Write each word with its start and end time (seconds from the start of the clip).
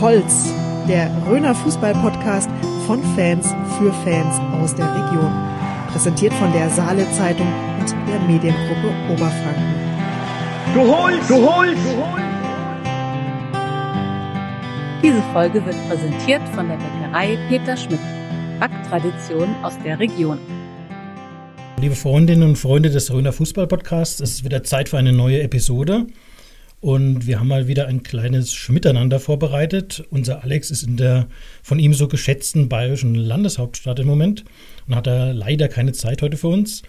Holz, 0.00 0.52
der 0.86 1.10
Röner 1.26 1.54
Fußball-Podcast 1.54 2.50
von 2.86 3.02
Fans 3.14 3.54
für 3.78 3.92
Fans 4.04 4.38
aus 4.60 4.74
der 4.74 4.86
Region. 4.86 5.32
Präsentiert 5.90 6.34
von 6.34 6.52
der 6.52 6.68
Saale 6.68 7.10
Zeitung 7.12 7.46
und 7.80 7.94
der 8.06 8.20
Mediengruppe 8.20 8.92
Oberfranken. 9.10 9.74
Du 10.74 10.80
holst, 10.80 11.30
du 11.30 11.34
holst, 11.36 11.82
du 11.84 11.96
holst. 11.96 12.26
Diese 15.02 15.22
Folge 15.32 15.64
wird 15.64 15.76
präsentiert 15.88 16.42
von 16.54 16.68
der 16.68 16.76
Bäckerei 16.76 17.38
Peter 17.48 17.76
Schmidt. 17.76 18.00
Backtradition 18.60 19.54
aus 19.62 19.78
der 19.82 19.98
Region. 19.98 20.38
Liebe 21.80 21.94
Freundinnen 21.94 22.42
und 22.42 22.56
Freunde 22.56 22.90
des 22.90 23.12
Röner 23.12 23.32
Fußball-Podcasts, 23.32 24.20
es 24.20 24.30
ist 24.32 24.44
wieder 24.44 24.62
Zeit 24.62 24.90
für 24.90 24.98
eine 24.98 25.12
neue 25.12 25.42
Episode. 25.42 26.06
Und 26.80 27.26
wir 27.26 27.40
haben 27.40 27.48
mal 27.48 27.68
wieder 27.68 27.86
ein 27.86 28.02
kleines 28.02 28.52
Schmiteinander 28.52 29.18
vorbereitet. 29.18 30.04
Unser 30.10 30.44
Alex 30.44 30.70
ist 30.70 30.82
in 30.82 30.96
der 30.96 31.26
von 31.62 31.78
ihm 31.78 31.94
so 31.94 32.06
geschätzten 32.06 32.68
bayerischen 32.68 33.14
Landeshauptstadt 33.14 33.98
im 33.98 34.06
Moment 34.06 34.44
und 34.86 34.94
hat 34.94 35.06
da 35.06 35.32
leider 35.32 35.68
keine 35.68 35.92
Zeit 35.92 36.22
heute 36.22 36.36
für 36.36 36.48
uns. 36.48 36.82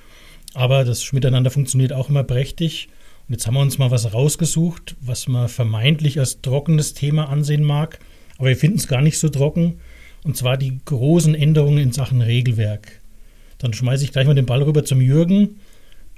Aber 0.54 0.84
das 0.84 1.04
Schmiteinander 1.04 1.52
funktioniert 1.52 1.94
auch 1.94 2.10
immer 2.10 2.23
prächtig. 2.23 2.90
Und 3.27 3.34
jetzt 3.34 3.48
haben 3.48 3.55
wir 3.55 3.62
uns 3.62 3.77
mal 3.77 3.91
was 3.91 4.13
rausgesucht, 4.13 4.96
was 5.02 5.27
man 5.27 5.50
vermeintlich 5.50 6.20
als 6.20 6.41
trockenes 6.41 6.94
Thema 6.94 7.30
ansehen 7.30 7.63
mag. 7.63 7.99
Aber 8.38 8.49
wir 8.49 8.58
finden 8.58 8.77
es 8.77 8.88
gar 8.88 9.02
nicht 9.02 9.20
so 9.20 9.30
trocken. 9.30 9.80
Und 10.24 10.35
zwar 10.35 10.58
die 10.58 10.80
großen 10.84 11.34
Änderungen 11.34 11.77
in 11.77 11.91
Sachen 11.91 12.22
Regelwerk. 12.22 12.99
Dann 13.58 13.74
schmeiße 13.74 14.04
ich 14.04 14.12
gleich 14.12 14.27
mal 14.27 14.35
den 14.35 14.46
Ball 14.46 14.62
rüber 14.62 14.84
zum 14.84 15.02
Jürgen. 15.02 15.60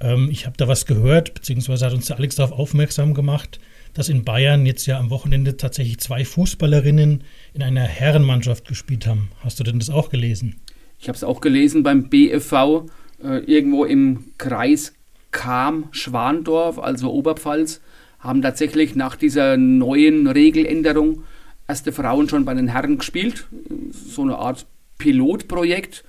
Ähm, 0.00 0.28
ich 0.30 0.46
habe 0.46 0.56
da 0.56 0.68
was 0.68 0.86
gehört, 0.86 1.34
beziehungsweise 1.34 1.86
hat 1.86 1.94
uns 1.94 2.06
der 2.06 2.16
Alex 2.16 2.36
darauf 2.36 2.52
aufmerksam 2.52 3.14
gemacht, 3.14 3.60
dass 3.94 4.08
in 4.08 4.24
Bayern 4.24 4.66
jetzt 4.66 4.86
ja 4.86 4.98
am 4.98 5.10
Wochenende 5.10 5.56
tatsächlich 5.56 5.98
zwei 5.98 6.24
Fußballerinnen 6.24 7.24
in 7.54 7.62
einer 7.62 7.82
Herrenmannschaft 7.82 8.66
gespielt 8.66 9.06
haben. 9.06 9.30
Hast 9.40 9.58
du 9.60 9.64
denn 9.64 9.78
das 9.78 9.90
auch 9.90 10.10
gelesen? 10.10 10.60
Ich 10.98 11.08
habe 11.08 11.16
es 11.16 11.24
auch 11.24 11.40
gelesen 11.40 11.82
beim 11.82 12.08
BFV, 12.08 12.86
äh, 13.22 13.38
irgendwo 13.44 13.84
im 13.84 14.24
Kreis 14.38 14.92
Kam, 15.32 15.88
Schwandorf, 15.92 16.78
also 16.78 17.12
Oberpfalz, 17.12 17.80
haben 18.18 18.42
tatsächlich 18.42 18.94
nach 18.96 19.16
dieser 19.16 19.56
neuen 19.56 20.26
Regeländerung 20.26 21.24
erste 21.66 21.92
Frauen 21.92 22.28
schon 22.28 22.44
bei 22.44 22.52
den 22.52 22.68
Herren 22.68 22.98
gespielt. 22.98 23.46
So 23.92 24.22
eine 24.22 24.36
Art 24.36 24.66
Pilotprojekt 24.98 26.04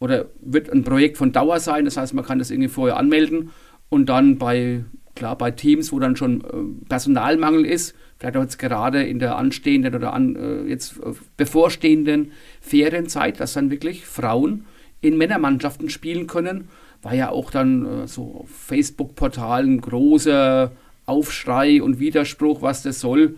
oder 0.00 0.26
wird 0.40 0.70
ein 0.70 0.82
Projekt 0.82 1.18
von 1.18 1.30
Dauer 1.30 1.60
sein. 1.60 1.84
Das 1.84 1.96
heißt, 1.96 2.14
man 2.14 2.24
kann 2.24 2.40
das 2.40 2.50
irgendwie 2.50 2.68
vorher 2.68 2.96
anmelden 2.96 3.50
und 3.88 4.08
dann 4.08 4.38
bei, 4.38 4.84
klar, 5.14 5.36
bei 5.36 5.52
Teams, 5.52 5.92
wo 5.92 6.00
dann 6.00 6.16
schon 6.16 6.40
äh, 6.40 6.88
Personalmangel 6.88 7.64
ist, 7.64 7.94
vielleicht 8.18 8.36
auch 8.36 8.42
jetzt 8.42 8.58
gerade 8.58 9.02
in 9.04 9.18
der 9.18 9.36
anstehenden 9.36 9.94
oder 9.94 10.12
an, 10.12 10.34
äh, 10.36 10.62
jetzt 10.62 10.98
äh, 10.98 11.12
bevorstehenden 11.36 12.32
Ferienzeit, 12.60 13.38
dass 13.38 13.52
dann 13.52 13.70
wirklich 13.70 14.06
Frauen 14.06 14.64
in 15.00 15.16
Männermannschaften 15.16 15.90
spielen 15.90 16.26
können. 16.26 16.68
War 17.02 17.14
ja 17.14 17.30
auch 17.30 17.50
dann 17.50 18.06
so 18.06 18.42
auf 18.42 18.50
Facebook-Portalen 18.50 19.80
großer 19.80 20.70
Aufschrei 21.06 21.82
und 21.82 21.98
Widerspruch, 21.98 22.60
was 22.60 22.82
das 22.82 23.00
soll. 23.00 23.36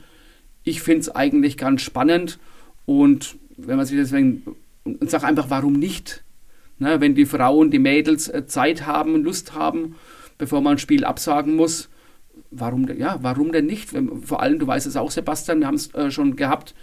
Ich 0.65 0.83
finde 0.83 1.03
es 1.03 1.15
eigentlich 1.15 1.57
ganz 1.57 1.83
spannend 1.83 2.41
und 2.87 3.37
wenn 3.57 3.77
man 3.77 3.87
sich 3.87 3.97
deswegen 3.97 4.43
und 4.85 5.09
sage 5.09 5.27
einfach, 5.27 5.49
warum 5.49 5.75
nicht? 5.75 6.22
Ne, 6.83 7.01
wenn 7.01 7.15
die 7.15 7.27
Frauen, 7.27 7.71
die 7.71 7.79
Mädels 7.79 8.29
äh, 8.29 8.45
Zeit 8.45 8.89
haben, 8.89 9.23
Lust 9.23 9.55
haben, 9.55 9.95
bevor 10.37 10.61
man 10.63 10.73
ein 10.73 10.79
Spiel 10.79 11.05
absagen 11.05 11.55
muss, 11.55 11.89
warum, 12.51 12.89
ja, 12.99 13.19
warum 13.23 13.53
denn 13.53 13.67
nicht? 13.67 13.91
Vor 14.25 14.43
allem, 14.43 14.59
du 14.59 14.67
weißt 14.67 14.89
es 14.89 14.97
auch, 14.97 15.13
Sebastian, 15.13 15.61
wir 15.61 15.69
haben 15.69 15.77
es 15.77 15.95
äh, 15.95 16.11
schon 16.11 16.35
gehabt, 16.35 16.75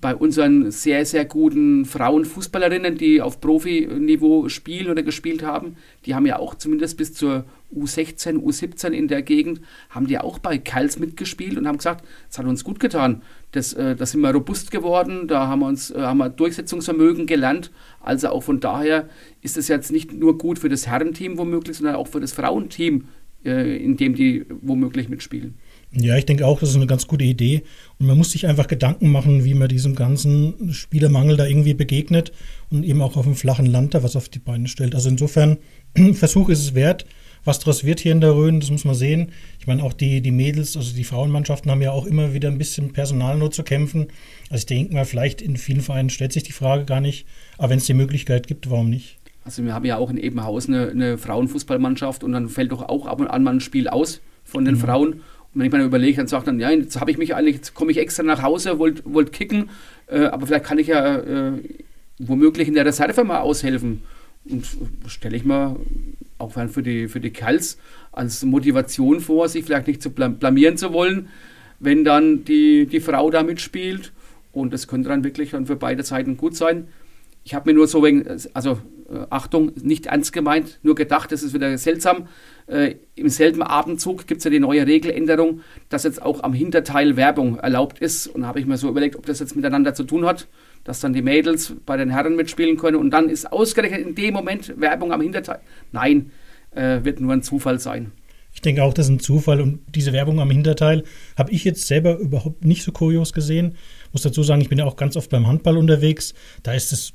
bei 0.00 0.14
unseren 0.14 0.70
sehr, 0.70 1.04
sehr 1.06 1.24
guten 1.24 1.84
Frauenfußballerinnen, 1.84 2.96
die 2.96 3.20
auf 3.20 3.40
Profiniveau 3.40 4.48
spielen 4.48 4.90
oder 4.90 5.02
gespielt 5.02 5.42
haben, 5.42 5.76
die 6.06 6.14
haben 6.14 6.26
ja 6.26 6.38
auch 6.38 6.54
zumindest 6.54 6.96
bis 6.96 7.14
zur 7.14 7.44
U16, 7.74 8.38
U17 8.38 8.90
in 8.90 9.08
der 9.08 9.22
Gegend, 9.22 9.60
haben 9.90 10.06
die 10.06 10.18
auch 10.18 10.38
bei 10.38 10.58
Keils 10.58 10.98
mitgespielt 10.98 11.58
und 11.58 11.66
haben 11.66 11.78
gesagt, 11.78 12.04
es 12.30 12.38
hat 12.38 12.46
uns 12.46 12.64
gut 12.64 12.80
getan. 12.80 13.22
Das, 13.52 13.72
äh, 13.72 13.96
da 13.96 14.06
sind 14.06 14.20
wir 14.20 14.30
robust 14.30 14.70
geworden, 14.70 15.28
da 15.28 15.48
haben 15.48 15.60
wir 15.60 15.66
uns 15.66 15.90
äh, 15.90 16.00
haben 16.00 16.18
wir 16.18 16.28
Durchsetzungsvermögen 16.28 17.26
gelernt. 17.26 17.70
Also 18.00 18.28
auch 18.28 18.42
von 18.42 18.60
daher 18.60 19.08
ist 19.42 19.56
es 19.56 19.68
jetzt 19.68 19.92
nicht 19.92 20.12
nur 20.12 20.38
gut 20.38 20.58
für 20.58 20.68
das 20.68 20.86
Herrenteam 20.86 21.38
womöglich, 21.38 21.76
sondern 21.76 21.96
auch 21.96 22.08
für 22.08 22.20
das 22.20 22.32
Frauenteam, 22.32 23.08
äh, 23.44 23.76
in 23.76 23.96
dem 23.96 24.14
die 24.14 24.46
womöglich 24.62 25.08
mitspielen. 25.08 25.54
Ja, 25.96 26.16
ich 26.16 26.26
denke 26.26 26.46
auch, 26.46 26.58
das 26.58 26.70
ist 26.70 26.76
eine 26.76 26.86
ganz 26.86 27.06
gute 27.06 27.24
Idee. 27.24 27.62
Und 27.98 28.06
man 28.06 28.18
muss 28.18 28.32
sich 28.32 28.46
einfach 28.46 28.66
Gedanken 28.66 29.10
machen, 29.10 29.44
wie 29.44 29.54
man 29.54 29.68
diesem 29.68 29.94
ganzen 29.94 30.72
Spielermangel 30.72 31.36
da 31.36 31.46
irgendwie 31.46 31.74
begegnet 31.74 32.32
und 32.70 32.84
eben 32.84 33.00
auch 33.00 33.16
auf 33.16 33.24
dem 33.24 33.36
flachen 33.36 33.66
Land 33.66 33.94
da 33.94 34.02
was 34.02 34.16
auf 34.16 34.28
die 34.28 34.40
Beine 34.40 34.66
stellt. 34.66 34.94
Also 34.94 35.08
insofern, 35.08 35.58
Versuch 36.14 36.48
ist 36.48 36.60
es 36.60 36.74
wert. 36.74 37.06
Was 37.44 37.58
daraus 37.58 37.84
wird 37.84 38.00
hier 38.00 38.12
in 38.12 38.22
der 38.22 38.34
Rhön, 38.34 38.58
das 38.58 38.70
muss 38.70 38.86
man 38.86 38.94
sehen. 38.94 39.30
Ich 39.60 39.66
meine, 39.66 39.82
auch 39.82 39.92
die, 39.92 40.22
die 40.22 40.30
Mädels, 40.30 40.78
also 40.78 40.94
die 40.94 41.04
Frauenmannschaften 41.04 41.70
haben 41.70 41.82
ja 41.82 41.92
auch 41.92 42.06
immer 42.06 42.32
wieder 42.32 42.48
ein 42.48 42.56
bisschen 42.56 42.94
Personalnot 42.94 43.54
zu 43.54 43.62
kämpfen. 43.62 44.06
Also 44.48 44.62
ich 44.62 44.66
denke 44.66 44.94
mal, 44.94 45.04
vielleicht 45.04 45.42
in 45.42 45.58
vielen 45.58 45.82
Vereinen 45.82 46.08
stellt 46.08 46.32
sich 46.32 46.42
die 46.42 46.52
Frage 46.52 46.86
gar 46.86 47.02
nicht. 47.02 47.26
Aber 47.58 47.70
wenn 47.70 47.78
es 47.78 47.84
die 47.84 47.94
Möglichkeit 47.94 48.46
gibt, 48.46 48.70
warum 48.70 48.88
nicht? 48.88 49.18
Also 49.44 49.62
wir 49.62 49.74
haben 49.74 49.84
ja 49.84 49.98
auch 49.98 50.08
in 50.08 50.16
Ebenhaus 50.16 50.68
eine, 50.68 50.88
eine 50.88 51.18
Frauenfußballmannschaft 51.18 52.24
und 52.24 52.32
dann 52.32 52.48
fällt 52.48 52.72
doch 52.72 52.82
auch 52.88 53.06
ab 53.06 53.20
und 53.20 53.28
an 53.28 53.42
mal 53.42 53.52
ein 53.52 53.60
Spiel 53.60 53.88
aus 53.88 54.22
von 54.42 54.64
den 54.64 54.76
mhm. 54.76 54.80
Frauen. 54.80 55.20
Wenn 55.54 55.66
ich 55.66 55.72
mir 55.72 55.84
überlege, 55.84 56.16
dann 56.16 56.26
sagt 56.26 56.48
dann, 56.48 56.58
ja, 56.58 56.70
jetzt 56.70 57.00
habe 57.00 57.10
ich 57.10 57.18
mich 57.18 57.34
eigentlich, 57.34 57.56
jetzt 57.56 57.74
komme 57.74 57.92
ich 57.92 57.98
extra 57.98 58.24
nach 58.24 58.42
Hause, 58.42 58.78
wollte 58.78 59.02
wollt 59.04 59.32
kicken, 59.32 59.70
äh, 60.08 60.24
aber 60.24 60.46
vielleicht 60.46 60.64
kann 60.64 60.78
ich 60.78 60.88
ja 60.88 61.16
äh, 61.18 61.52
womöglich 62.18 62.68
in 62.68 62.74
der 62.74 62.84
Reserve 62.84 63.24
mal 63.24 63.40
aushelfen. 63.40 64.02
Und 64.44 64.66
stelle 65.06 65.36
ich 65.36 65.44
mir 65.44 65.76
auch 66.38 66.52
für 66.52 66.82
die, 66.82 67.08
für 67.08 67.20
die 67.20 67.30
Kerls 67.30 67.78
als 68.12 68.44
Motivation 68.44 69.20
vor, 69.20 69.48
sich 69.48 69.64
vielleicht 69.64 69.86
nicht 69.86 70.02
zu 70.02 70.10
blamieren 70.10 70.76
zu 70.76 70.92
wollen, 70.92 71.28
wenn 71.80 72.04
dann 72.04 72.44
die, 72.44 72.86
die 72.86 73.00
Frau 73.00 73.30
da 73.30 73.42
mitspielt. 73.42 74.12
Und 74.52 74.72
das 74.72 74.86
könnte 74.86 75.08
dann 75.08 75.24
wirklich 75.24 75.50
dann 75.50 75.66
für 75.66 75.76
beide 75.76 76.02
Seiten 76.02 76.36
gut 76.36 76.56
sein. 76.56 76.88
Ich 77.44 77.54
habe 77.54 77.70
mir 77.70 77.74
nur 77.74 77.88
so 77.88 78.02
wegen, 78.02 78.24
also 78.54 78.78
Achtung, 79.30 79.72
nicht 79.82 80.06
ernst 80.06 80.32
gemeint, 80.32 80.78
nur 80.82 80.94
gedacht, 80.94 81.30
das 81.30 81.42
ist 81.42 81.52
wieder 81.54 81.76
seltsam. 81.76 82.28
Äh, 82.66 82.94
Im 83.14 83.28
selben 83.28 83.62
Abendzug 83.62 84.26
gibt 84.26 84.38
es 84.38 84.44
ja 84.44 84.50
die 84.50 84.60
neue 84.60 84.86
Regeländerung, 84.86 85.60
dass 85.90 86.04
jetzt 86.04 86.22
auch 86.22 86.42
am 86.42 86.54
Hinterteil 86.54 87.16
Werbung 87.16 87.58
erlaubt 87.58 87.98
ist. 87.98 88.26
Und 88.26 88.42
da 88.42 88.48
habe 88.48 88.60
ich 88.60 88.66
mir 88.66 88.78
so 88.78 88.88
überlegt, 88.88 89.16
ob 89.16 89.26
das 89.26 89.40
jetzt 89.40 89.56
miteinander 89.56 89.94
zu 89.94 90.04
tun 90.04 90.24
hat, 90.24 90.48
dass 90.84 91.00
dann 91.00 91.12
die 91.12 91.22
Mädels 91.22 91.74
bei 91.84 91.96
den 91.96 92.10
Herren 92.10 92.36
mitspielen 92.36 92.76
können 92.76 92.96
und 92.96 93.10
dann 93.10 93.28
ist 93.28 93.52
ausgerechnet 93.52 94.00
in 94.00 94.14
dem 94.14 94.34
Moment 94.34 94.78
Werbung 94.80 95.12
am 95.12 95.20
Hinterteil. 95.20 95.60
Nein, 95.92 96.30
äh, 96.70 97.04
wird 97.04 97.20
nur 97.20 97.32
ein 97.32 97.42
Zufall 97.42 97.78
sein. 97.78 98.12
Ich 98.54 98.60
denke 98.60 98.84
auch, 98.84 98.94
das 98.94 99.06
ist 99.06 99.12
ein 99.12 99.20
Zufall 99.20 99.60
und 99.60 99.80
diese 99.94 100.12
Werbung 100.12 100.40
am 100.40 100.50
Hinterteil 100.50 101.02
habe 101.36 101.50
ich 101.50 101.64
jetzt 101.64 101.86
selber 101.86 102.18
überhaupt 102.18 102.64
nicht 102.64 102.84
so 102.84 102.92
kurios 102.92 103.32
gesehen. 103.32 103.74
Muss 104.14 104.22
dazu 104.22 104.44
sagen, 104.44 104.60
ich 104.60 104.68
bin 104.68 104.78
ja 104.78 104.84
auch 104.84 104.94
ganz 104.94 105.16
oft 105.16 105.28
beim 105.28 105.48
Handball 105.48 105.76
unterwegs. 105.76 106.34
Da 106.62 106.72
ist 106.72 106.92
es, 106.92 107.14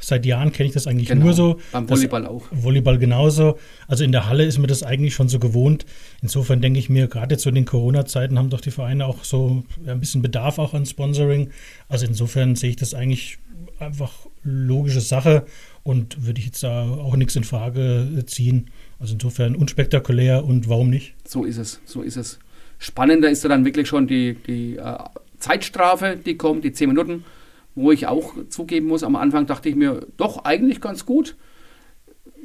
seit 0.00 0.26
Jahren 0.26 0.50
kenne 0.50 0.66
ich 0.66 0.74
das 0.74 0.88
eigentlich 0.88 1.08
genau, 1.08 1.26
nur 1.26 1.32
so. 1.32 1.60
Beim 1.70 1.88
Volleyball 1.88 2.26
auch. 2.26 2.42
Volleyball 2.50 2.98
genauso. 2.98 3.56
Also 3.86 4.02
in 4.02 4.10
der 4.10 4.28
Halle 4.28 4.44
ist 4.44 4.58
mir 4.58 4.66
das 4.66 4.82
eigentlich 4.82 5.14
schon 5.14 5.28
so 5.28 5.38
gewohnt. 5.38 5.86
Insofern 6.22 6.60
denke 6.60 6.80
ich 6.80 6.90
mir, 6.90 7.06
gerade 7.06 7.34
jetzt 7.34 7.44
so 7.44 7.50
in 7.50 7.54
den 7.54 7.66
Corona-Zeiten 7.66 8.36
haben 8.36 8.50
doch 8.50 8.60
die 8.60 8.72
Vereine 8.72 9.06
auch 9.06 9.22
so 9.22 9.62
ein 9.86 10.00
bisschen 10.00 10.22
Bedarf 10.22 10.58
auch 10.58 10.74
an 10.74 10.86
Sponsoring. 10.86 11.50
Also 11.88 12.04
insofern 12.04 12.56
sehe 12.56 12.70
ich 12.70 12.76
das 12.76 12.94
eigentlich 12.94 13.38
einfach 13.78 14.12
logische 14.42 15.00
Sache 15.00 15.44
und 15.84 16.26
würde 16.26 16.40
ich 16.40 16.46
jetzt 16.46 16.64
da 16.64 16.82
auch 16.82 17.14
nichts 17.14 17.36
in 17.36 17.44
Frage 17.44 18.24
ziehen. 18.26 18.70
Also 18.98 19.14
insofern 19.14 19.54
unspektakulär 19.54 20.44
und 20.44 20.68
warum 20.68 20.90
nicht? 20.90 21.14
So 21.26 21.44
ist 21.44 21.58
es, 21.58 21.80
so 21.84 22.02
ist 22.02 22.16
es. 22.16 22.40
Spannender 22.80 23.30
ist 23.30 23.44
dann 23.44 23.64
wirklich 23.64 23.86
schon 23.86 24.08
die, 24.08 24.34
die 24.34 24.78
äh, 24.78 24.98
Zeitstrafe, 25.40 26.16
die 26.16 26.36
kommt, 26.36 26.64
die 26.64 26.72
10 26.72 26.88
Minuten, 26.88 27.24
wo 27.74 27.92
ich 27.92 28.06
auch 28.06 28.34
zugeben 28.48 28.86
muss, 28.86 29.02
am 29.02 29.16
Anfang 29.16 29.46
dachte 29.46 29.68
ich 29.68 29.76
mir, 29.76 30.06
doch, 30.16 30.44
eigentlich 30.44 30.80
ganz 30.80 31.06
gut. 31.06 31.36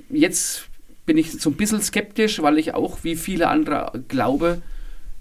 Jetzt 0.09 0.69
bin 1.06 1.18
ich 1.18 1.33
so 1.33 1.50
ein 1.50 1.56
bisschen 1.56 1.81
skeptisch, 1.81 2.42
weil 2.42 2.57
ich 2.57 2.74
auch 2.74 3.03
wie 3.03 3.15
viele 3.15 3.47
andere 3.47 4.03
glaube, 4.07 4.62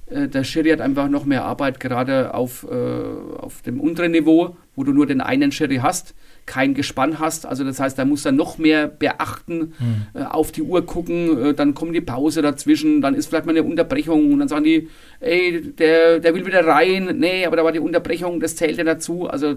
äh, 0.06 0.28
der 0.28 0.44
Schiri 0.44 0.70
hat 0.70 0.80
einfach 0.80 1.08
noch 1.08 1.24
mehr 1.24 1.44
Arbeit, 1.44 1.80
gerade 1.80 2.34
auf, 2.34 2.66
äh, 2.70 2.74
auf 2.74 3.62
dem 3.62 3.80
unteren 3.80 4.12
Niveau, 4.12 4.56
wo 4.76 4.84
du 4.84 4.92
nur 4.92 5.06
den 5.06 5.20
einen 5.20 5.52
Schiri 5.52 5.76
hast, 5.76 6.14
kein 6.46 6.74
Gespann 6.74 7.18
hast. 7.18 7.46
Also 7.46 7.64
das 7.64 7.80
heißt, 7.80 7.98
da 7.98 8.04
muss 8.04 8.24
er 8.24 8.32
noch 8.32 8.58
mehr 8.58 8.86
beachten, 8.86 9.74
mhm. 9.78 10.06
äh, 10.14 10.24
auf 10.24 10.52
die 10.52 10.62
Uhr 10.62 10.84
gucken, 10.84 11.38
äh, 11.42 11.54
dann 11.54 11.74
kommt 11.74 11.94
die 11.94 12.00
Pause 12.00 12.42
dazwischen, 12.42 13.00
dann 13.00 13.14
ist 13.14 13.26
vielleicht 13.26 13.46
mal 13.46 13.52
eine 13.52 13.62
Unterbrechung 13.62 14.32
und 14.32 14.38
dann 14.38 14.48
sagen 14.48 14.64
die, 14.64 14.88
ey, 15.20 15.72
der, 15.72 16.20
der 16.20 16.34
will 16.34 16.46
wieder 16.46 16.66
rein. 16.66 17.16
Nee, 17.18 17.46
aber 17.46 17.56
da 17.56 17.64
war 17.64 17.72
die 17.72 17.80
Unterbrechung, 17.80 18.40
das 18.40 18.56
zählt 18.56 18.76
ja 18.76 18.84
dazu. 18.84 19.28
Also 19.28 19.56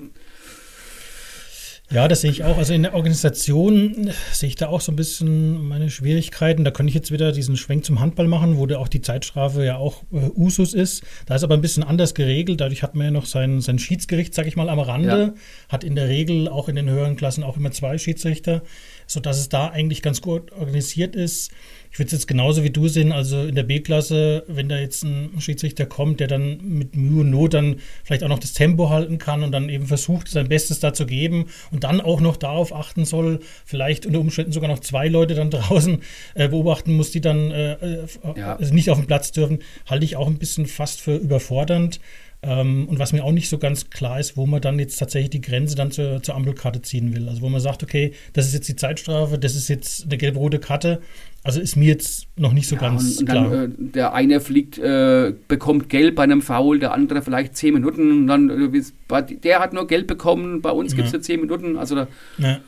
Ja, 1.89 2.09
das 2.09 2.19
sehe 2.21 2.31
ich 2.31 2.43
auch. 2.43 2.57
Also 2.57 2.73
in 2.73 2.83
der 2.83 2.95
Organisation 2.95 4.11
sehe 4.33 4.49
ich 4.49 4.55
da 4.55 4.67
auch 4.67 4.81
so 4.81 4.91
ein 4.91 4.97
bisschen 4.97 5.65
meine 5.67 5.89
Schwierigkeiten. 5.89 6.65
Da 6.65 6.71
könnte 6.71 6.89
ich 6.89 6.95
jetzt 6.95 7.11
wieder 7.11 7.31
diesen 7.31 7.55
Schwenk 7.55 7.85
zum 7.85 8.01
Handball 8.01 8.27
machen, 8.27 8.57
wo 8.57 8.65
da 8.65 8.77
auch 8.77 8.89
die 8.89 9.01
Zeitstrafe 9.01 9.63
ja 9.63 9.77
auch 9.77 10.03
äh, 10.11 10.29
Usus 10.35 10.73
ist. 10.73 11.03
Da 11.27 11.35
ist 11.35 11.43
aber 11.43 11.53
ein 11.53 11.61
bisschen 11.61 11.83
anders 11.83 12.13
geregelt. 12.13 12.59
Dadurch 12.59 12.83
hat 12.83 12.95
man 12.95 13.05
ja 13.05 13.11
noch 13.11 13.25
sein, 13.25 13.61
sein 13.61 13.79
Schiedsgericht, 13.79 14.33
sage 14.33 14.49
ich 14.49 14.57
mal, 14.57 14.67
am 14.67 14.79
Rande. 14.79 15.33
Ja. 15.33 15.33
Hat 15.69 15.85
in 15.85 15.95
der 15.95 16.09
Regel 16.09 16.49
auch 16.49 16.67
in 16.67 16.75
den 16.75 16.89
höheren 16.89 17.15
Klassen 17.15 17.43
auch 17.43 17.55
immer 17.55 17.71
zwei 17.71 17.97
Schiedsrichter, 17.97 18.63
sodass 19.05 19.39
es 19.39 19.47
da 19.47 19.69
eigentlich 19.69 20.01
ganz 20.01 20.21
gut 20.21 20.51
organisiert 20.51 21.15
ist. 21.15 21.51
Ich 21.97 21.99
würde 21.99 22.09
es 22.09 22.13
jetzt 22.13 22.27
genauso 22.27 22.63
wie 22.63 22.69
du 22.69 22.87
sehen, 22.87 23.11
also 23.11 23.41
in 23.41 23.55
der 23.55 23.63
B-Klasse, 23.63 24.43
wenn 24.47 24.69
da 24.69 24.77
jetzt 24.77 25.01
ein 25.03 25.31
Schiedsrichter 25.39 25.87
kommt, 25.87 26.19
der 26.19 26.27
dann 26.27 26.59
mit 26.61 26.95
Mühe 26.95 27.21
und 27.21 27.31
Not 27.31 27.55
dann 27.55 27.77
vielleicht 28.03 28.23
auch 28.23 28.27
noch 28.27 28.37
das 28.37 28.53
Tempo 28.53 28.91
halten 28.91 29.17
kann 29.17 29.41
und 29.41 29.51
dann 29.51 29.67
eben 29.67 29.87
versucht, 29.87 30.27
sein 30.27 30.47
Bestes 30.47 30.79
da 30.79 30.93
zu 30.93 31.07
geben 31.07 31.47
und 31.71 31.83
dann 31.83 31.99
auch 31.99 32.21
noch 32.21 32.37
darauf 32.37 32.71
achten 32.71 33.03
soll, 33.03 33.39
vielleicht 33.65 34.05
unter 34.05 34.19
Umständen 34.19 34.51
sogar 34.51 34.69
noch 34.69 34.77
zwei 34.77 35.07
Leute 35.07 35.33
dann 35.33 35.49
draußen 35.49 36.03
äh, 36.35 36.47
beobachten 36.49 36.93
muss, 36.93 37.09
die 37.09 37.21
dann 37.21 37.49
äh, 37.49 37.73
äh 37.73 38.07
ja. 38.35 38.57
also 38.57 38.75
nicht 38.75 38.91
auf 38.91 38.99
den 38.99 39.07
Platz 39.07 39.31
dürfen, 39.31 39.63
halte 39.87 40.05
ich 40.05 40.17
auch 40.17 40.27
ein 40.27 40.37
bisschen 40.37 40.67
fast 40.67 41.01
für 41.01 41.15
überfordernd. 41.15 41.99
Ähm, 42.43 42.87
und 42.87 42.99
was 42.99 43.13
mir 43.13 43.23
auch 43.23 43.31
nicht 43.31 43.49
so 43.49 43.57
ganz 43.57 43.89
klar 43.89 44.19
ist, 44.19 44.37
wo 44.37 44.45
man 44.45 44.61
dann 44.61 44.77
jetzt 44.77 44.97
tatsächlich 44.97 45.31
die 45.31 45.41
Grenze 45.41 45.75
dann 45.75 45.91
zur, 45.91 46.21
zur 46.21 46.35
Ampelkarte 46.35 46.81
ziehen 46.81 47.15
will. 47.15 47.27
Also 47.27 47.41
wo 47.41 47.49
man 47.49 47.61
sagt, 47.61 47.81
okay, 47.81 48.13
das 48.33 48.45
ist 48.45 48.53
jetzt 48.53 48.69
die 48.69 48.75
Zeitstrafe, 48.75 49.39
das 49.39 49.55
ist 49.55 49.67
jetzt 49.69 50.03
eine 50.03 50.17
gelb-rote 50.17 50.59
Karte. 50.59 51.01
Also 51.47 51.61
ist 51.61 51.77
mir 51.77 51.87
jetzt 51.87 52.27
noch 52.35 52.51
nicht 52.51 52.67
so 52.67 52.75
ja, 52.75 52.81
ganz 52.81 53.19
und, 53.19 53.19
und 53.19 53.29
klar. 53.29 53.49
Dann, 53.49 53.71
äh, 53.71 53.75
der 53.77 54.13
eine 54.13 54.41
fliegt, 54.41 54.77
äh, 54.79 55.33
bekommt 55.47 55.87
Gelb 55.87 56.15
bei 56.15 56.23
einem 56.23 56.41
Foul, 56.41 56.77
der 56.77 56.93
andere 56.93 57.21
vielleicht 57.21 57.55
zehn 57.55 57.73
Minuten. 57.73 58.11
Und 58.11 58.27
dann, 58.27 58.49
äh, 58.49 59.23
der 59.41 59.59
hat 59.59 59.71
nur 59.71 59.87
Gelb 59.87 60.07
bekommen, 60.07 60.61
bei 60.61 60.71
uns 60.71 60.91
ja. 60.91 60.97
gibt 60.97 61.07
es 61.07 61.13
ja 61.13 61.21
zehn 61.21 61.39
Minuten. 61.39 61.77
Also 61.77 61.95
da, 61.95 62.07
ja. 62.37 62.59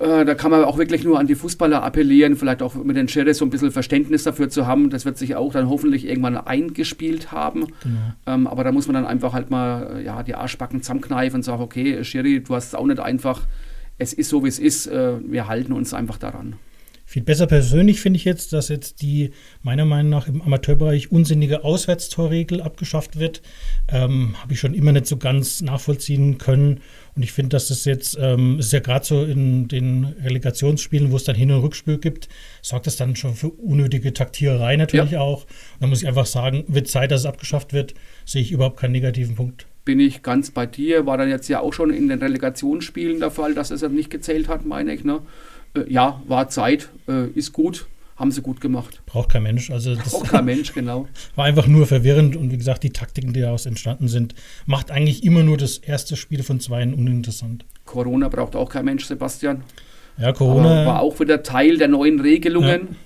Äh, 0.00 0.24
da 0.24 0.34
kann 0.34 0.50
man 0.50 0.64
auch 0.64 0.78
wirklich 0.78 1.04
nur 1.04 1.18
an 1.18 1.26
die 1.26 1.34
Fußballer 1.34 1.82
appellieren, 1.82 2.36
vielleicht 2.36 2.62
auch 2.62 2.74
mit 2.74 2.96
den 2.96 3.08
Sheriffs 3.08 3.40
so 3.40 3.44
ein 3.44 3.50
bisschen 3.50 3.70
Verständnis 3.70 4.22
dafür 4.22 4.48
zu 4.48 4.66
haben. 4.66 4.88
Das 4.88 5.04
wird 5.04 5.18
sich 5.18 5.36
auch 5.36 5.52
dann 5.52 5.68
hoffentlich 5.68 6.06
irgendwann 6.06 6.38
eingespielt 6.38 7.30
haben. 7.30 7.66
Genau. 7.82 7.98
Ähm, 8.26 8.46
aber 8.46 8.64
da 8.64 8.72
muss 8.72 8.86
man 8.86 8.94
dann 8.94 9.04
einfach 9.04 9.34
halt 9.34 9.50
mal 9.50 10.00
ja, 10.02 10.22
die 10.22 10.34
Arschbacken 10.34 10.80
zusammenkneifen 10.80 11.40
und 11.40 11.42
sagen, 11.42 11.62
okay, 11.62 12.02
Schiri, 12.04 12.42
du 12.42 12.54
hast 12.54 12.68
es 12.68 12.74
auch 12.74 12.86
nicht 12.86 13.00
einfach. 13.00 13.42
Es 13.98 14.14
ist 14.14 14.30
so, 14.30 14.42
wie 14.44 14.48
es 14.48 14.58
ist. 14.58 14.86
Äh, 14.86 15.16
wir 15.30 15.46
halten 15.46 15.74
uns 15.74 15.92
einfach 15.92 16.16
daran. 16.16 16.56
Viel 17.14 17.22
besser 17.22 17.46
persönlich 17.46 18.00
finde 18.00 18.16
ich 18.16 18.24
jetzt, 18.24 18.52
dass 18.52 18.68
jetzt 18.70 19.00
die 19.00 19.30
meiner 19.62 19.84
Meinung 19.84 20.10
nach 20.10 20.26
im 20.26 20.42
Amateurbereich 20.42 21.12
unsinnige 21.12 21.62
Auswärtstorregel 21.62 22.60
abgeschafft 22.60 23.20
wird. 23.20 23.40
Ähm, 23.86 24.34
Habe 24.42 24.54
ich 24.54 24.58
schon 24.58 24.74
immer 24.74 24.90
nicht 24.90 25.06
so 25.06 25.16
ganz 25.16 25.62
nachvollziehen 25.62 26.38
können. 26.38 26.80
Und 27.14 27.22
ich 27.22 27.30
finde, 27.30 27.50
dass 27.50 27.68
das 27.68 27.84
jetzt, 27.84 28.18
ähm, 28.20 28.58
ist 28.58 28.72
ja 28.72 28.80
gerade 28.80 29.04
so 29.04 29.22
in 29.22 29.68
den 29.68 30.06
Relegationsspielen, 30.24 31.12
wo 31.12 31.16
es 31.16 31.22
dann 31.22 31.36
Hin- 31.36 31.52
und 31.52 31.62
Rückspiel 31.62 31.98
gibt, 31.98 32.28
sorgt 32.62 32.88
das 32.88 32.96
dann 32.96 33.14
schon 33.14 33.36
für 33.36 33.50
unnötige 33.50 34.12
Taktiererei 34.12 34.74
natürlich 34.74 35.12
ja. 35.12 35.20
auch. 35.20 35.42
Und 35.42 35.82
da 35.82 35.86
muss 35.86 36.02
ich 36.02 36.08
einfach 36.08 36.26
sagen, 36.26 36.64
wird 36.66 36.88
Zeit, 36.88 37.12
dass 37.12 37.20
es 37.20 37.26
abgeschafft 37.26 37.72
wird, 37.72 37.94
sehe 38.24 38.42
ich 38.42 38.50
überhaupt 38.50 38.80
keinen 38.80 38.90
negativen 38.90 39.36
Punkt. 39.36 39.66
Bin 39.84 40.00
ich 40.00 40.24
ganz 40.24 40.50
bei 40.50 40.66
dir. 40.66 41.06
War 41.06 41.16
dann 41.16 41.28
jetzt 41.28 41.46
ja 41.46 41.60
auch 41.60 41.74
schon 41.74 41.90
in 41.90 42.08
den 42.08 42.18
Relegationsspielen 42.18 43.20
der 43.20 43.30
Fall, 43.30 43.54
dass 43.54 43.70
es 43.70 43.82
das 43.82 43.92
nicht 43.92 44.10
gezählt 44.10 44.48
hat, 44.48 44.66
meine 44.66 44.92
ich. 44.92 45.04
Ne? 45.04 45.20
Äh, 45.74 45.92
ja, 45.92 46.22
war 46.26 46.48
Zeit, 46.48 46.88
äh, 47.08 47.28
ist 47.28 47.52
gut 47.52 47.86
haben 48.16 48.30
sie 48.30 48.42
gut 48.42 48.60
gemacht. 48.60 49.00
Braucht 49.06 49.30
kein 49.30 49.42
Mensch. 49.42 49.70
Also 49.70 49.94
das 49.96 50.10
Braucht 50.10 50.28
kein 50.28 50.44
Mensch, 50.44 50.72
genau. 50.72 51.08
War 51.36 51.46
einfach 51.46 51.66
nur 51.66 51.86
verwirrend 51.86 52.36
und 52.36 52.52
wie 52.52 52.58
gesagt, 52.58 52.82
die 52.82 52.90
Taktiken, 52.90 53.32
die 53.32 53.40
daraus 53.40 53.66
entstanden 53.66 54.08
sind, 54.08 54.34
macht 54.66 54.90
eigentlich 54.90 55.24
immer 55.24 55.42
nur 55.42 55.56
das 55.56 55.78
erste 55.78 56.16
Spiel 56.16 56.42
von 56.42 56.60
zwei 56.60 56.82
uninteressant. 56.82 57.64
Corona 57.84 58.28
braucht 58.28 58.56
auch 58.56 58.68
kein 58.68 58.84
Mensch, 58.84 59.04
Sebastian. 59.04 59.62
Ja, 60.18 60.32
Corona. 60.32 60.82
Aber 60.82 60.86
war 60.86 61.00
auch 61.00 61.18
wieder 61.18 61.42
Teil 61.42 61.76
der 61.76 61.88
neuen 61.88 62.20
Regelungen. 62.20 62.88
Ja. 62.90 62.96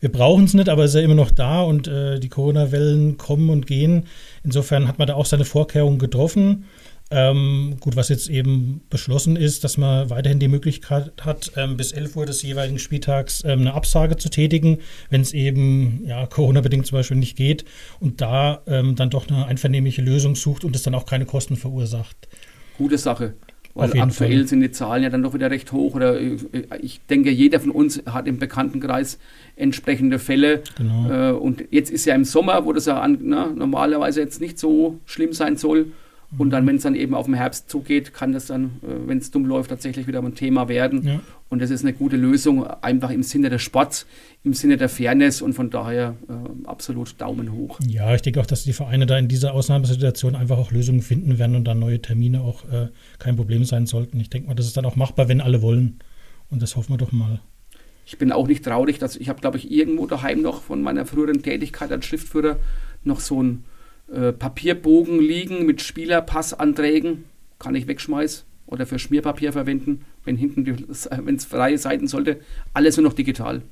Wir 0.00 0.10
brauchen 0.10 0.44
es 0.44 0.54
nicht, 0.54 0.70
aber 0.70 0.84
es 0.84 0.92
ist 0.92 1.00
ja 1.00 1.02
immer 1.02 1.14
noch 1.14 1.30
da 1.30 1.60
und 1.60 1.86
äh, 1.86 2.18
die 2.18 2.30
Corona-Wellen 2.30 3.18
kommen 3.18 3.50
und 3.50 3.66
gehen. 3.66 4.06
Insofern 4.42 4.88
hat 4.88 4.98
man 4.98 5.06
da 5.06 5.14
auch 5.14 5.26
seine 5.26 5.44
Vorkehrungen 5.44 5.98
getroffen. 5.98 6.64
Ähm, 7.12 7.76
gut, 7.80 7.96
was 7.96 8.08
jetzt 8.08 8.28
eben 8.28 8.82
beschlossen 8.88 9.34
ist, 9.34 9.64
dass 9.64 9.76
man 9.76 10.10
weiterhin 10.10 10.38
die 10.38 10.46
Möglichkeit 10.46 11.12
hat, 11.22 11.52
ähm, 11.56 11.76
bis 11.76 11.90
11 11.90 12.14
Uhr 12.16 12.26
des 12.26 12.42
jeweiligen 12.42 12.78
Spieltags 12.78 13.42
ähm, 13.44 13.60
eine 13.60 13.74
Absage 13.74 14.16
zu 14.16 14.30
tätigen, 14.30 14.78
wenn 15.08 15.20
es 15.20 15.32
eben 15.32 16.04
ja, 16.06 16.26
Corona-bedingt 16.26 16.86
zum 16.86 16.98
Beispiel 16.98 17.16
nicht 17.16 17.36
geht 17.36 17.64
und 17.98 18.20
da 18.20 18.62
ähm, 18.66 18.94
dann 18.94 19.10
doch 19.10 19.28
eine 19.28 19.46
einvernehmliche 19.46 20.02
Lösung 20.02 20.36
sucht 20.36 20.64
und 20.64 20.76
es 20.76 20.84
dann 20.84 20.94
auch 20.94 21.04
keine 21.04 21.26
Kosten 21.26 21.56
verursacht. 21.56 22.28
Gute 22.78 22.96
Sache. 22.96 23.34
Weil 23.74 24.00
aktuell 24.00 24.38
Fall. 24.38 24.46
sind 24.48 24.60
die 24.60 24.72
Zahlen 24.72 25.02
ja 25.04 25.10
dann 25.10 25.22
doch 25.22 25.32
wieder 25.32 25.50
recht 25.50 25.70
hoch. 25.72 25.94
Oder 25.94 26.20
äh, 26.20 26.36
ich 26.80 27.00
denke, 27.08 27.30
jeder 27.30 27.60
von 27.60 27.70
uns 27.70 28.02
hat 28.06 28.26
im 28.26 28.38
Bekanntenkreis 28.38 29.18
entsprechende 29.56 30.18
Fälle. 30.18 30.62
Genau. 30.76 31.10
Äh, 31.10 31.32
und 31.32 31.64
jetzt 31.70 31.90
ist 31.90 32.04
ja 32.04 32.14
im 32.14 32.24
Sommer, 32.24 32.64
wo 32.64 32.72
das 32.72 32.86
ja 32.86 33.00
an, 33.00 33.18
na, 33.22 33.46
normalerweise 33.46 34.20
jetzt 34.20 34.40
nicht 34.40 34.58
so 34.58 34.98
schlimm 35.06 35.32
sein 35.32 35.56
soll. 35.56 35.92
Und 36.38 36.50
dann, 36.50 36.64
wenn 36.66 36.76
es 36.76 36.82
dann 36.82 36.94
eben 36.94 37.14
auf 37.14 37.26
den 37.26 37.34
Herbst 37.34 37.68
zugeht, 37.68 38.14
kann 38.14 38.32
das 38.32 38.46
dann, 38.46 38.80
äh, 38.82 39.08
wenn 39.08 39.18
es 39.18 39.30
dumm 39.32 39.46
läuft, 39.46 39.70
tatsächlich 39.70 40.06
wieder 40.06 40.22
ein 40.22 40.34
Thema 40.36 40.68
werden. 40.68 41.04
Ja. 41.04 41.20
Und 41.48 41.60
das 41.60 41.70
ist 41.70 41.82
eine 41.82 41.92
gute 41.92 42.16
Lösung, 42.16 42.64
einfach 42.64 43.10
im 43.10 43.24
Sinne 43.24 43.50
des 43.50 43.62
Sports, 43.62 44.06
im 44.44 44.54
Sinne 44.54 44.76
der 44.76 44.88
Fairness 44.88 45.42
und 45.42 45.54
von 45.54 45.70
daher 45.70 46.14
äh, 46.28 46.68
absolut 46.68 47.20
Daumen 47.20 47.52
hoch. 47.52 47.80
Ja, 47.84 48.14
ich 48.14 48.22
denke 48.22 48.40
auch, 48.40 48.46
dass 48.46 48.62
die 48.62 48.72
Vereine 48.72 49.06
da 49.06 49.18
in 49.18 49.26
dieser 49.26 49.54
Ausnahmesituation 49.54 50.36
einfach 50.36 50.58
auch 50.58 50.70
Lösungen 50.70 51.02
finden 51.02 51.38
werden 51.40 51.56
und 51.56 51.64
dann 51.64 51.80
neue 51.80 52.00
Termine 52.00 52.42
auch 52.42 52.64
äh, 52.70 52.88
kein 53.18 53.34
Problem 53.34 53.64
sein 53.64 53.86
sollten. 53.86 54.20
Ich 54.20 54.30
denke 54.30 54.48
mal, 54.48 54.54
das 54.54 54.66
ist 54.66 54.76
dann 54.76 54.84
auch 54.84 54.94
machbar, 54.94 55.28
wenn 55.28 55.40
alle 55.40 55.62
wollen. 55.62 55.98
Und 56.48 56.62
das 56.62 56.76
hoffen 56.76 56.92
wir 56.92 56.98
doch 56.98 57.12
mal. 57.12 57.40
Ich 58.06 58.18
bin 58.18 58.30
auch 58.30 58.46
nicht 58.46 58.64
traurig, 58.64 58.98
dass 58.98 59.16
ich 59.16 59.28
habe, 59.28 59.40
glaube 59.40 59.58
ich, 59.58 59.70
irgendwo 59.70 60.06
daheim 60.06 60.42
noch 60.42 60.62
von 60.62 60.82
meiner 60.82 61.06
früheren 61.06 61.42
Tätigkeit 61.42 61.90
als 61.90 62.06
Schriftführer 62.06 62.56
noch 63.02 63.20
so 63.20 63.42
ein 63.42 63.64
äh, 64.12 64.32
Papierbogen 64.32 65.20
liegen 65.20 65.66
mit 65.66 65.82
Spielerpassanträgen, 65.82 67.24
kann 67.58 67.74
ich 67.74 67.86
wegschmeißen 67.86 68.44
oder 68.66 68.86
für 68.86 68.98
Schmierpapier 68.98 69.52
verwenden, 69.52 70.04
wenn 70.24 70.36
hinten, 70.36 70.66
wenn 71.24 71.34
es 71.34 71.44
freie 71.44 71.78
Seiten 71.78 72.06
sollte, 72.06 72.40
alles 72.72 72.96
nur 72.96 73.04
noch 73.04 73.12
digital. 73.12 73.62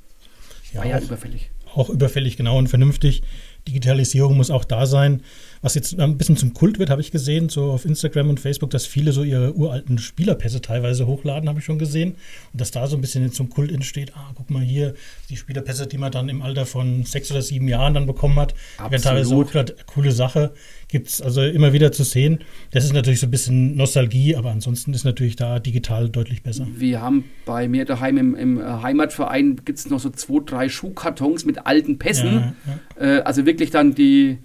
Ja, 0.73 0.81
War 0.81 0.87
ja 0.87 0.99
auch, 0.99 1.03
überfällig. 1.03 1.51
Auch 1.75 1.91
überfällig, 1.91 2.37
genau 2.37 2.59
und 2.59 2.69
vernünftig. 2.69 3.23
Digitalisierung 3.67 4.37
muss 4.37 4.51
auch 4.51 4.65
da 4.65 4.87
sein. 4.87 5.23
Was 5.61 5.75
jetzt 5.75 5.99
ein 5.99 6.17
bisschen 6.17 6.37
zum 6.37 6.55
Kult 6.55 6.79
wird, 6.79 6.91
habe 6.91 7.01
ich 7.01 7.11
gesehen, 7.11 7.49
so 7.49 7.71
auf 7.73 7.85
Instagram 7.85 8.31
und 8.31 8.41
Facebook, 8.41 8.71
dass 8.71 8.87
viele 8.87 9.13
so 9.13 9.25
ihre 9.25 9.55
uralten 9.55 9.99
Spielerpässe 9.99 10.61
teilweise 10.61 11.07
hochladen, 11.07 11.49
habe 11.49 11.59
ich 11.59 11.65
schon 11.65 11.79
gesehen. 11.79 12.15
Und 12.53 12.61
dass 12.61 12.71
da 12.71 12.87
so 12.87 12.97
ein 12.97 13.01
bisschen 13.01 13.31
zum 13.33 13.51
Kult 13.51 13.73
entsteht, 13.73 14.13
ah, 14.15 14.31
guck 14.35 14.51
mal 14.51 14.63
hier, 14.63 14.95
die 15.31 15.37
Spielerpässe, 15.37 15.87
die 15.87 15.99
man 15.99 16.13
dann 16.13 16.29
im 16.29 16.43
Alter 16.43 16.67
von 16.67 17.05
sechs 17.05 17.31
oder 17.31 17.43
sieben 17.43 17.69
Jahren 17.69 17.95
dann 17.95 18.07
bekommen 18.07 18.37
hat, 18.37 18.55
werden 18.79 19.03
teilweise 19.03 19.35
auch 19.35 19.51
gerade 19.51 19.75
coole 19.87 20.13
Sache. 20.13 20.53
Gibt 20.89 21.09
es 21.09 21.21
also 21.21 21.43
immer 21.43 21.73
wieder 21.73 21.93
zu 21.93 22.03
sehen. 22.03 22.39
Das 22.71 22.85
ist 22.85 22.95
natürlich 22.95 23.21
so 23.21 23.27
ein 23.27 23.31
bisschen 23.31 23.77
Nostalgie, 23.77 24.37
aber 24.37 24.51
ansonsten 24.51 24.95
ist 24.95 25.05
natürlich 25.05 25.37
da 25.37 25.59
digital 25.59 26.09
deutlich 26.09 26.43
besser. 26.43 26.67
Wir 26.75 27.03
haben 27.03 27.25
bei 27.45 27.69
mir 27.69 27.85
daheim 27.85 28.17
im, 28.17 28.35
im 28.35 28.83
Heimatverein 28.83 29.61
gibt 29.65 29.79
es 29.79 29.91
noch 29.91 30.01
so 30.01 30.09
zwei, 30.11 30.41
drei 30.45 30.69
Schuhkartons 30.69 31.45
mit 31.45 31.67
alten 31.67 31.99
Pässen. 31.99 32.35
Ja, 32.35 32.55
ja. 32.99 33.19
Äh, 33.19 33.21
also 33.23 33.45
wirklich 33.45 33.71
dann 33.71 33.95
die 33.95 34.39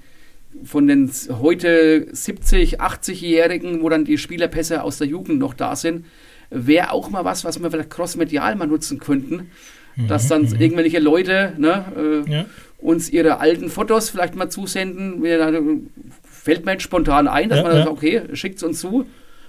von 0.66 0.88
den 0.88 1.12
heute 1.42 2.08
70, 2.12 2.82
80-Jährigen, 2.82 3.82
wo 3.82 3.90
dann 3.90 4.06
die 4.06 4.18
Spielerpässe 4.18 4.84
aus 4.84 4.98
der 4.98 5.08
Jugend 5.08 5.40
noch 5.40 5.54
da 5.54 5.76
sind, 5.76 6.06
wäre 6.50 6.92
auch 6.92 7.10
mal 7.10 7.26
was, 7.26 7.44
was 7.44 7.62
wir 7.62 7.70
vielleicht 7.72 7.90
crossmedial 7.90 8.56
mal 8.56 8.68
nutzen 8.68 9.00
könnten. 9.00 9.50
Mhm, 9.96 10.08
dass 10.08 10.28
dann 10.28 10.44
mhm. 10.44 10.60
irgendwelche 10.60 11.00
Leute 11.00 11.54
ne, 11.58 12.24
äh, 12.28 12.32
ja. 12.32 12.46
uns 12.80 13.10
ihre 13.10 13.40
alten 13.40 13.70
Fotos 13.70 14.10
vielleicht 14.10 14.36
mal 14.36 14.50
zusenden. 14.50 15.90
Fällt 16.24 16.66
mir 16.66 16.74
jetzt 16.74 16.84
spontan 16.84 17.28
ein, 17.28 17.50
dass 17.50 17.60
ja, 17.60 17.64
man 17.64 17.74
ja. 17.74 17.78
sagt, 17.80 17.92
okay, 17.92 18.22
schickt 18.34 18.58
es 18.58 18.64
uns 18.64 18.80
zu. 18.80 19.06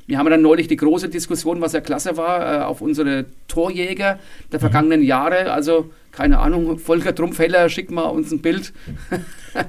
Wir 0.06 0.18
haben 0.18 0.28
dann 0.28 0.42
neulich 0.42 0.68
die 0.68 0.76
große 0.76 1.08
Diskussion, 1.08 1.62
was 1.62 1.72
ja 1.72 1.80
klasse 1.80 2.16
war, 2.16 2.60
äh, 2.60 2.64
auf 2.64 2.82
unsere 2.82 3.24
Torjäger 3.48 4.18
der 4.52 4.58
mhm. 4.58 4.60
vergangenen. 4.60 5.02
Jahre. 5.02 5.50
Also, 5.50 5.90
keine 6.16 6.38
Ahnung, 6.38 6.78
Volker 6.78 7.14
Trumpfeller, 7.14 7.68
schick 7.68 7.90
mal 7.90 8.04
uns 8.04 8.30
ein 8.30 8.40
Bild. 8.40 8.72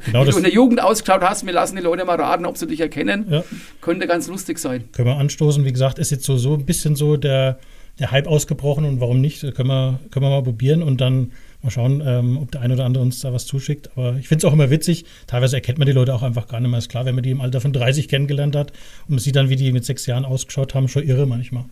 Genau 0.06 0.25
Wie 0.25 0.32
du 0.32 0.38
in 0.38 0.44
der 0.44 0.52
Jugend 0.52 0.82
ausgeschaut 0.82 1.22
hast, 1.22 1.46
wir 1.46 1.54
lassen 1.54 1.75
die 1.75 1.82
Leute 1.84 2.06
mal 2.06 2.20
raten, 2.20 2.46
ob 2.46 2.58
sie 2.58 2.66
dich 2.66 2.80
erkennen. 2.80 3.28
Ja. 3.30 3.44
Könnte 3.82 4.08
ganz 4.08 4.28
lustig 4.28 4.58
sein. 4.58 4.86
Können 4.92 5.08
wir 5.08 5.18
anstoßen. 5.18 5.64
Wie 5.64 5.72
gesagt, 5.72 6.00
ist 6.00 6.10
jetzt 6.10 6.25
so, 6.25 6.38
so 6.38 6.56
ein 6.56 6.66
bisschen 6.66 6.96
so 6.96 7.18
der, 7.18 7.60
der 8.00 8.12
Hype 8.12 8.28
ausgebrochen 8.28 8.86
und 8.86 9.00
warum 9.00 9.22
nicht? 9.22 9.42
Können 9.42 9.70
wir, 9.70 10.00
können 10.10 10.25
wir 10.25 10.30
mal 10.32 10.44
probieren 10.44 10.82
und 10.82 11.02
dann 11.02 11.32
mal 11.62 11.70
schauen, 11.70 12.02
ähm, 12.06 12.38
ob 12.38 12.52
der 12.52 12.62
eine 12.62 12.74
oder 12.74 12.86
andere 12.86 13.04
uns 13.04 13.20
da 13.20 13.32
was 13.34 13.46
zuschickt. 13.46 13.92
Aber 13.96 14.18
ich 14.18 14.28
finde 14.28 14.46
es 14.46 14.50
auch 14.50 14.54
immer 14.54 14.70
witzig. 14.70 15.06
Teilweise 15.28 15.58
erkennt 15.58 15.78
man 15.78 15.86
die 15.86 15.94
Leute 15.94 16.14
auch 16.14 16.24
einfach 16.24 16.48
gar 16.48 16.60
nicht 16.60 16.70
mehr. 16.70 16.80
Ist 16.80 16.90
klar, 16.90 17.06
wenn 17.06 17.16
man 17.16 17.24
die 17.24 17.32
im 17.32 17.42
Alter 17.42 17.62
von 17.62 17.74
30 17.74 18.08
kennengelernt 18.08 18.56
hat 18.56 18.72
und 19.08 19.12
man 19.12 19.20
sieht 19.20 19.36
dann, 19.36 19.50
wie 19.50 19.56
die 19.56 19.72
mit 19.72 19.86
sechs 19.86 20.06
Jahren 20.06 20.25
ausgeschaut 20.25 20.74
haben, 20.74 20.88
schon 20.88 21.04
irre 21.04 21.25
manchmal. 21.25 21.66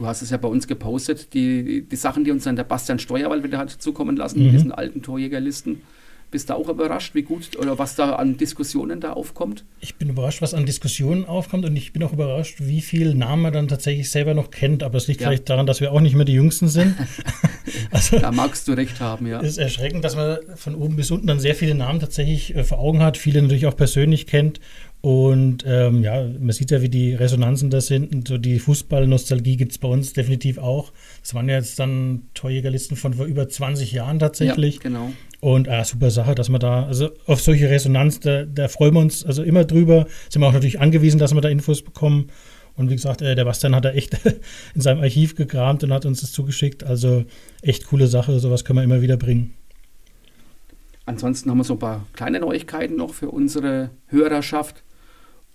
Du 0.00 0.06
hast 0.06 0.22
es 0.22 0.30
ja 0.30 0.38
bei 0.38 0.48
uns 0.48 0.66
gepostet, 0.66 1.34
die, 1.34 1.82
die 1.82 1.96
Sachen, 1.96 2.24
die 2.24 2.30
uns 2.30 2.44
dann 2.44 2.56
der 2.56 2.64
Bastian 2.64 2.98
Steuerwald 2.98 3.44
wieder 3.44 3.58
hat 3.58 3.68
zukommen 3.68 4.16
lassen, 4.16 4.38
mhm. 4.38 4.44
mit 4.46 4.54
diesen 4.54 4.72
alten 4.72 5.02
Torjägerlisten. 5.02 5.82
Bist 6.30 6.48
du 6.48 6.54
auch 6.54 6.70
überrascht, 6.70 7.14
wie 7.14 7.22
gut 7.22 7.58
oder 7.58 7.78
was 7.78 7.96
da 7.96 8.14
an 8.14 8.38
Diskussionen 8.38 9.00
da 9.00 9.12
aufkommt? 9.12 9.64
Ich 9.80 9.96
bin 9.96 10.08
überrascht, 10.08 10.40
was 10.40 10.54
an 10.54 10.64
Diskussionen 10.64 11.26
aufkommt 11.26 11.66
und 11.66 11.76
ich 11.76 11.92
bin 11.92 12.02
auch 12.02 12.14
überrascht, 12.14 12.60
wie 12.60 12.80
viel 12.80 13.14
Namen 13.14 13.42
man 13.42 13.52
dann 13.52 13.68
tatsächlich 13.68 14.10
selber 14.10 14.32
noch 14.32 14.50
kennt. 14.50 14.82
Aber 14.82 14.96
es 14.96 15.06
liegt 15.06 15.20
ja. 15.20 15.28
vielleicht 15.28 15.50
daran, 15.50 15.66
dass 15.66 15.82
wir 15.82 15.92
auch 15.92 16.00
nicht 16.00 16.14
mehr 16.14 16.24
die 16.24 16.32
Jüngsten 16.32 16.68
sind. 16.68 16.94
also, 17.90 18.18
da 18.18 18.32
magst 18.32 18.68
du 18.68 18.72
recht 18.72 19.00
haben, 19.00 19.26
ja. 19.26 19.40
Es 19.40 19.50
ist 19.50 19.58
erschreckend, 19.58 20.02
dass 20.02 20.16
man 20.16 20.38
von 20.54 20.76
oben 20.76 20.96
bis 20.96 21.10
unten 21.10 21.26
dann 21.26 21.40
sehr 21.40 21.54
viele 21.54 21.74
Namen 21.74 22.00
tatsächlich 22.00 22.56
äh, 22.56 22.64
vor 22.64 22.78
Augen 22.78 23.02
hat, 23.02 23.18
viele 23.18 23.42
natürlich 23.42 23.66
auch 23.66 23.76
persönlich 23.76 24.26
kennt. 24.26 24.60
Und 25.02 25.64
ähm, 25.66 26.02
ja, 26.02 26.22
man 26.22 26.50
sieht 26.50 26.70
ja, 26.70 26.82
wie 26.82 26.90
die 26.90 27.14
Resonanzen 27.14 27.70
da 27.70 27.80
sind. 27.80 28.14
Und 28.14 28.28
so 28.28 28.36
die 28.36 28.58
Fußballnostalgie 28.58 29.56
gibt 29.56 29.72
es 29.72 29.78
bei 29.78 29.88
uns 29.88 30.12
definitiv 30.12 30.58
auch. 30.58 30.92
Das 31.22 31.34
waren 31.34 31.48
ja 31.48 31.56
jetzt 31.56 31.78
dann 31.78 32.22
Torjägerlisten 32.34 32.96
von 32.96 33.14
vor 33.14 33.24
über 33.24 33.48
20 33.48 33.92
Jahren 33.92 34.18
tatsächlich. 34.18 34.76
Ja, 34.76 34.82
genau. 34.82 35.12
Und 35.40 35.68
äh, 35.68 35.82
super 35.84 36.10
Sache, 36.10 36.34
dass 36.34 36.50
man 36.50 36.60
da, 36.60 36.84
also 36.84 37.10
auf 37.24 37.40
solche 37.40 37.70
Resonanz, 37.70 38.20
da, 38.20 38.44
da 38.44 38.68
freuen 38.68 38.92
wir 38.92 39.00
uns 39.00 39.24
also 39.24 39.42
immer 39.42 39.64
drüber. 39.64 40.06
Sind 40.28 40.42
wir 40.42 40.48
auch 40.48 40.52
natürlich 40.52 40.80
angewiesen, 40.80 41.18
dass 41.18 41.32
wir 41.32 41.40
da 41.40 41.48
Infos 41.48 41.80
bekommen. 41.80 42.26
Und 42.76 42.90
wie 42.90 42.94
gesagt, 42.94 43.22
äh, 43.22 43.34
der 43.34 43.46
Bastian 43.46 43.74
hat 43.74 43.86
da 43.86 43.92
echt 43.92 44.18
in 44.74 44.82
seinem 44.82 45.00
Archiv 45.00 45.34
gekramt 45.34 45.82
und 45.82 45.94
hat 45.94 46.04
uns 46.04 46.20
das 46.20 46.32
zugeschickt. 46.32 46.84
Also 46.84 47.24
echt 47.62 47.86
coole 47.86 48.06
Sache, 48.06 48.38
sowas 48.38 48.66
können 48.66 48.78
wir 48.78 48.84
immer 48.84 49.00
wieder 49.00 49.16
bringen. 49.16 49.54
Ansonsten 51.06 51.50
haben 51.50 51.58
wir 51.58 51.64
so 51.64 51.74
ein 51.74 51.78
paar 51.78 52.06
kleine 52.12 52.38
Neuigkeiten 52.38 52.96
noch 52.96 53.14
für 53.14 53.30
unsere 53.30 53.90
Hörerschaft. 54.08 54.84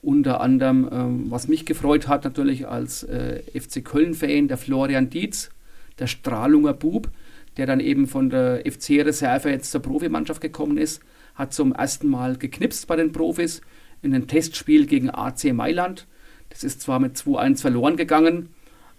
Unter 0.05 0.39
anderem, 0.39 0.87
ähm, 0.91 1.25
was 1.31 1.47
mich 1.47 1.65
gefreut 1.65 2.07
hat, 2.07 2.25
natürlich 2.25 2.67
als 2.67 3.01
äh, 3.01 3.41
FC 3.59 3.83
Köln-Fan, 3.83 4.47
der 4.47 4.57
Florian 4.57 5.09
Dietz, 5.09 5.49
der 5.97 6.05
Strahlunger 6.05 6.75
Bub, 6.75 7.09
der 7.57 7.65
dann 7.65 7.79
eben 7.79 8.05
von 8.05 8.29
der 8.29 8.61
FC-Reserve 8.71 9.49
jetzt 9.49 9.71
zur 9.71 9.81
Profimannschaft 9.81 10.41
gekommen 10.41 10.77
ist, 10.77 11.01
hat 11.33 11.55
zum 11.55 11.73
ersten 11.73 12.07
Mal 12.07 12.37
geknipst 12.37 12.85
bei 12.85 12.95
den 12.97 13.13
Profis 13.13 13.61
in 14.03 14.13
einem 14.13 14.27
Testspiel 14.27 14.85
gegen 14.85 15.09
AC 15.09 15.51
Mailand. 15.51 16.05
Das 16.49 16.63
ist 16.63 16.81
zwar 16.81 16.99
mit 16.99 17.15
2-1 17.15 17.61
verloren 17.61 17.97
gegangen, 17.97 18.49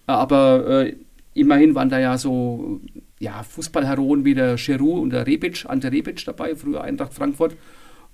aber 0.08 0.86
äh, 0.86 0.96
immerhin 1.34 1.76
waren 1.76 1.88
da 1.88 2.00
ja 2.00 2.18
so 2.18 2.80
ja, 3.20 3.44
Fußballheroen 3.44 4.24
wie 4.24 4.34
der 4.34 4.56
Giroud 4.56 5.04
und 5.04 5.10
der 5.10 5.24
Rebic, 5.24 5.66
Ante 5.68 5.92
Rebic 5.92 6.24
dabei, 6.24 6.56
früher 6.56 6.82
Eintracht 6.82 7.14
Frankfurt. 7.14 7.56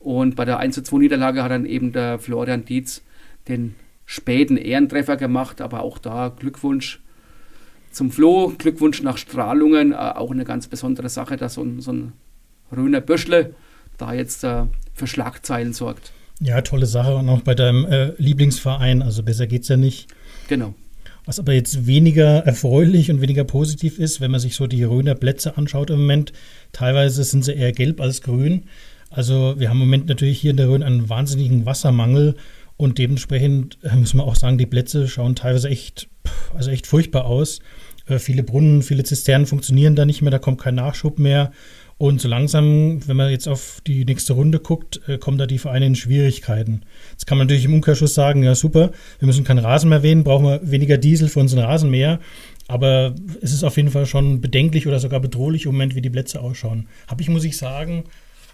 Und 0.03 0.37
bei 0.37 0.45
der 0.45 0.61
1-2 0.61 0.99
Niederlage 0.99 1.43
hat 1.43 1.51
dann 1.51 1.67
eben 1.67 1.93
der 1.93 2.19
Florian 2.19 2.65
Dietz 2.65 3.03
den 3.49 3.75
späten 4.05 4.57
Ehrentreffer 4.57 5.17
gemacht, 5.17 5.61
aber 5.61 5.83
auch 5.83 5.99
da 5.99 6.29
Glückwunsch 6.29 7.01
zum 7.93 8.11
Flo, 8.11 8.53
Glückwunsch 8.57 9.03
nach 9.03 9.19
Strahlungen, 9.19 9.93
äh, 9.93 9.97
auch 9.97 10.31
eine 10.31 10.45
ganz 10.45 10.67
besondere 10.67 11.09
Sache, 11.09 11.37
dass 11.37 11.55
so 11.55 11.63
ein, 11.63 11.81
so 11.81 11.93
ein 11.93 12.13
Röner 12.75 13.01
Böschle 13.01 13.55
da 13.99 14.13
jetzt 14.13 14.45
äh, 14.45 14.65
für 14.95 15.07
Schlagzeilen 15.07 15.73
sorgt. 15.73 16.13
Ja, 16.41 16.63
tolle 16.63 16.87
Sache 16.87 17.15
und 17.15 17.29
auch 17.29 17.43
bei 17.43 17.55
deinem 17.55 17.85
äh, 17.85 18.13
Lieblingsverein, 18.17 19.03
also 19.03 19.23
besser 19.23 19.47
geht's 19.47 19.69
ja 19.69 19.77
nicht. 19.77 20.09
Genau. 20.49 20.75
Was 21.25 21.39
aber 21.39 21.53
jetzt 21.53 21.87
weniger 21.87 22.39
erfreulich 22.39 23.11
und 23.11 23.21
weniger 23.21 23.45
positiv 23.45 24.01
ist, 24.01 24.21
wenn 24.21 24.33
man 24.33 24.41
sich 24.41 24.57
so 24.57 24.67
die 24.67 24.83
Röner 24.83 25.15
Plätze 25.15 25.57
anschaut 25.57 25.91
im 25.91 26.01
Moment, 26.01 26.33
teilweise 26.73 27.23
sind 27.23 27.45
sie 27.45 27.53
eher 27.53 27.73
gelb 27.73 28.01
als 28.01 28.23
grün. 28.23 28.65
Also 29.13 29.55
wir 29.59 29.69
haben 29.69 29.81
im 29.81 29.87
Moment 29.87 30.09
natürlich 30.09 30.41
hier 30.41 30.53
in 30.53 30.57
der 30.57 30.69
Rhön 30.69 30.83
einen 30.83 31.09
wahnsinnigen 31.09 31.67
Wassermangel 31.67 32.35
und 32.77 32.99
dementsprechend 32.99 33.79
äh, 33.83 33.95
muss 33.95 34.15
man 34.15 34.27
auch 34.27 34.37
sagen, 34.37 34.59
die 34.59 34.67
Plätze 34.67 35.07
schauen 35.07 35.37
teilweise 35.37 35.69
echt, 35.69 36.09
also 36.55 36.71
echt 36.71 36.87
furchtbar 36.87 37.27
aus. 37.27 37.61
Äh, 38.07 38.19
viele 38.19 38.43
Brunnen, 38.43 38.83
viele 38.83 39.05
Zisternen 39.05 39.47
funktionieren 39.47 39.95
da 39.95 40.05
nicht 40.05 40.23
mehr, 40.23 40.31
da 40.31 40.39
kommt 40.39 40.61
kein 40.61 40.75
Nachschub 40.75 41.19
mehr. 41.19 41.53
Und 41.99 42.21
so 42.21 42.27
langsam, 42.27 43.07
wenn 43.07 43.17
man 43.17 43.31
jetzt 43.31 43.47
auf 43.47 43.81
die 43.87 44.05
nächste 44.05 44.33
Runde 44.33 44.59
guckt, 44.59 45.01
äh, 45.07 45.19
kommen 45.19 45.39
da 45.39 45.47
die 45.47 45.59
Vereine 45.59 45.87
in 45.87 45.95
Schwierigkeiten. 45.95 46.83
Jetzt 47.13 47.27
kann 47.27 47.39
man 47.39 47.47
natürlich 47.47 47.67
im 47.67 47.75
Umkehrschluss 47.75 48.15
sagen, 48.15 48.43
ja 48.43 48.55
super, 48.55 48.91
wir 49.21 49.27
müssen 49.27 49.45
keinen 49.45 49.61
Rasen 49.61 49.91
mehr 49.91 50.03
wählen, 50.03 50.25
brauchen 50.25 50.47
wir 50.47 50.61
weniger 50.69 50.97
Diesel 50.99 51.29
für 51.29 51.39
unseren 51.39 51.61
Rasenmäher. 51.61 52.19
Aber 52.67 53.15
es 53.43 53.53
ist 53.53 53.63
auf 53.63 53.77
jeden 53.77 53.91
Fall 53.91 54.07
schon 54.07 54.41
bedenklich 54.41 54.87
oder 54.89 54.99
sogar 54.99 55.21
bedrohlich 55.21 55.67
im 55.67 55.73
Moment, 55.73 55.95
wie 55.95 56.01
die 56.01 56.11
Plätze 56.11 56.41
ausschauen. 56.41 56.89
Habe 57.07 57.23
ich, 57.23 57.29
muss 57.29 57.45
ich 57.45 57.57
sagen, 57.57 58.05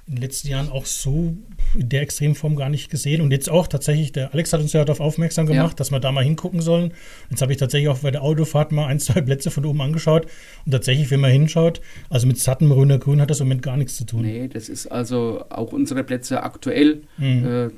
in 0.09 0.15
den 0.15 0.23
letzten 0.23 0.49
Jahren 0.49 0.71
auch 0.71 0.87
so 0.87 1.37
in 1.75 1.89
der 1.89 2.01
Extremform 2.01 2.57
gar 2.57 2.71
nicht 2.71 2.91
gesehen. 2.91 3.21
Und 3.21 3.31
jetzt 3.31 3.51
auch 3.51 3.67
tatsächlich, 3.67 4.13
der 4.13 4.33
Alex 4.33 4.53
hat 4.53 4.61
uns 4.61 4.73
ja 4.73 4.85
darauf 4.85 5.01
aufmerksam 5.01 5.47
gemacht, 5.47 5.73
ja. 5.73 5.77
dass 5.77 5.91
wir 5.91 6.01
da 6.01 6.13
mal 6.13 6.25
hingucken 6.25 6.63
sollen. 6.63 6.93
Jetzt 7.29 7.43
habe 7.43 7.53
ich 7.53 7.59
tatsächlich 7.59 7.89
auch 7.91 7.99
bei 7.99 8.11
der 8.11 8.23
Autofahrt 8.23 8.73
mal 8.73 8.87
ein, 8.87 9.01
zwei 9.01 9.21
Plätze 9.21 9.51
von 9.51 9.67
oben 9.67 9.83
angeschaut. 9.83 10.27
Und 10.65 10.73
tatsächlich, 10.73 11.11
wenn 11.11 11.21
man 11.21 11.31
hinschaut, 11.31 11.83
also 12.09 12.27
mit 12.27 12.39
sattem 12.39 12.71
Grüner 12.71 12.99
Grün 12.99 13.21
hat 13.21 13.31
das 13.31 13.41
im 13.41 13.47
Moment 13.49 13.63
gar 13.63 13.77
nichts 13.77 13.97
zu 13.97 14.05
tun. 14.05 14.23
Nee, 14.23 14.49
das 14.49 14.69
ist 14.69 14.87
also 14.87 15.45
auch 15.51 15.73
unsere 15.73 16.05
Plätze 16.05 16.43
aktuell. 16.43 17.03
Mhm. 17.19 17.47
Äh, 17.47 17.69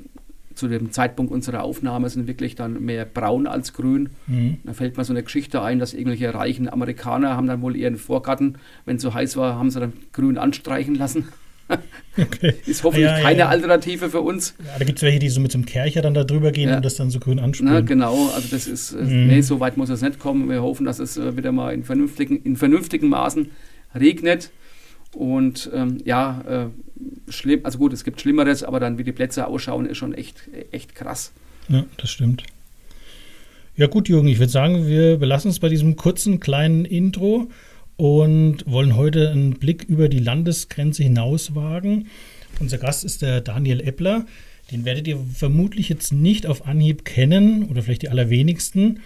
zu 0.55 0.67
dem 0.67 0.91
Zeitpunkt 0.91 1.31
unserer 1.31 1.63
Aufnahme 1.63 2.09
sind 2.09 2.27
wirklich 2.27 2.55
dann 2.55 2.83
mehr 2.83 3.05
braun 3.05 3.47
als 3.47 3.73
grün. 3.73 4.09
Mhm. 4.27 4.57
Da 4.63 4.73
fällt 4.73 4.97
mir 4.97 5.03
so 5.03 5.13
eine 5.13 5.23
Geschichte 5.23 5.61
ein, 5.61 5.79
dass 5.79 5.93
irgendwelche 5.93 6.33
reichen 6.33 6.71
Amerikaner 6.71 7.35
haben 7.35 7.47
dann 7.47 7.61
wohl 7.61 7.75
ihren 7.75 7.95
Vorgarten, 7.95 8.57
wenn 8.85 8.97
es 8.97 9.01
so 9.01 9.13
heiß 9.13 9.37
war, 9.37 9.55
haben 9.55 9.69
sie 9.69 9.79
dann 9.79 9.93
grün 10.13 10.37
anstreichen 10.37 10.95
lassen. 10.95 11.29
Okay. 12.17 12.55
Ist 12.65 12.83
hoffentlich 12.83 13.05
ja, 13.05 13.17
ja, 13.17 13.23
keine 13.23 13.39
ja. 13.39 13.47
Alternative 13.47 14.09
für 14.09 14.19
uns. 14.19 14.53
Ja, 14.59 14.77
da 14.77 14.83
gibt 14.83 14.99
es 14.99 15.03
welche, 15.03 15.19
die 15.19 15.29
so 15.29 15.39
mit 15.39 15.51
so 15.53 15.57
einem 15.57 15.65
Kercher 15.65 16.01
dann 16.01 16.13
da 16.13 16.25
drüber 16.25 16.51
gehen 16.51 16.73
und 16.73 16.83
das 16.83 16.95
dann 16.95 17.09
so 17.09 17.19
grün 17.19 17.39
ansprühen. 17.39 17.71
Na, 17.71 17.79
genau, 17.79 18.29
also 18.35 18.49
das 18.51 18.67
ist, 18.67 18.91
äh, 18.91 19.01
mhm. 19.01 19.27
nee, 19.27 19.41
so 19.41 19.61
weit 19.61 19.77
muss 19.77 19.89
es 19.89 20.01
nicht 20.01 20.19
kommen. 20.19 20.49
Wir 20.49 20.61
hoffen, 20.61 20.85
dass 20.85 20.99
es 20.99 21.15
äh, 21.15 21.37
wieder 21.37 21.53
mal 21.53 21.73
in 21.73 21.85
vernünftigen, 21.85 22.41
in 22.43 22.57
vernünftigen 22.57 23.07
Maßen 23.07 23.51
regnet. 23.95 24.51
Und 25.13 25.69
ähm, 25.73 25.99
ja, 26.03 26.41
äh, 26.47 27.31
schlimm, 27.31 27.61
also 27.63 27.77
gut, 27.77 27.93
es 27.93 28.03
gibt 28.03 28.19
Schlimmeres, 28.19 28.63
aber 28.63 28.81
dann 28.81 28.97
wie 28.97 29.03
die 29.05 29.13
Plätze 29.13 29.47
ausschauen, 29.47 29.85
ist 29.85 29.97
schon 29.97 30.13
echt, 30.13 30.49
echt 30.71 30.95
krass. 30.95 31.31
Ja, 31.69 31.85
das 31.97 32.09
stimmt. 32.09 32.43
Ja 33.77 33.87
gut, 33.87 34.09
Jürgen, 34.09 34.27
ich 34.27 34.39
würde 34.39 34.51
sagen, 34.51 34.85
wir 34.87 35.17
belassen 35.17 35.49
es 35.49 35.59
bei 35.59 35.69
diesem 35.69 35.95
kurzen 35.95 36.39
kleinen 36.39 36.83
Intro 36.83 37.47
und 38.01 38.63
wollen 38.65 38.95
heute 38.95 39.29
einen 39.29 39.59
Blick 39.59 39.83
über 39.83 40.09
die 40.09 40.17
Landesgrenze 40.17 41.03
hinaus 41.03 41.53
wagen. 41.53 42.07
Unser 42.59 42.79
Gast 42.79 43.03
ist 43.03 43.21
der 43.21 43.41
Daniel 43.41 43.79
Eppler. 43.79 44.25
Den 44.71 44.85
werdet 44.85 45.07
ihr 45.07 45.19
vermutlich 45.31 45.87
jetzt 45.87 46.11
nicht 46.11 46.47
auf 46.47 46.65
Anhieb 46.65 47.05
kennen 47.05 47.65
oder 47.65 47.83
vielleicht 47.83 48.01
die 48.01 48.09
allerwenigsten. 48.09 49.01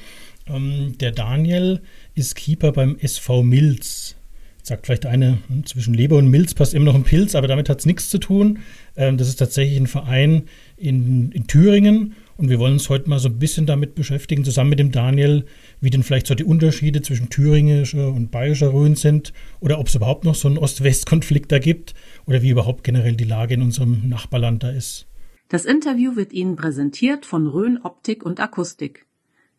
Ähm, 0.47 0.97
der 0.97 1.11
Daniel 1.11 1.81
ist 2.13 2.37
Keeper 2.37 2.71
beim 2.71 2.97
SV 2.97 3.43
Milz. 3.43 4.15
Sagt 4.63 4.85
vielleicht 4.85 5.05
eine, 5.05 5.39
hm, 5.49 5.65
zwischen 5.65 5.93
Leber 5.93 6.15
und 6.15 6.29
Milz 6.29 6.53
passt 6.53 6.73
immer 6.73 6.85
noch 6.85 6.95
ein 6.95 7.03
Pilz, 7.03 7.35
aber 7.35 7.49
damit 7.49 7.67
hat 7.67 7.79
es 7.79 7.85
nichts 7.85 8.09
zu 8.09 8.17
tun. 8.17 8.59
Ähm, 8.95 9.17
das 9.17 9.27
ist 9.27 9.35
tatsächlich 9.35 9.77
ein 9.77 9.87
Verein 9.87 10.43
in, 10.77 11.33
in 11.33 11.47
Thüringen 11.47 12.15
und 12.37 12.49
wir 12.49 12.59
wollen 12.59 12.73
uns 12.73 12.89
heute 12.89 13.09
mal 13.09 13.19
so 13.19 13.29
ein 13.29 13.39
bisschen 13.39 13.65
damit 13.65 13.95
beschäftigen, 13.95 14.43
zusammen 14.43 14.71
mit 14.71 14.79
dem 14.79 14.91
Daniel, 14.91 15.45
wie 15.79 15.89
denn 15.89 16.03
vielleicht 16.03 16.27
so 16.27 16.35
die 16.35 16.43
Unterschiede 16.43 17.01
zwischen 17.01 17.29
thüringischer 17.29 18.09
und 18.09 18.31
bayerischer 18.31 18.73
Rhön 18.73 18.95
sind 18.95 19.31
oder 19.59 19.79
ob 19.79 19.87
es 19.87 19.95
überhaupt 19.95 20.25
noch 20.25 20.35
so 20.35 20.47
einen 20.47 20.57
Ost-West-Konflikt 20.57 21.51
da 21.51 21.59
gibt 21.59 21.93
oder 22.25 22.41
wie 22.41 22.49
überhaupt 22.49 22.83
generell 22.83 23.15
die 23.15 23.23
Lage 23.23 23.53
in 23.53 23.61
unserem 23.61 24.09
Nachbarland 24.09 24.63
da 24.63 24.69
ist. 24.69 25.07
Das 25.47 25.65
Interview 25.65 26.15
wird 26.15 26.33
Ihnen 26.33 26.55
präsentiert 26.55 27.25
von 27.25 27.47
Rhön 27.47 27.79
Optik 27.81 28.25
und 28.25 28.39
Akustik. 28.39 29.05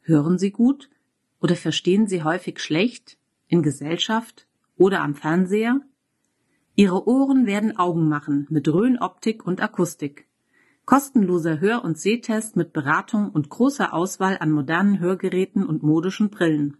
Hören 0.02 0.38
Sie 0.38 0.50
gut 0.50 0.90
oder 1.40 1.56
verstehen 1.56 2.06
Sie 2.06 2.22
häufig 2.22 2.60
schlecht 2.60 3.16
in 3.48 3.62
Gesellschaft 3.62 4.46
oder 4.76 5.02
am 5.02 5.14
Fernseher? 5.14 5.80
Ihre 6.74 7.08
Ohren 7.08 7.46
werden 7.46 7.76
Augen 7.78 8.08
machen 8.08 8.46
mit 8.50 8.68
Rhön 8.68 8.98
Optik 8.98 9.46
und 9.46 9.62
Akustik. 9.62 10.26
Kostenloser 10.86 11.60
Hör- 11.60 11.84
und 11.84 11.98
Sehtest 11.98 12.54
mit 12.54 12.72
Beratung 12.72 13.30
und 13.30 13.50
großer 13.50 13.92
Auswahl 13.92 14.36
an 14.38 14.52
modernen 14.52 15.00
Hörgeräten 15.00 15.66
und 15.66 15.82
modischen 15.82 16.30
Brillen. 16.30 16.76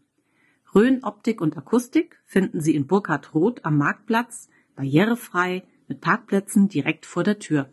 Rhön 0.72 1.02
Optik 1.02 1.40
und 1.40 1.56
Akustik 1.56 2.20
finden 2.24 2.60
Sie 2.60 2.76
in 2.76 2.86
Burkhard 2.86 3.34
Roth 3.34 3.64
am 3.64 3.78
Marktplatz, 3.78 4.48
barrierefrei, 4.76 5.64
mit 5.88 6.00
Parkplätzen 6.00 6.68
direkt 6.68 7.04
vor 7.04 7.24
der 7.24 7.40
Tür. 7.40 7.68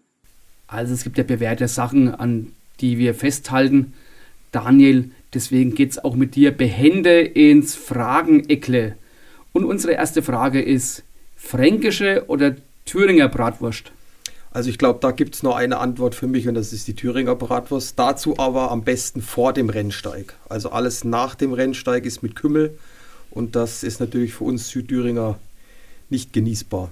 Also 0.66 0.96
es 0.96 1.04
gibt 1.04 1.20
ja 1.20 1.24
bewährte 1.24 1.68
Sachen, 1.68 2.10
an 2.10 2.54
die 2.80 2.98
wir 2.98 3.14
festhalten. 3.14 3.94
Daniel, 4.52 5.12
deswegen 5.36 5.76
geht 5.76 5.92
es 5.92 6.04
auch 6.04 6.16
mit 6.16 6.34
dir 6.34 6.50
behende 6.50 7.22
ins 7.22 7.76
Frageneckle. 7.76 8.96
Und 9.52 9.66
unsere 9.66 9.94
erste 9.94 10.24
Frage 10.24 10.64
ist, 10.64 11.04
fränkische 11.36 12.26
oder 12.28 12.56
Thüringer 12.86 13.30
Bratwurst? 13.30 13.92
Also 14.54 14.70
ich 14.70 14.78
glaube, 14.78 15.00
da 15.02 15.10
gibt 15.10 15.34
es 15.34 15.42
nur 15.42 15.58
eine 15.58 15.80
Antwort 15.80 16.14
für 16.14 16.28
mich 16.28 16.48
und 16.48 16.54
das 16.54 16.74
ist 16.74 16.88
die 16.88 16.96
Thüringer 16.96 17.36
Bratwurst. 17.36 17.98
Dazu 17.98 18.38
aber 18.38 18.70
am 18.70 18.84
besten 18.84 19.22
vor 19.24 19.52
dem 19.52 19.70
Rennsteig. 19.70 20.36
Also 20.48 20.70
alles 20.70 21.04
nach 21.04 21.34
dem 21.34 21.54
Rennsteig 21.54 22.06
ist 22.06 22.22
mit 22.22 22.36
Kümmel 22.36 22.78
und 23.32 23.56
das 23.56 23.84
ist 23.84 24.00
natürlich 24.00 24.36
für 24.36 24.44
uns 24.44 24.70
Südthüringer 24.70 25.40
nicht 26.12 26.34
genießbar. 26.34 26.92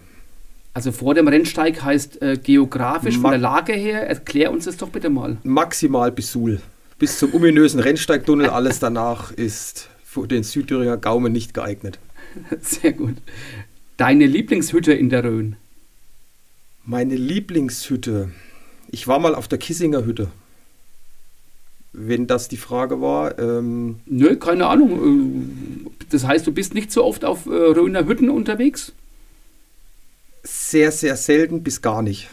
Also 0.74 0.91
vor 0.91 1.13
dem 1.13 1.27
Rennsteig 1.27 1.84
heißt 1.84 2.22
äh, 2.24 2.38
geografisch 2.41 3.18
Ma 3.18 3.22
von 3.22 3.32
der 3.32 3.39
Lage 3.39 3.74
her, 3.74 4.08
erklär 4.08 4.51
uns 4.51 4.65
das 4.65 4.77
doch 4.77 4.89
bitte 4.89 5.12
mal. 5.12 5.38
Maximal 5.44 6.12
bis 6.12 6.32
Suhl. 6.32 6.62
Bis 6.98 7.20
zum 7.20 7.34
ominösen 7.36 7.80
Rennsteigtunnel, 7.80 8.50
alles 8.50 8.80
danach 8.80 9.32
ist 9.32 9.89
für 10.03 10.27
den 10.27 10.41
Südthüringer 10.41 10.98
Gaumen 10.98 11.32
nicht 11.32 11.53
geeignet. 11.53 12.00
Sehr 12.62 12.94
gut. 12.94 13.18
Deine 13.98 14.25
Lieblingshütte 14.25 14.94
in 14.94 15.10
der 15.10 15.24
Rhön? 15.24 15.58
Meine 16.84 17.16
Lieblingshütte. 17.16 18.32
Ich 18.90 19.08
war 19.08 19.20
mal 19.20 19.36
auf 19.36 19.48
der 19.48 19.60
Kissinger 19.60 20.06
Hütte. 20.06 20.30
Wenn 21.94 22.26
das 22.28 22.48
die 22.48 22.58
Frage 22.58 23.02
war. 23.02 23.38
Ähm, 23.40 24.00
Nö, 24.06 24.36
keine 24.38 24.68
Ahnung. 24.68 25.86
Äh, 25.88 26.06
Das 26.10 26.26
heißt, 26.26 26.48
du 26.48 26.52
bist 26.52 26.74
nicht 26.74 26.92
so 26.92 27.04
oft 27.04 27.24
auf 27.26 27.46
äh, 27.46 27.50
Röner 27.50 28.06
Hütten 28.06 28.30
unterwegs? 28.30 28.94
sehr, 30.44 30.92
sehr 30.92 31.16
selten 31.18 31.62
bis 31.62 31.84
gar 31.84 32.02
nicht. 32.02 32.28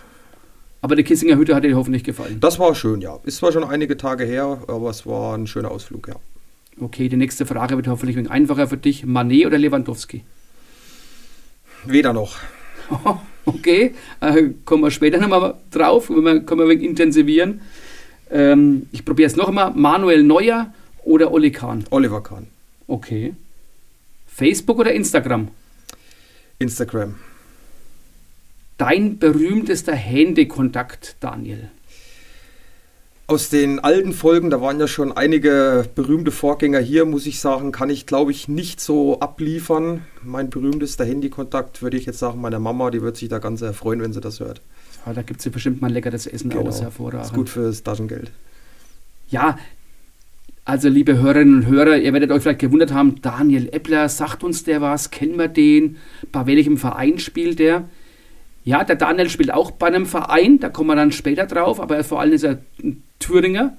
Aber 0.81 0.97
die 0.97 1.03
Kissinger 1.03 1.37
Hütte 1.37 1.55
hat 1.55 1.63
dir 1.65 1.77
hoffentlich 1.77 2.05
gefallen. 2.05 2.41
Das 2.41 2.59
war 2.59 2.75
schön, 2.75 3.03
ja. 3.03 3.19
Ist 3.25 3.37
zwar 3.37 3.53
schon 3.53 3.65
einige 3.65 3.99
Tage 3.99 4.25
her, 4.25 4.63
aber 4.67 4.89
es 4.89 5.05
war 5.05 5.37
ein 5.37 5.47
schöner 5.47 5.71
Ausflug, 5.71 6.09
ja. 6.09 6.17
Okay, 6.81 7.11
die 7.11 7.17
nächste 7.19 7.45
Frage 7.45 7.77
wird 7.77 7.87
hoffentlich 7.87 8.17
ein 8.17 8.21
wenig 8.21 8.31
einfacher 8.31 8.67
für 8.69 8.79
dich. 8.79 9.05
Manet 9.05 9.45
oder 9.45 9.59
Lewandowski? 9.59 10.25
Weder 11.85 12.15
noch. 12.15 12.37
Okay, 13.49 13.95
äh, 14.21 14.51
kommen 14.67 14.83
wir 14.83 14.91
später 14.91 15.17
nochmal 15.17 15.55
drauf, 15.71 16.11
wenn 16.11 16.23
wir, 16.23 16.41
können 16.41 16.61
wir 16.61 16.67
ein 16.67 16.71
wenig 16.71 16.85
intensivieren. 16.85 17.63
Ähm, 18.31 18.89
ich 18.93 19.07
probiere 19.07 19.27
es 19.27 19.37
noch 19.37 19.49
einmal. 19.49 19.73
Manuel 19.75 20.23
Neuer 20.23 20.75
oder 21.03 21.33
Oli 21.33 21.51
Kahn? 21.51 21.85
Oliver 21.89 22.23
Kahn. 22.23 22.49
Okay. 22.87 23.35
Facebook 24.27 24.79
oder 24.79 24.93
Instagram? 24.93 25.49
Instagram. 26.59 27.15
Dein 28.77 29.19
berühmtester 29.19 29.95
Handykontakt, 29.95 31.17
Daniel. 31.21 31.71
Aus 33.31 33.51
den 33.51 33.79
alten 33.79 34.15
Folgen, 34.15 34.49
da 34.49 34.63
waren 34.63 34.81
ja 34.81 34.89
schon 34.89 35.15
einige 35.15 35.85
berühmte 35.95 36.31
Vorgänger 36.31 36.79
hier, 36.79 37.05
muss 37.05 37.27
ich 37.27 37.41
sagen, 37.41 37.73
kann 37.73 37.91
ich 37.91 38.07
glaube 38.07 38.31
ich 38.31 38.49
nicht 38.49 38.81
so 38.81 39.21
abliefern. 39.21 40.07
Mein 40.25 40.49
berühmtester 40.49 41.05
Handykontakt 41.05 41.83
würde 41.83 41.99
ich 41.99 42.07
jetzt 42.07 42.21
sagen, 42.21 42.41
meine 42.41 42.59
Mama, 42.59 42.91
die 42.91 43.03
wird 43.03 43.19
sich 43.19 43.29
da 43.29 43.39
ganz 43.39 43.61
sehr 43.61 43.75
freuen, 43.75 44.01
wenn 44.01 44.15
sie 44.15 44.23
das 44.23 44.41
hört. 44.41 44.63
Ja, 45.05 45.13
da 45.13 45.21
gibt 45.21 45.41
es 45.41 45.45
ja 45.45 45.51
bestimmt 45.51 45.83
mal 45.83 45.93
leckeres 45.93 46.27
Essen 46.27 46.51
aus, 46.55 46.81
hervorragend. 46.81 47.27
Ist 47.27 47.35
gut 47.35 47.51
fürs 47.51 47.83
Taschengeld. 47.83 48.31
Ja, 49.29 49.59
also 50.65 50.89
liebe 50.89 51.19
Hörerinnen 51.19 51.57
und 51.57 51.67
Hörer, 51.67 51.99
ihr 51.99 52.15
werdet 52.15 52.31
euch 52.31 52.41
vielleicht 52.41 52.61
gewundert 52.61 52.95
haben, 52.95 53.21
Daniel 53.21 53.69
Eppler, 53.73 54.09
sagt 54.09 54.43
uns 54.43 54.65
der 54.65 54.81
was, 54.81 55.11
kennen 55.11 55.39
wir 55.39 55.49
den, 55.49 55.99
bei 56.33 56.47
welchem 56.47 56.79
Verein 56.79 57.19
spielt 57.19 57.59
der? 57.59 57.91
Ja, 58.65 58.85
der 58.85 58.97
Daniel 58.97 59.29
spielt 59.29 59.53
auch 59.53 59.71
bei 59.71 59.89
einem 59.89 60.07
Verein, 60.07 60.61
da 60.61 60.71
kommen 60.71 60.89
wir 60.89 60.97
dann 60.97 61.13
später 61.13 61.45
drauf, 61.45 61.79
aber 61.79 62.03
vor 62.05 62.21
allem 62.21 62.33
ist 62.33 62.45
er 62.45 62.63
ein 62.83 63.03
Thüringer, 63.19 63.77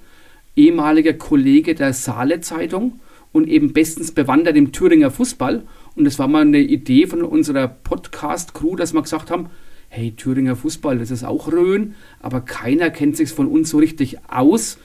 ehemaliger 0.56 1.14
Kollege 1.14 1.76
der 1.76 1.94
Saale 1.94 2.42
Zeitung 2.42 3.00
und 3.32 3.48
eben 3.48 3.74
bestens 3.74 4.12
bewandert 4.12 4.58
im 4.58 4.72
Thüringer 4.72 5.12
Fußball. 5.12 5.64
Und 5.96 6.06
das 6.06 6.20
war 6.20 6.28
mal 6.28 6.42
eine 6.42 6.60
Idee 6.60 7.08
von 7.08 7.22
unserer 7.22 7.68
Podcast-Crew, 7.68 8.76
dass 8.76 8.94
wir 8.94 9.02
gesagt 9.02 9.32
haben, 9.32 9.50
hey, 9.90 10.14
Thüringer 10.16 10.56
Fußball, 10.56 10.98
das 11.00 11.12
ist 11.12 11.24
auch 11.24 11.52
Rhön, 11.52 11.96
aber 12.20 12.42
keiner 12.42 12.90
kennt 12.90 13.18
sich 13.18 13.30
von 13.30 13.48
uns 13.48 13.70
so 13.70 13.78
richtig 13.78 14.18
aus. 14.30 14.78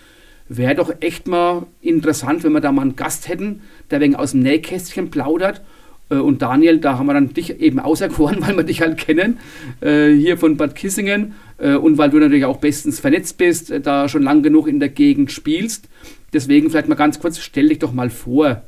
Wäre 0.49 0.75
doch 0.75 0.93
echt 1.01 1.27
mal 1.27 1.67
interessant, 1.81 2.45
wenn 2.45 2.53
wir 2.53 2.61
da 2.61 2.73
mal 2.73 2.83
einen 2.83 2.97
Gast 2.97 3.29
hätten, 3.29 3.63
der 3.91 4.01
wegen 4.01 4.15
aus 4.15 4.33
dem 4.33 4.41
Nähkästchen 4.41 5.11
plaudert. 5.11 5.63
Äh, 6.11 6.17
Und 6.17 6.43
Daniel, 6.43 6.79
da 6.79 6.99
haben 6.99 7.07
wir 7.07 7.15
dann 7.15 7.33
dich 7.33 7.61
eben 7.61 7.81
auserkoren, 7.81 8.39
weil 8.47 8.57
wir 8.57 8.65
dich 8.65 8.81
halt 8.81 8.99
kennen, 8.99 9.39
äh, 9.81 10.11
hier 10.13 10.37
von 10.37 10.57
Bad 10.57 10.75
Kissingen. 10.75 11.35
Äh, 11.59 11.75
Und 11.77 11.99
weil 11.99 12.11
du 12.11 12.19
natürlich 12.19 12.45
auch 12.45 12.59
bestens 12.59 13.01
vernetzt 13.01 13.39
bist, 13.39 13.71
äh, 13.71 13.81
da 13.81 14.09
schon 14.09 14.23
lang 14.23 14.43
genug 14.43 14.67
in 14.67 14.81
der 14.81 14.89
Gegend 14.89 15.33
spielst. 15.33 15.89
Deswegen 16.33 16.71
vielleicht 16.71 16.89
mal 16.89 16.95
ganz 16.95 17.21
kurz, 17.21 17.39
stell 17.39 17.69
dich 17.69 17.79
doch 17.79 17.93
mal 17.93 18.11
vor, 18.11 18.63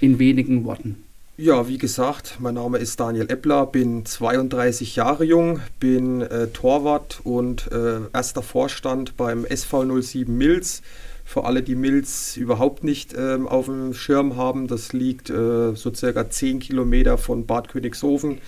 in 0.00 0.18
wenigen 0.18 0.64
Worten. 0.64 0.96
Ja, 1.42 1.68
wie 1.68 1.78
gesagt, 1.78 2.36
mein 2.38 2.56
Name 2.56 2.76
ist 2.76 3.00
Daniel 3.00 3.30
Eppler, 3.30 3.64
bin 3.64 4.04
32 4.04 4.96
Jahre 4.96 5.24
jung, 5.24 5.60
bin 5.78 6.20
äh, 6.20 6.48
Torwart 6.48 7.20
und 7.24 7.72
äh, 7.72 8.00
erster 8.12 8.42
Vorstand 8.42 9.16
beim 9.16 9.46
SV 9.46 10.02
07 10.02 10.36
Milz. 10.36 10.82
Für 11.24 11.44
alle, 11.44 11.62
die 11.62 11.76
Milz 11.76 12.36
überhaupt 12.36 12.84
nicht 12.84 13.14
ähm, 13.16 13.48
auf 13.48 13.66
dem 13.66 13.94
Schirm 13.94 14.36
haben, 14.36 14.66
das 14.66 14.92
liegt 14.92 15.30
äh, 15.30 15.74
so 15.74 15.94
circa 15.94 16.28
10 16.28 16.58
Kilometer 16.58 17.16
von 17.16 17.46
Bad 17.46 17.68
Königshofen. 17.68 18.38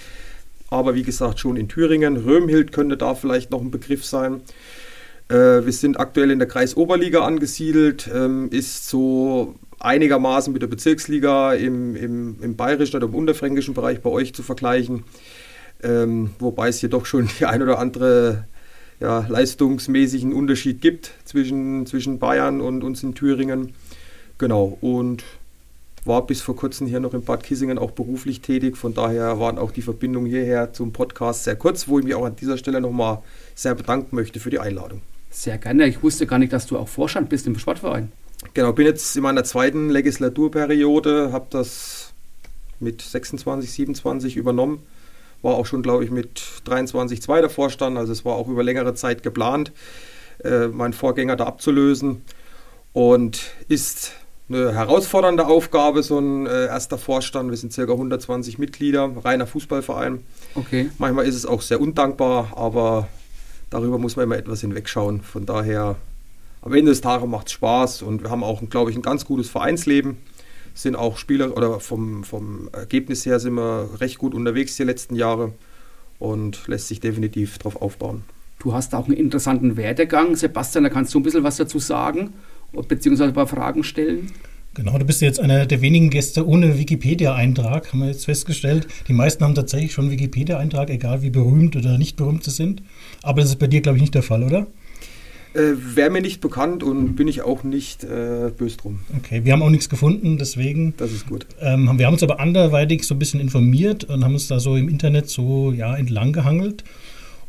Aber 0.72 0.94
wie 0.94 1.02
gesagt, 1.02 1.38
schon 1.38 1.58
in 1.58 1.68
Thüringen. 1.68 2.16
Römhild 2.16 2.72
könnte 2.72 2.96
da 2.96 3.14
vielleicht 3.14 3.50
noch 3.50 3.60
ein 3.60 3.70
Begriff 3.70 4.06
sein. 4.06 4.40
Äh, 5.28 5.66
wir 5.66 5.72
sind 5.72 6.00
aktuell 6.00 6.30
in 6.30 6.38
der 6.38 6.48
Kreisoberliga 6.48 7.26
angesiedelt, 7.26 8.08
ähm, 8.12 8.48
ist 8.50 8.88
so 8.88 9.56
einigermaßen 9.80 10.50
mit 10.50 10.62
der 10.62 10.68
Bezirksliga 10.68 11.52
im, 11.52 11.94
im, 11.94 12.36
im 12.40 12.56
bayerischen 12.56 12.96
oder 12.96 13.06
im 13.06 13.14
unterfränkischen 13.14 13.74
Bereich 13.74 14.00
bei 14.00 14.08
euch 14.08 14.32
zu 14.32 14.42
vergleichen. 14.42 15.04
Ähm, 15.82 16.30
wobei 16.38 16.68
es 16.68 16.78
hier 16.78 16.88
doch 16.88 17.04
schon 17.04 17.28
die 17.38 17.44
ein 17.44 17.60
oder 17.60 17.78
andere 17.78 18.46
ja, 18.98 19.26
leistungsmäßigen 19.28 20.32
Unterschied 20.32 20.80
gibt 20.80 21.12
zwischen, 21.26 21.84
zwischen 21.84 22.18
Bayern 22.18 22.62
und 22.62 22.82
uns 22.82 23.02
in 23.02 23.14
Thüringen. 23.14 23.74
Genau, 24.38 24.78
und 24.80 25.22
war 26.04 26.26
bis 26.26 26.40
vor 26.40 26.56
kurzem 26.56 26.86
hier 26.86 27.00
noch 27.00 27.14
in 27.14 27.24
Bad 27.24 27.44
Kissingen 27.44 27.78
auch 27.78 27.92
beruflich 27.92 28.40
tätig. 28.40 28.76
Von 28.76 28.94
daher 28.94 29.38
waren 29.38 29.58
auch 29.58 29.70
die 29.70 29.82
Verbindungen 29.82 30.28
hierher 30.28 30.72
zum 30.72 30.92
Podcast 30.92 31.44
sehr 31.44 31.56
kurz, 31.56 31.86
wo 31.88 31.98
ich 31.98 32.04
mich 32.04 32.14
auch 32.14 32.24
an 32.24 32.36
dieser 32.36 32.58
Stelle 32.58 32.80
nochmal 32.80 33.18
sehr 33.54 33.74
bedanken 33.74 34.16
möchte 34.16 34.40
für 34.40 34.50
die 34.50 34.58
Einladung. 34.58 35.02
Sehr 35.30 35.58
gerne. 35.58 35.86
Ich 35.86 36.02
wusste 36.02 36.26
gar 36.26 36.38
nicht, 36.38 36.52
dass 36.52 36.66
du 36.66 36.76
auch 36.76 36.88
Vorstand 36.88 37.28
bist 37.28 37.46
im 37.46 37.58
Sportverein. 37.58 38.10
Genau, 38.54 38.72
bin 38.72 38.86
jetzt 38.86 39.16
in 39.16 39.22
meiner 39.22 39.44
zweiten 39.44 39.88
Legislaturperiode, 39.88 41.32
habe 41.32 41.46
das 41.50 42.12
mit 42.80 43.00
26, 43.00 43.70
27 43.70 44.36
übernommen. 44.36 44.82
War 45.40 45.54
auch 45.54 45.66
schon, 45.66 45.82
glaube 45.82 46.04
ich, 46.04 46.10
mit 46.10 46.42
23 46.64 47.22
zweiter 47.22 47.48
Vorstand, 47.48 47.96
also 47.96 48.12
es 48.12 48.24
war 48.24 48.34
auch 48.34 48.48
über 48.48 48.62
längere 48.62 48.94
Zeit 48.94 49.22
geplant, 49.22 49.72
äh, 50.44 50.66
meinen 50.66 50.92
Vorgänger 50.92 51.36
da 51.36 51.46
abzulösen. 51.46 52.22
Und 52.92 53.52
ist 53.68 54.12
eine 54.52 54.74
herausfordernde 54.74 55.46
Aufgabe, 55.46 56.02
so 56.02 56.18
ein 56.18 56.46
äh, 56.46 56.66
erster 56.66 56.98
Vorstand. 56.98 57.50
Wir 57.50 57.56
sind 57.56 57.74
ca. 57.74 57.82
120 57.82 58.58
Mitglieder, 58.58 59.10
reiner 59.24 59.46
Fußballverein. 59.46 60.20
Okay. 60.54 60.90
Manchmal 60.98 61.26
ist 61.26 61.34
es 61.34 61.46
auch 61.46 61.62
sehr 61.62 61.80
undankbar, 61.80 62.52
aber 62.56 63.08
darüber 63.70 63.98
muss 63.98 64.16
man 64.16 64.24
immer 64.24 64.36
etwas 64.36 64.60
hinwegschauen. 64.60 65.22
Von 65.22 65.46
daher, 65.46 65.96
am 66.60 66.74
Ende 66.74 66.90
des 66.90 67.00
Tages 67.00 67.28
macht 67.28 67.46
es 67.48 67.52
Spaß 67.54 68.02
und 68.02 68.22
wir 68.22 68.30
haben 68.30 68.44
auch, 68.44 68.62
glaube 68.68 68.90
ich, 68.90 68.96
ein 68.96 69.02
ganz 69.02 69.24
gutes 69.24 69.48
Vereinsleben. 69.48 70.18
Sind 70.74 70.96
auch 70.96 71.18
Spieler 71.18 71.56
oder 71.56 71.80
vom, 71.80 72.24
vom 72.24 72.70
Ergebnis 72.72 73.26
her 73.26 73.40
sind 73.40 73.54
wir 73.54 73.88
recht 74.00 74.18
gut 74.18 74.34
unterwegs 74.34 74.76
die 74.76 74.84
letzten 74.84 75.16
Jahre 75.16 75.52
und 76.18 76.66
lässt 76.66 76.88
sich 76.88 77.00
definitiv 77.00 77.58
darauf 77.58 77.82
aufbauen. 77.82 78.24
Du 78.58 78.72
hast 78.72 78.94
auch 78.94 79.06
einen 79.06 79.16
interessanten 79.16 79.76
Werdegang. 79.76 80.36
Sebastian, 80.36 80.84
da 80.84 80.90
kannst 80.90 81.12
du 81.12 81.18
ein 81.18 81.24
bisschen 81.24 81.42
was 81.42 81.56
dazu 81.56 81.78
sagen, 81.78 82.32
beziehungsweise 82.88 83.30
ein 83.30 83.34
paar 83.34 83.46
Fragen 83.46 83.84
stellen. 83.84 84.28
Genau, 84.74 84.96
du 84.96 85.04
bist 85.04 85.20
jetzt 85.20 85.38
einer 85.38 85.66
der 85.66 85.82
wenigen 85.82 86.08
Gäste 86.08 86.46
ohne 86.48 86.78
Wikipedia-Eintrag, 86.78 87.92
haben 87.92 88.00
wir 88.00 88.06
jetzt 88.06 88.24
festgestellt. 88.24 88.86
Die 89.06 89.12
meisten 89.12 89.44
haben 89.44 89.54
tatsächlich 89.54 89.92
schon 89.92 90.04
einen 90.06 90.12
Wikipedia-Eintrag, 90.12 90.88
egal 90.88 91.20
wie 91.22 91.28
berühmt 91.28 91.76
oder 91.76 91.98
nicht 91.98 92.16
berühmt 92.16 92.42
sie 92.42 92.50
sind. 92.52 92.82
Aber 93.22 93.42
das 93.42 93.50
ist 93.50 93.58
bei 93.58 93.66
dir, 93.66 93.82
glaube 93.82 93.98
ich, 93.98 94.02
nicht 94.02 94.14
der 94.14 94.22
Fall, 94.22 94.42
oder? 94.42 94.66
Äh, 95.54 95.74
Wäre 95.94 96.08
mir 96.08 96.22
nicht 96.22 96.40
bekannt 96.40 96.82
und 96.82 97.14
bin 97.16 97.28
ich 97.28 97.42
auch 97.42 97.62
nicht 97.64 98.04
äh, 98.04 98.50
böse 98.56 98.78
drum. 98.78 99.00
Okay, 99.18 99.44
wir 99.44 99.52
haben 99.52 99.60
auch 99.62 99.68
nichts 99.68 99.90
gefunden, 99.90 100.38
deswegen. 100.38 100.94
Das 100.96 101.12
ist 101.12 101.26
gut. 101.26 101.44
Ähm, 101.60 101.90
haben- 101.90 101.98
wir 101.98 102.06
haben 102.06 102.14
uns 102.14 102.22
aber 102.22 102.40
anderweitig 102.40 103.04
so 103.04 103.14
ein 103.14 103.18
bisschen 103.18 103.40
informiert 103.40 104.04
und 104.04 104.24
haben 104.24 104.32
uns 104.32 104.48
da 104.48 104.58
so 104.58 104.76
im 104.76 104.88
Internet 104.88 105.28
so 105.28 105.70
ja, 105.72 105.94
entlang 105.94 106.32
gehangelt. 106.32 106.84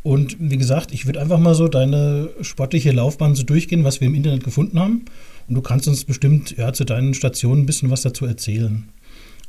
Und 0.03 0.35
wie 0.39 0.57
gesagt, 0.57 0.93
ich 0.93 1.05
würde 1.05 1.21
einfach 1.21 1.39
mal 1.39 1.55
so 1.55 1.69
deine 1.69 2.29
sportliche 2.41 2.91
Laufbahn 2.91 3.35
so 3.35 3.43
durchgehen, 3.43 3.85
was 3.85 4.01
wir 4.01 4.07
im 4.07 4.15
Internet 4.15 4.43
gefunden 4.43 4.79
haben. 4.79 5.05
Und 5.47 5.55
du 5.55 5.61
kannst 5.61 5.87
uns 5.87 6.03
bestimmt 6.03 6.57
ja, 6.57 6.73
zu 6.73 6.83
deinen 6.83 7.13
Stationen 7.13 7.63
ein 7.63 7.65
bisschen 7.65 7.89
was 7.89 8.01
dazu 8.01 8.25
erzählen. 8.25 8.89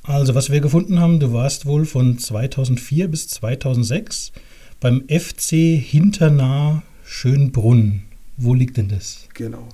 Also, 0.04 0.34
was 0.34 0.50
wir 0.50 0.60
gefunden 0.60 1.00
haben, 1.00 1.18
du 1.18 1.32
warst 1.32 1.66
wohl 1.66 1.86
von 1.86 2.18
2004 2.18 3.08
bis 3.08 3.26
2006 3.28 4.32
beim 4.78 5.02
FC 5.08 5.80
Hinternah 5.80 6.82
Schönbrunn. 7.04 8.02
Wo 8.36 8.54
liegt 8.54 8.76
denn 8.76 8.88
das? 8.88 9.28
Genau. 9.34 9.68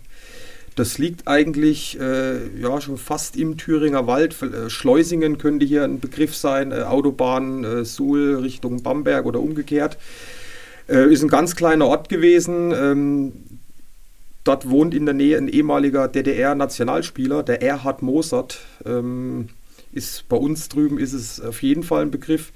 Das 0.76 0.98
liegt 0.98 1.26
eigentlich 1.26 1.98
äh, 2.00 2.58
ja, 2.58 2.80
schon 2.80 2.96
fast 2.96 3.36
im 3.36 3.58
Thüringer 3.58 4.06
Wald. 4.06 4.40
Äh, 4.40 4.70
Schleusingen 4.70 5.36
könnte 5.36 5.66
hier 5.66 5.84
ein 5.84 6.00
Begriff 6.00 6.34
sein, 6.34 6.72
äh, 6.72 6.82
Autobahn 6.82 7.64
äh, 7.64 7.84
Suhl 7.84 8.36
Richtung 8.36 8.82
Bamberg 8.82 9.26
oder 9.26 9.40
umgekehrt. 9.40 9.98
Äh, 10.90 11.12
ist 11.12 11.22
ein 11.22 11.29
ganz 11.29 11.55
kleiner 11.55 11.87
Ort 11.87 12.09
gewesen. 12.09 12.72
Ähm, 12.74 13.33
dort 14.44 14.68
wohnt 14.68 14.94
in 14.94 15.07
der 15.07 15.14
Nähe 15.14 15.38
ein 15.38 15.48
ehemaliger 15.48 16.09
DDR-Nationalspieler, 16.09 17.42
der 17.42 17.62
Erhard 17.62 18.03
Mosert. 18.03 18.59
Ähm, 18.85 19.48
ist 19.92 20.29
bei 20.29 20.37
uns 20.37 20.68
drüben 20.68 20.98
ist 20.98 21.12
es 21.12 21.40
auf 21.40 21.62
jeden 21.62 21.83
Fall 21.83 22.03
ein 22.03 22.11
Begriff. 22.11 22.53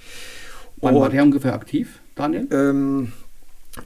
Wann 0.81 0.95
war 0.95 1.09
der 1.11 1.23
ungefähr 1.23 1.55
aktiv, 1.55 2.01
Daniel? 2.15 2.47
ähm, 2.51 3.13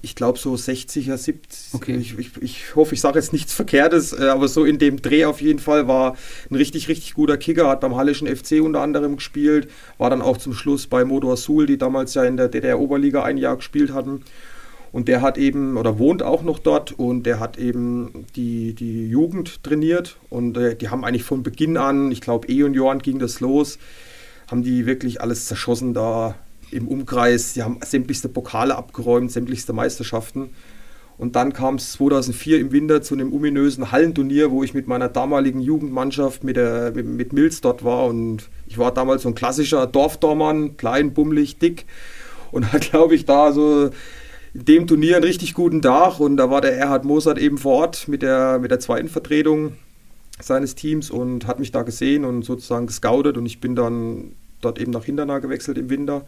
ich 0.02 0.14
glaube 0.14 0.38
so 0.38 0.54
60er, 0.54 1.16
70. 1.16 1.74
Okay. 1.74 1.96
Ich, 1.96 2.18
ich, 2.18 2.30
ich 2.42 2.76
hoffe, 2.76 2.94
ich 2.94 3.00
sage 3.00 3.18
jetzt 3.18 3.32
nichts 3.32 3.54
Verkehrtes, 3.54 4.12
äh, 4.12 4.28
aber 4.28 4.48
so 4.48 4.64
in 4.64 4.78
dem 4.78 5.00
Dreh 5.00 5.24
auf 5.24 5.40
jeden 5.40 5.58
Fall 5.58 5.88
war 5.88 6.16
ein 6.50 6.54
richtig, 6.54 6.88
richtig 6.88 7.14
guter 7.14 7.38
Kicker, 7.38 7.68
hat 7.68 7.80
beim 7.80 7.96
Hallischen 7.96 8.28
FC 8.28 8.60
unter 8.62 8.80
anderem 8.80 9.16
gespielt, 9.16 9.70
war 9.96 10.10
dann 10.10 10.22
auch 10.22 10.36
zum 10.36 10.52
Schluss 10.52 10.86
bei 10.86 11.04
Motor 11.04 11.36
Sul, 11.36 11.66
die 11.66 11.78
damals 11.78 12.14
ja 12.14 12.24
in 12.24 12.36
der 12.36 12.48
DDR-Oberliga 12.48 13.22
ein 13.22 13.38
Jahr 13.38 13.56
gespielt 13.56 13.92
hatten. 13.92 14.24
Und 14.90 15.08
der 15.08 15.20
hat 15.20 15.36
eben, 15.36 15.76
oder 15.76 15.98
wohnt 15.98 16.22
auch 16.22 16.42
noch 16.42 16.58
dort 16.58 16.92
und 16.92 17.24
der 17.24 17.40
hat 17.40 17.58
eben 17.58 18.26
die, 18.36 18.74
die 18.74 19.08
Jugend 19.08 19.62
trainiert 19.62 20.16
und 20.30 20.56
äh, 20.56 20.76
die 20.76 20.88
haben 20.88 21.04
eigentlich 21.04 21.24
von 21.24 21.42
Beginn 21.42 21.76
an, 21.76 22.10
ich 22.10 22.20
glaube 22.20 22.48
E-Junioren 22.48 23.00
ging 23.00 23.18
das 23.18 23.40
los, 23.40 23.78
haben 24.50 24.62
die 24.62 24.86
wirklich 24.86 25.20
alles 25.20 25.46
zerschossen 25.46 25.92
da 25.92 26.36
im 26.70 26.88
Umkreis. 26.88 27.54
Die 27.54 27.62
haben 27.62 27.78
sämtlichste 27.84 28.28
Pokale 28.28 28.76
abgeräumt, 28.76 29.30
sämtlichste 29.32 29.72
Meisterschaften. 29.72 30.50
Und 31.18 31.34
dann 31.34 31.52
kam 31.52 31.74
es 31.74 31.92
2004 31.92 32.60
im 32.60 32.70
Winter 32.70 33.02
zu 33.02 33.14
einem 33.14 33.32
ominösen 33.32 33.90
Hallenturnier, 33.90 34.52
wo 34.52 34.62
ich 34.62 34.72
mit 34.72 34.86
meiner 34.86 35.08
damaligen 35.08 35.60
Jugendmannschaft 35.60 36.44
mit, 36.44 36.56
der, 36.56 36.92
mit, 36.94 37.06
mit 37.06 37.32
Mills 37.32 37.60
dort 37.60 37.82
war. 37.82 38.06
Und 38.06 38.48
ich 38.68 38.78
war 38.78 38.94
damals 38.94 39.22
so 39.22 39.28
ein 39.28 39.34
klassischer 39.34 39.88
Dorfdormann, 39.88 40.76
klein, 40.76 41.12
bummelig, 41.12 41.58
dick. 41.58 41.86
Und 42.52 42.72
hat, 42.72 42.82
glaube 42.90 43.16
ich, 43.16 43.24
da 43.24 43.52
so 43.52 43.90
in 44.54 44.64
dem 44.64 44.86
Turnier 44.86 45.16
einen 45.16 45.24
richtig 45.24 45.54
guten 45.54 45.82
Tag. 45.82 46.20
Und 46.20 46.36
da 46.36 46.50
war 46.50 46.60
der 46.60 46.76
Erhard 46.76 47.04
Mosert 47.04 47.38
eben 47.38 47.58
vor 47.58 47.78
Ort 47.78 48.06
mit 48.06 48.22
der, 48.22 48.60
mit 48.60 48.70
der 48.70 48.78
zweiten 48.78 49.08
Vertretung 49.08 49.72
seines 50.40 50.76
Teams 50.76 51.10
und 51.10 51.48
hat 51.48 51.58
mich 51.58 51.72
da 51.72 51.82
gesehen 51.82 52.24
und 52.24 52.44
sozusagen 52.44 52.86
gescoutet. 52.86 53.36
Und 53.36 53.46
ich 53.46 53.60
bin 53.60 53.74
dann 53.74 54.36
dort 54.60 54.80
eben 54.80 54.92
nach 54.92 55.04
Hindernah 55.04 55.40
gewechselt 55.40 55.78
im 55.78 55.90
Winter 55.90 56.26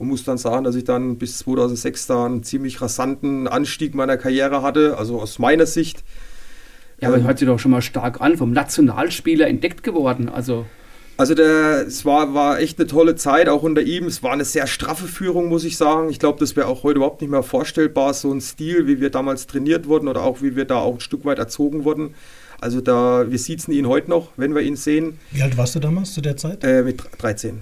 und 0.00 0.08
muss 0.08 0.24
dann 0.24 0.38
sagen, 0.38 0.64
dass 0.64 0.76
ich 0.76 0.84
dann 0.84 1.18
bis 1.18 1.36
2006 1.38 2.06
da 2.06 2.24
einen 2.24 2.42
ziemlich 2.42 2.80
rasanten 2.80 3.46
Anstieg 3.46 3.94
meiner 3.94 4.16
Karriere 4.16 4.62
hatte, 4.62 4.96
also 4.96 5.20
aus 5.20 5.38
meiner 5.38 5.66
Sicht. 5.66 6.02
Ja, 7.00 7.08
aber 7.08 7.18
ähm, 7.18 7.24
hört 7.24 7.38
sich 7.38 7.46
doch 7.46 7.58
schon 7.58 7.70
mal 7.70 7.82
stark 7.82 8.22
an, 8.22 8.38
vom 8.38 8.50
Nationalspieler 8.52 9.46
entdeckt 9.46 9.82
geworden, 9.82 10.30
also... 10.30 10.64
Also 11.18 11.34
der, 11.34 11.86
es 11.86 12.06
war, 12.06 12.32
war 12.32 12.60
echt 12.60 12.78
eine 12.78 12.86
tolle 12.88 13.14
Zeit, 13.14 13.50
auch 13.50 13.62
unter 13.62 13.82
ihm. 13.82 14.06
Es 14.06 14.22
war 14.22 14.32
eine 14.32 14.46
sehr 14.46 14.66
straffe 14.66 15.06
Führung, 15.06 15.50
muss 15.50 15.64
ich 15.64 15.76
sagen. 15.76 16.08
Ich 16.08 16.18
glaube, 16.18 16.38
das 16.38 16.56
wäre 16.56 16.66
auch 16.66 16.82
heute 16.82 16.96
überhaupt 16.96 17.20
nicht 17.20 17.28
mehr 17.28 17.42
vorstellbar, 17.42 18.14
so 18.14 18.32
ein 18.32 18.40
Stil, 18.40 18.86
wie 18.86 19.02
wir 19.02 19.10
damals 19.10 19.46
trainiert 19.46 19.86
wurden 19.86 20.08
oder 20.08 20.22
auch 20.22 20.40
wie 20.40 20.56
wir 20.56 20.64
da 20.64 20.76
auch 20.76 20.94
ein 20.94 21.00
Stück 21.00 21.26
weit 21.26 21.38
erzogen 21.38 21.84
wurden. 21.84 22.14
Also 22.58 22.80
da, 22.80 23.30
wir 23.30 23.38
sitzen 23.38 23.72
ihn 23.72 23.86
heute 23.86 24.08
noch, 24.08 24.30
wenn 24.38 24.54
wir 24.54 24.62
ihn 24.62 24.76
sehen. 24.76 25.18
Wie 25.30 25.42
alt 25.42 25.58
warst 25.58 25.74
du 25.74 25.80
damals 25.80 26.14
zu 26.14 26.22
der 26.22 26.38
Zeit? 26.38 26.64
Äh, 26.64 26.84
mit 26.84 27.02
13. 27.18 27.60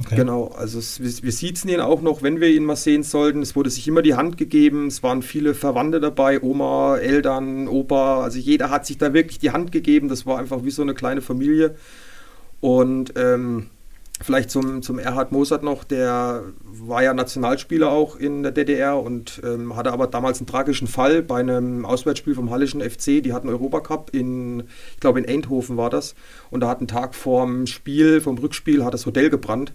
Okay. 0.00 0.16
Genau, 0.16 0.48
also 0.48 0.80
es, 0.80 1.00
wir, 1.00 1.22
wir 1.22 1.30
siezen 1.30 1.70
ihn 1.70 1.80
auch 1.80 2.02
noch, 2.02 2.22
wenn 2.22 2.40
wir 2.40 2.48
ihn 2.48 2.64
mal 2.64 2.74
sehen 2.74 3.04
sollten. 3.04 3.42
Es 3.42 3.54
wurde 3.54 3.70
sich 3.70 3.86
immer 3.86 4.02
die 4.02 4.14
Hand 4.14 4.36
gegeben, 4.36 4.88
es 4.88 5.04
waren 5.04 5.22
viele 5.22 5.54
Verwandte 5.54 6.00
dabei, 6.00 6.42
Oma, 6.42 6.96
Eltern, 6.96 7.68
Opa, 7.68 8.24
also 8.24 8.38
jeder 8.38 8.70
hat 8.70 8.86
sich 8.86 8.98
da 8.98 9.14
wirklich 9.14 9.38
die 9.38 9.52
Hand 9.52 9.70
gegeben. 9.70 10.08
Das 10.08 10.26
war 10.26 10.38
einfach 10.38 10.64
wie 10.64 10.72
so 10.72 10.82
eine 10.82 10.94
kleine 10.94 11.20
Familie. 11.20 11.76
Und 12.60 13.12
ähm, 13.16 13.66
vielleicht 14.20 14.50
zum, 14.50 14.82
zum 14.82 14.98
Erhard 14.98 15.32
Mosert 15.32 15.62
noch, 15.62 15.84
der 15.84 16.44
war 16.62 17.02
ja 17.02 17.14
Nationalspieler 17.14 17.90
auch 17.90 18.16
in 18.16 18.42
der 18.42 18.52
DDR 18.52 18.98
und 19.00 19.40
ähm, 19.44 19.74
hatte 19.76 19.92
aber 19.92 20.06
damals 20.06 20.38
einen 20.38 20.46
tragischen 20.46 20.86
Fall 20.86 21.22
bei 21.22 21.40
einem 21.40 21.84
Auswärtsspiel 21.84 22.34
vom 22.34 22.50
Hallischen 22.50 22.80
FC. 22.80 23.22
Die 23.22 23.32
hatten 23.32 23.48
Europacup 23.48 24.10
in, 24.14 24.64
ich 24.94 25.00
glaube 25.00 25.20
in 25.20 25.28
Eindhoven 25.28 25.76
war 25.76 25.90
das. 25.90 26.14
Und 26.50 26.60
da 26.60 26.68
hat 26.68 26.78
einen 26.78 26.88
Tag 26.88 27.14
vorm 27.14 27.66
Spiel, 27.66 28.20
vom 28.20 28.38
Rückspiel, 28.38 28.84
hat 28.84 28.94
das 28.94 29.06
Hotel 29.06 29.30
gebrannt. 29.30 29.72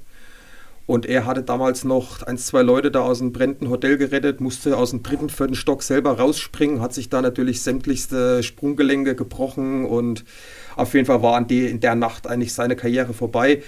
Und 0.90 1.06
er 1.06 1.28
hatte 1.28 1.44
damals 1.44 1.84
noch 1.84 2.24
ein, 2.24 2.40
zwei 2.40 2.64
Leute 2.64 2.90
da 2.90 3.02
aus 3.02 3.20
dem 3.20 3.32
brennenden 3.32 3.70
Hotel 3.70 3.98
gerettet, 3.98 4.42
musste 4.42 4.76
aus 4.76 4.90
dem 4.90 5.04
dritten, 5.04 5.30
vierten 5.30 5.54
Stock 5.54 5.84
selber 5.84 6.18
rausspringen, 6.18 6.82
hat 6.82 6.96
sich 6.96 7.10
da 7.10 7.22
natürlich 7.22 7.62
sämtlichste 7.62 8.42
Sprunggelenke 8.42 9.14
gebrochen 9.14 9.86
und 9.86 10.26
auf 10.76 10.96
jeden 10.96 11.06
Fall 11.06 11.22
war 11.22 11.40
in 11.52 11.80
der 11.80 11.94
Nacht 11.94 12.26
eigentlich 12.26 12.54
seine 12.54 12.76
Karriere 12.76 13.14
vorbei. 13.14 13.62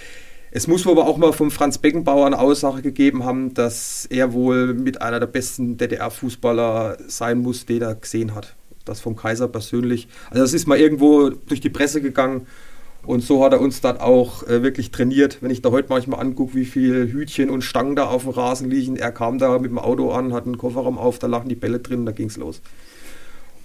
Es 0.54 0.68
muss 0.68 0.86
aber 0.86 1.08
auch 1.08 1.18
mal 1.18 1.32
vom 1.32 1.50
Franz 1.50 1.78
Beckenbauer 1.78 2.26
eine 2.26 2.38
Aussage 2.38 2.82
gegeben 2.82 3.24
haben, 3.24 3.54
dass 3.54 4.06
er 4.10 4.34
wohl 4.34 4.74
mit 4.74 5.02
einer 5.02 5.22
der 5.22 5.28
besten 5.28 5.78
DDR-Fußballer 5.78 6.98
sein 7.08 7.40
muss, 7.40 7.66
den 7.66 7.82
er 7.82 7.96
gesehen 7.96 8.36
hat. 8.36 8.58
Das 8.84 9.00
vom 9.00 9.16
Kaiser 9.16 9.48
persönlich. 9.48 10.10
Also 10.30 10.44
das 10.44 10.54
ist 10.54 10.68
mal 10.68 10.78
irgendwo 10.78 11.30
durch 11.30 11.62
die 11.62 11.70
Presse 11.70 12.02
gegangen 12.02 12.48
und 13.04 13.24
so 13.24 13.44
hat 13.44 13.54
er 13.54 13.62
uns 13.62 13.82
dann 13.82 13.98
auch 13.98 14.44
äh, 14.44 14.62
wirklich 14.62 14.92
trainiert. 14.92 15.38
Wenn 15.42 15.52
ich 15.52 15.62
da 15.62 15.72
heute 15.72 15.88
manchmal 15.90 16.20
angucke, 16.20 16.54
wie 16.56 16.66
viele 16.66 17.12
Hütchen 17.12 17.50
und 17.50 17.64
Stangen 17.64 17.96
da 17.96 18.06
auf 18.06 18.24
dem 18.24 18.32
Rasen 18.32 18.70
liegen. 18.70 18.98
Er 18.98 19.12
kam 19.12 19.38
da 19.40 19.58
mit 19.58 19.72
dem 19.72 19.80
Auto 19.80 20.12
an, 20.12 20.34
hat 20.34 20.46
einen 20.46 20.58
Kofferraum 20.58 20.98
auf, 20.98 21.18
da 21.18 21.28
lagen 21.28 21.50
die 21.50 21.56
Bälle 21.56 21.80
drin, 21.80 22.06
da 22.06 22.12
ging 22.12 22.28
es 22.28 22.38
los. 22.38 22.62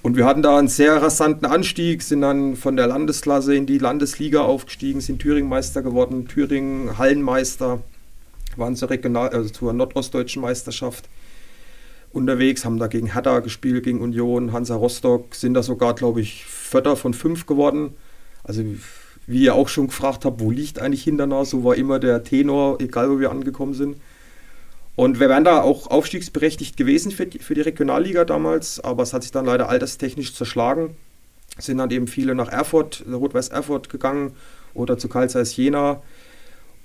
Und 0.06 0.16
wir 0.16 0.24
hatten 0.24 0.40
da 0.40 0.56
einen 0.56 0.68
sehr 0.68 1.02
rasanten 1.02 1.48
Anstieg, 1.48 2.00
sind 2.00 2.20
dann 2.20 2.54
von 2.54 2.76
der 2.76 2.86
Landesklasse 2.86 3.56
in 3.56 3.66
die 3.66 3.78
Landesliga 3.78 4.40
aufgestiegen, 4.42 5.00
sind 5.00 5.18
Thüringen 5.18 5.48
Meister 5.48 5.82
geworden, 5.82 6.28
Thüringen 6.28 6.96
Hallenmeister, 6.96 7.80
waren 8.54 8.76
zur, 8.76 8.88
Regional 8.88 9.30
also 9.30 9.50
zur 9.50 9.72
nordostdeutschen 9.72 10.42
Meisterschaft 10.42 11.08
unterwegs, 12.12 12.64
haben 12.64 12.78
da 12.78 12.86
gegen 12.86 13.14
Hertha 13.14 13.40
gespielt, 13.40 13.82
gegen 13.82 14.00
Union, 14.00 14.52
Hansa 14.52 14.76
Rostock, 14.76 15.34
sind 15.34 15.54
da 15.54 15.64
sogar, 15.64 15.96
glaube 15.96 16.20
ich, 16.20 16.46
Vierter 16.46 16.94
von 16.94 17.12
fünf 17.12 17.46
geworden. 17.46 17.96
Also 18.44 18.62
wie 19.26 19.42
ihr 19.42 19.56
auch 19.56 19.68
schon 19.68 19.88
gefragt 19.88 20.24
habt, 20.24 20.40
wo 20.40 20.52
liegt 20.52 20.78
eigentlich 20.78 21.02
Hindernah? 21.02 21.44
So 21.44 21.64
war 21.64 21.74
immer 21.74 21.98
der 21.98 22.22
Tenor, 22.22 22.80
egal 22.80 23.10
wo 23.10 23.18
wir 23.18 23.32
angekommen 23.32 23.74
sind. 23.74 23.96
Und 24.96 25.20
wir 25.20 25.28
wären 25.28 25.44
da 25.44 25.60
auch 25.60 25.88
aufstiegsberechtigt 25.88 26.78
gewesen 26.78 27.12
für 27.12 27.26
die, 27.26 27.38
für 27.38 27.54
die 27.54 27.60
Regionalliga 27.60 28.24
damals, 28.24 28.80
aber 28.80 29.02
es 29.02 29.12
hat 29.12 29.22
sich 29.22 29.30
dann 29.30 29.44
leider 29.44 29.68
alterstechnisch 29.68 30.34
zerschlagen. 30.34 30.96
Sind 31.58 31.78
dann 31.78 31.90
eben 31.90 32.06
viele 32.06 32.34
nach 32.34 32.48
Erfurt, 32.48 33.04
Rot-Weiß 33.10 33.48
Erfurt 33.48 33.90
gegangen 33.90 34.32
oder 34.74 34.96
zu 34.96 35.08
Karl 35.08 35.28
Zeiss 35.28 35.56
Jena. 35.56 36.02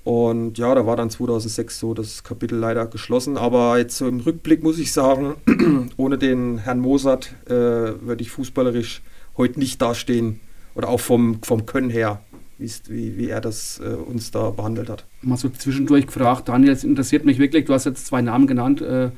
Und 0.04 0.58
ja, 0.58 0.74
da 0.74 0.86
war 0.86 0.96
dann 0.96 1.10
2006 1.10 1.78
so 1.78 1.94
das 1.94 2.22
Kapitel 2.22 2.58
leider 2.58 2.86
geschlossen. 2.86 3.38
Aber 3.38 3.78
jetzt 3.78 3.96
so 3.96 4.06
im 4.06 4.20
Rückblick 4.20 4.62
muss 4.62 4.78
ich 4.78 4.92
sagen, 4.92 5.36
ohne 5.96 6.18
den 6.18 6.58
Herrn 6.58 6.80
Mosert 6.80 7.34
äh, 7.46 7.50
würde 7.50 8.20
ich 8.22 8.30
fußballerisch 8.30 9.02
heute 9.38 9.58
nicht 9.58 9.80
dastehen 9.80 10.40
oder 10.74 10.88
auch 10.88 11.00
vom, 11.00 11.42
vom 11.42 11.64
Können 11.64 11.90
her 11.90 12.20
wie, 12.58 13.16
wie 13.16 13.28
er 13.28 13.40
das 13.40 13.80
äh, 13.84 13.88
uns 13.88 14.30
da 14.30 14.50
behandelt 14.50 14.88
hat. 14.88 15.04
Mal 15.22 15.36
so 15.36 15.48
zwischendurch 15.48 16.06
gefragt, 16.06 16.48
Daniel, 16.48 16.72
es 16.72 16.84
interessiert 16.84 17.24
mich 17.24 17.38
wirklich, 17.38 17.64
du 17.64 17.74
hast 17.74 17.86
jetzt 17.86 18.06
zwei 18.06 18.22
Namen 18.22 18.46
genannt, 18.46 18.80
äh, 18.80 19.10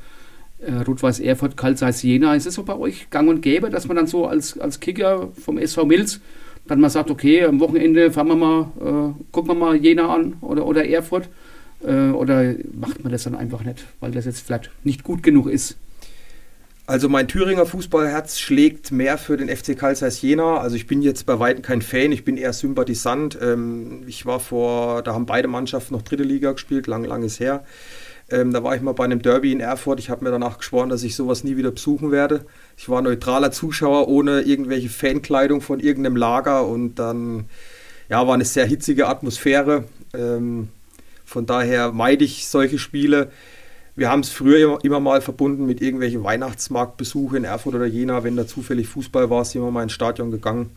äh, 0.59 0.73
Rot-Weiß 0.87 1.19
Erfurt, 1.19 1.57
Karl 1.57 1.75
Zeiss 1.75 2.01
Jena. 2.01 2.35
Ist 2.35 2.47
es 2.47 2.55
so 2.55 2.63
bei 2.63 2.75
euch 2.75 3.09
gang 3.09 3.29
und 3.29 3.41
gäbe, 3.41 3.69
dass 3.69 3.87
man 3.87 3.97
dann 3.97 4.07
so 4.07 4.25
als, 4.25 4.59
als 4.59 4.79
Kicker 4.79 5.29
vom 5.33 5.57
SV 5.57 5.85
Mills 5.85 6.21
dann 6.67 6.79
mal 6.79 6.89
sagt, 6.89 7.11
okay, 7.11 7.43
am 7.43 7.59
Wochenende 7.59 8.11
fahren 8.11 8.27
wir 8.27 8.35
mal, 8.35 8.71
äh, 8.79 9.23
gucken 9.31 9.51
wir 9.51 9.55
mal 9.55 9.75
Jena 9.75 10.13
an 10.13 10.37
oder, 10.41 10.65
oder 10.65 10.87
Erfurt? 10.87 11.29
Äh, 11.83 12.09
oder 12.09 12.55
macht 12.73 13.03
man 13.03 13.11
das 13.11 13.23
dann 13.23 13.35
einfach 13.35 13.63
nicht, 13.63 13.85
weil 13.99 14.11
das 14.11 14.25
jetzt 14.25 14.41
vielleicht 14.41 14.71
nicht 14.83 15.03
gut 15.03 15.21
genug 15.21 15.47
ist? 15.47 15.77
Also 16.87 17.09
mein 17.09 17.27
Thüringer 17.27 17.65
Fußballherz 17.65 18.37
schlägt 18.37 18.91
mehr 18.91 19.17
für 19.17 19.37
den 19.37 19.49
FC 19.49 19.75
Karl 19.75 19.95
Zeiss 19.95 20.21
Jena. 20.21 20.57
Also 20.57 20.75
ich 20.75 20.85
bin 20.85 21.01
jetzt 21.01 21.25
bei 21.25 21.39
weitem 21.39 21.63
kein 21.63 21.81
Fan, 21.81 22.11
ich 22.11 22.23
bin 22.23 22.37
eher 22.37 22.53
Sympathisant. 22.53 23.39
Ähm, 23.41 24.03
ich 24.05 24.27
war 24.27 24.39
vor, 24.39 25.01
da 25.01 25.15
haben 25.15 25.25
beide 25.25 25.47
Mannschaften 25.47 25.95
noch 25.95 26.03
dritte 26.03 26.21
Liga 26.21 26.51
gespielt, 26.51 26.85
lang, 26.85 27.03
lang 27.03 27.23
ist 27.23 27.39
her. 27.39 27.63
Ähm, 28.29 28.53
da 28.53 28.63
war 28.63 28.75
ich 28.75 28.83
mal 28.83 28.93
bei 28.93 29.03
einem 29.03 29.21
Derby 29.21 29.51
in 29.51 29.61
Erfurt. 29.61 29.99
Ich 29.99 30.11
habe 30.11 30.23
mir 30.23 30.31
danach 30.31 30.59
geschworen, 30.59 30.89
dass 30.89 31.01
ich 31.01 31.15
sowas 31.15 31.43
nie 31.43 31.57
wieder 31.57 31.71
besuchen 31.71 32.11
werde. 32.11 32.45
Ich 32.77 32.87
war 32.87 33.01
neutraler 33.01 33.51
Zuschauer 33.51 34.07
ohne 34.07 34.41
irgendwelche 34.41 34.89
Fankleidung 34.89 35.61
von 35.61 35.79
irgendeinem 35.79 36.17
Lager 36.17 36.67
und 36.67 36.95
dann 36.95 37.45
ja, 38.09 38.27
war 38.27 38.35
eine 38.35 38.45
sehr 38.45 38.65
hitzige 38.65 39.07
Atmosphäre. 39.07 39.85
Ähm, 40.13 40.69
von 41.25 41.47
daher 41.47 41.91
meide 41.91 42.23
ich 42.25 42.47
solche 42.47 42.77
Spiele. 42.77 43.31
Wir 43.95 44.09
haben 44.09 44.19
es 44.21 44.29
früher 44.29 44.59
immer, 44.59 44.83
immer, 44.83 44.99
mal 44.99 45.21
verbunden 45.21 45.65
mit 45.65 45.81
irgendwelchen 45.81 46.23
Weihnachtsmarktbesuchen 46.23 47.37
in 47.37 47.43
Erfurt 47.45 47.75
oder 47.75 47.85
Jena. 47.85 48.23
Wenn 48.23 48.35
da 48.35 48.45
zufällig 48.45 48.87
Fußball 48.87 49.29
war, 49.29 49.45
sind 49.45 49.61
wir 49.61 49.71
mal 49.71 49.83
ins 49.83 49.93
Stadion 49.93 50.31
gegangen. 50.31 50.71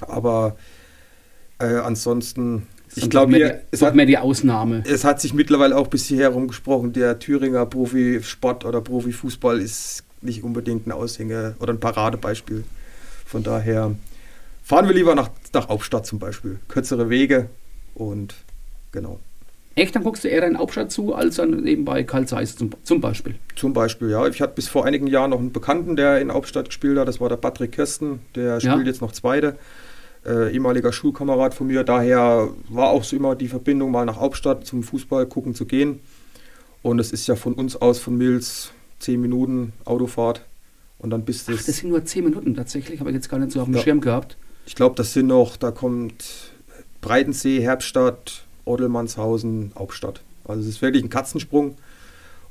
Aber 0.00 0.56
äh, 1.60 1.76
ansonsten, 1.76 2.66
ich 2.94 3.10
glaube, 3.10 3.60
es 3.70 3.82
hat 3.82 3.94
mehr 3.94 4.06
die 4.06 4.18
Ausnahme. 4.18 4.82
Es 4.86 5.04
hat 5.04 5.20
sich 5.20 5.34
mittlerweile 5.34 5.76
auch 5.76 5.86
bis 5.86 6.06
hierher 6.06 6.30
rumgesprochen, 6.30 6.92
der 6.92 7.18
Thüringer 7.18 7.64
Profisport 7.66 8.64
oder 8.64 8.80
Profifußball 8.80 9.60
ist 9.60 10.04
nicht 10.20 10.42
unbedingt 10.42 10.86
ein 10.86 10.92
Aushänge 10.92 11.54
oder 11.60 11.72
ein 11.72 11.80
Paradebeispiel. 11.80 12.64
Von 13.24 13.42
daher 13.44 13.94
fahren 14.64 14.86
wir 14.86 14.94
lieber 14.94 15.14
nach, 15.14 15.30
nach 15.52 15.68
Hauptstadt 15.68 16.06
zum 16.06 16.18
Beispiel. 16.18 16.58
Kürzere 16.66 17.08
Wege 17.08 17.48
und 17.94 18.34
genau. 18.90 19.20
Echt, 19.78 19.94
dann 19.94 20.02
guckst 20.02 20.24
du 20.24 20.28
eher 20.28 20.46
in 20.46 20.58
Hauptstadt 20.58 20.90
zu, 20.90 21.14
als 21.14 21.36
dann 21.36 21.66
eben 21.66 21.84
bei 21.84 22.02
Karl 22.02 22.26
Zeiss 22.26 22.56
zum, 22.56 22.70
zum, 22.82 23.00
Beispiel. 23.00 23.36
Zum 23.54 23.72
Beispiel, 23.72 24.10
ja. 24.10 24.26
Ich 24.26 24.40
hatte 24.40 24.54
bis 24.54 24.68
vor 24.68 24.84
einigen 24.84 25.06
Jahren 25.06 25.30
noch 25.30 25.38
einen 25.38 25.52
Bekannten, 25.52 25.96
der 25.96 26.20
in 26.20 26.32
Hauptstadt 26.32 26.66
gespielt 26.66 26.98
hat. 26.98 27.06
Das 27.06 27.20
war 27.20 27.28
der 27.28 27.36
Patrick 27.36 27.72
Kirsten. 27.72 28.20
Der 28.34 28.60
spielt 28.60 28.78
ja. 28.78 28.82
jetzt 28.82 29.00
noch 29.00 29.12
Zweite. 29.12 29.56
Äh, 30.26 30.52
ehemaliger 30.52 30.92
Schulkamerad 30.92 31.54
von 31.54 31.68
mir. 31.68 31.84
Daher 31.84 32.48
war 32.68 32.88
auch 32.88 33.04
so 33.04 33.14
immer 33.14 33.36
die 33.36 33.48
Verbindung, 33.48 33.92
mal 33.92 34.04
nach 34.04 34.16
Hauptstadt 34.16 34.66
zum 34.66 34.82
Fußball 34.82 35.26
gucken 35.26 35.54
zu 35.54 35.64
gehen. 35.64 36.00
Und 36.82 36.98
es 36.98 37.12
ist 37.12 37.26
ja 37.28 37.36
von 37.36 37.54
uns 37.54 37.76
aus, 37.76 37.98
von 37.98 38.16
Mills, 38.16 38.72
zehn 38.98 39.20
Minuten 39.20 39.72
Autofahrt 39.84 40.42
und 40.98 41.10
dann 41.10 41.24
bist 41.24 41.48
du. 41.48 41.52
Das 41.52 41.64
sind 41.64 41.90
nur 41.90 42.04
10 42.04 42.24
Minuten 42.24 42.54
tatsächlich, 42.54 43.00
habe 43.00 43.10
ich 43.10 43.14
jetzt 43.14 43.28
gar 43.28 43.38
nicht 43.38 43.52
so 43.52 43.60
auf 43.60 43.66
dem 43.66 43.74
Ja. 43.74 43.80
Schirm 43.80 44.00
gehabt. 44.00 44.36
Ich 44.66 44.74
glaube, 44.74 44.96
das 44.96 45.12
sind 45.12 45.28
noch, 45.28 45.56
da 45.56 45.70
kommt 45.70 46.52
Breitensee, 47.00 47.60
Herbstadt, 47.60 48.44
Odelmannshausen, 48.68 49.72
Hauptstadt. 49.76 50.22
Also 50.44 50.62
es 50.62 50.68
ist 50.68 50.82
wirklich 50.82 51.02
ein 51.02 51.10
Katzensprung. 51.10 51.76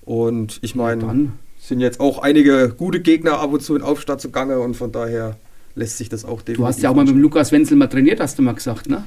Und 0.01 0.59
ich 0.61 0.75
meine, 0.75 1.31
sind 1.59 1.79
jetzt 1.81 1.99
auch 1.99 2.19
einige 2.19 2.73
gute 2.77 3.01
Gegner 3.01 3.39
ab 3.39 3.51
und 3.51 3.61
zu 3.61 3.75
in 3.75 3.81
Aufstadt 3.81 4.21
zugange 4.21 4.59
und 4.59 4.75
von 4.75 4.91
daher 4.91 5.37
lässt 5.75 5.97
sich 5.97 6.09
das 6.09 6.25
auch 6.25 6.41
definitiv. 6.41 6.57
du 6.57 6.65
hast 6.65 6.81
ja 6.81 6.89
auch 6.89 6.95
mal 6.95 7.05
mit 7.05 7.13
dem 7.13 7.21
Lukas 7.21 7.51
Wenzel 7.51 7.75
mal 7.77 7.87
trainiert, 7.87 8.19
hast 8.19 8.39
du 8.39 8.41
mal 8.41 8.53
gesagt, 8.53 8.89
ne? 8.89 9.03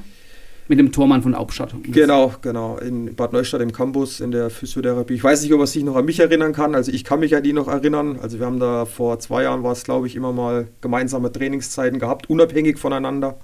Mit 0.67 0.79
dem 0.79 0.91
Tormann 0.91 1.21
von 1.21 1.35
Hauptstadt. 1.35 1.73
Genau, 1.83 2.33
genau. 2.41 2.77
In 2.77 3.15
Bad 3.15 3.33
Neustadt 3.33 3.61
im 3.61 3.73
Campus 3.73 4.21
in 4.21 4.31
der 4.31 4.49
Physiotherapie. 4.49 5.15
Ich 5.15 5.23
weiß 5.23 5.41
nicht, 5.41 5.51
ob 5.53 5.59
er 5.59 5.67
sich 5.67 5.83
noch 5.83 5.97
an 5.97 6.05
mich 6.05 6.19
erinnern 6.19 6.53
kann. 6.53 6.75
Also 6.75 6.91
ich 6.93 7.03
kann 7.03 7.19
mich 7.19 7.35
an 7.35 7.43
die 7.43 7.51
noch 7.51 7.67
erinnern. 7.67 8.19
Also 8.21 8.39
wir 8.39 8.45
haben 8.45 8.59
da 8.59 8.85
vor 8.85 9.19
zwei 9.19 9.43
Jahren 9.43 9.63
war 9.63 9.73
es, 9.73 9.83
glaube 9.83 10.07
ich, 10.07 10.15
immer 10.15 10.31
mal 10.31 10.67
gemeinsame 10.79 11.31
Trainingszeiten 11.31 11.99
gehabt, 11.99 12.29
unabhängig 12.29 12.77
voneinander. 12.77 13.37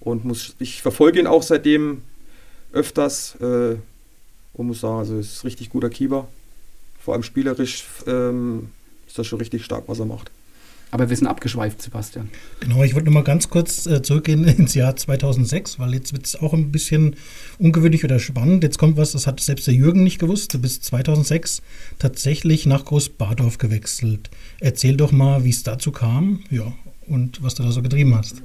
Und 0.00 0.26
muss, 0.26 0.56
ich 0.58 0.82
verfolge 0.82 1.20
ihn 1.20 1.26
auch 1.26 1.42
seitdem 1.42 2.02
öfters 2.72 3.36
äh, 3.40 3.76
und 4.54 4.66
muss 4.66 4.80
sagen, 4.80 4.98
also 4.98 5.18
es 5.18 5.34
ist 5.34 5.44
richtig 5.44 5.70
guter 5.70 5.90
Keeper. 5.90 6.28
Vor 7.00 7.14
allem 7.14 7.22
spielerisch 7.22 7.84
ähm, 8.06 8.70
ist 9.06 9.18
das 9.18 9.26
schon 9.26 9.38
richtig 9.38 9.64
stark, 9.64 9.84
was 9.86 9.98
er 9.98 10.06
macht. 10.06 10.30
Aber 10.90 11.10
wir 11.10 11.16
sind 11.16 11.26
abgeschweift, 11.26 11.82
Sebastian. 11.82 12.30
Genau, 12.60 12.82
ich 12.82 12.94
wollte 12.94 13.06
noch 13.06 13.12
mal 13.12 13.22
ganz 13.22 13.50
kurz 13.50 13.86
äh, 13.86 14.00
zurückgehen 14.02 14.44
ins 14.44 14.74
Jahr 14.74 14.96
2006, 14.96 15.78
weil 15.78 15.92
jetzt 15.94 16.12
wird 16.12 16.26
es 16.26 16.36
auch 16.36 16.54
ein 16.54 16.72
bisschen 16.72 17.16
ungewöhnlich 17.58 18.04
oder 18.04 18.18
spannend. 18.18 18.62
Jetzt 18.62 18.78
kommt 18.78 18.96
was, 18.96 19.12
das 19.12 19.26
hat 19.26 19.40
selbst 19.40 19.66
der 19.66 19.74
Jürgen 19.74 20.02
nicht 20.02 20.18
gewusst. 20.18 20.54
Du 20.54 20.58
bist 20.58 20.84
2006 20.84 21.62
tatsächlich 21.98 22.64
nach 22.64 22.86
Großbadorf 22.86 23.58
gewechselt. 23.58 24.30
Erzähl 24.60 24.96
doch 24.96 25.12
mal, 25.12 25.44
wie 25.44 25.50
es 25.50 25.62
dazu 25.62 25.92
kam, 25.92 26.40
ja, 26.50 26.72
und 27.06 27.42
was 27.42 27.54
du 27.54 27.62
da 27.62 27.70
so 27.70 27.82
getrieben 27.82 28.14
hast. 28.14 28.42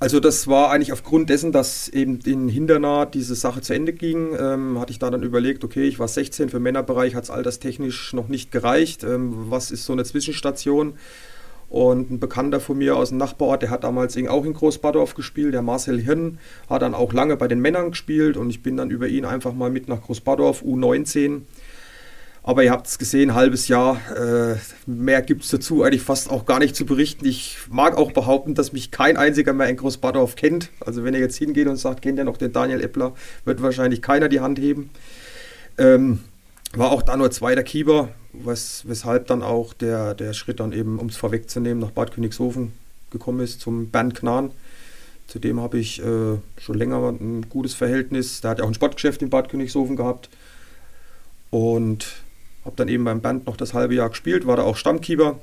Also 0.00 0.18
das 0.18 0.48
war 0.48 0.70
eigentlich 0.70 0.94
aufgrund 0.94 1.28
dessen, 1.28 1.52
dass 1.52 1.88
eben 1.88 2.20
in 2.24 2.48
Hindernah 2.48 3.04
diese 3.04 3.34
Sache 3.34 3.60
zu 3.60 3.74
Ende 3.74 3.92
ging, 3.92 4.34
ähm, 4.38 4.80
hatte 4.80 4.92
ich 4.92 4.98
da 4.98 5.10
dann 5.10 5.22
überlegt, 5.22 5.62
okay, 5.62 5.84
ich 5.84 5.98
war 5.98 6.08
16, 6.08 6.48
für 6.48 6.58
Männerbereich 6.58 7.14
hat 7.14 7.24
es 7.24 7.30
alterstechnisch 7.30 8.14
noch 8.14 8.28
nicht 8.28 8.50
gereicht. 8.50 9.04
Ähm, 9.04 9.50
was 9.50 9.70
ist 9.70 9.84
so 9.84 9.92
eine 9.92 10.04
Zwischenstation? 10.04 10.94
Und 11.68 12.10
ein 12.10 12.18
Bekannter 12.18 12.60
von 12.60 12.78
mir 12.78 12.96
aus 12.96 13.10
dem 13.10 13.18
Nachbarort, 13.18 13.60
der 13.60 13.68
hat 13.68 13.84
damals 13.84 14.16
auch 14.26 14.46
in 14.46 14.54
Großbadorf 14.54 15.14
gespielt, 15.14 15.52
der 15.52 15.62
Marcel 15.62 16.00
Hirn, 16.00 16.38
hat 16.70 16.80
dann 16.80 16.94
auch 16.94 17.12
lange 17.12 17.36
bei 17.36 17.46
den 17.46 17.60
Männern 17.60 17.90
gespielt 17.90 18.38
und 18.38 18.48
ich 18.48 18.62
bin 18.62 18.78
dann 18.78 18.90
über 18.90 19.06
ihn 19.06 19.26
einfach 19.26 19.52
mal 19.52 19.70
mit 19.70 19.86
nach 19.86 20.00
Großbadorf, 20.00 20.62
U19. 20.62 21.42
Aber 22.42 22.64
ihr 22.64 22.70
habt 22.70 22.86
es 22.86 22.98
gesehen, 22.98 23.34
halbes 23.34 23.68
Jahr. 23.68 24.00
Äh, 24.16 24.56
mehr 24.86 25.20
gibt 25.20 25.44
es 25.44 25.50
dazu 25.50 25.82
eigentlich 25.82 26.02
fast 26.02 26.30
auch 26.30 26.46
gar 26.46 26.58
nicht 26.58 26.74
zu 26.74 26.86
berichten. 26.86 27.26
Ich 27.26 27.58
mag 27.70 27.96
auch 27.96 28.12
behaupten, 28.12 28.54
dass 28.54 28.72
mich 28.72 28.90
kein 28.90 29.16
einziger 29.16 29.52
mehr 29.52 29.68
in 29.68 29.76
Großbadorf 29.76 30.36
kennt. 30.36 30.70
Also 30.80 31.04
wenn 31.04 31.12
ihr 31.12 31.20
jetzt 31.20 31.36
hingeht 31.36 31.66
und 31.66 31.76
sagt, 31.76 32.02
kennt 32.02 32.18
ihr 32.18 32.24
noch 32.24 32.38
den 32.38 32.52
Daniel 32.52 32.80
Eppler, 32.80 33.14
wird 33.44 33.62
wahrscheinlich 33.62 34.00
keiner 34.00 34.28
die 34.28 34.40
Hand 34.40 34.58
heben. 34.58 34.90
Ähm, 35.76 36.20
war 36.72 36.92
auch 36.92 37.02
da 37.02 37.16
nur 37.16 37.30
zweiter 37.30 37.62
Keeper, 37.62 38.08
was, 38.32 38.84
weshalb 38.86 39.26
dann 39.26 39.42
auch 39.42 39.74
der, 39.74 40.14
der 40.14 40.32
Schritt 40.32 40.60
dann 40.60 40.72
eben, 40.72 40.98
um 40.98 41.08
es 41.08 41.16
vorwegzunehmen, 41.16 41.78
nach 41.78 41.90
Bad 41.90 42.12
Königshofen 42.12 42.72
gekommen 43.10 43.40
ist 43.40 43.60
zum 43.60 43.90
Bernd 43.90 44.14
Knan. 44.14 44.52
Zudem 45.26 45.60
habe 45.60 45.78
ich 45.78 46.00
äh, 46.00 46.38
schon 46.58 46.78
länger 46.78 47.08
ein 47.08 47.48
gutes 47.48 47.74
Verhältnis. 47.74 48.40
Der 48.40 48.50
hat 48.50 48.58
ja 48.58 48.64
auch 48.64 48.68
ein 48.68 48.74
Sportgeschäft 48.74 49.20
in 49.22 49.30
Bad 49.30 49.48
Königshofen 49.48 49.96
gehabt. 49.96 50.28
Und 51.50 52.06
habe 52.70 52.76
dann 52.76 52.88
eben 52.88 53.04
beim 53.04 53.20
Band 53.20 53.46
noch 53.46 53.56
das 53.56 53.74
halbe 53.74 53.94
Jahr 53.94 54.08
gespielt, 54.10 54.46
war 54.46 54.56
da 54.56 54.62
auch 54.62 54.76
Stammkeeper. 54.76 55.40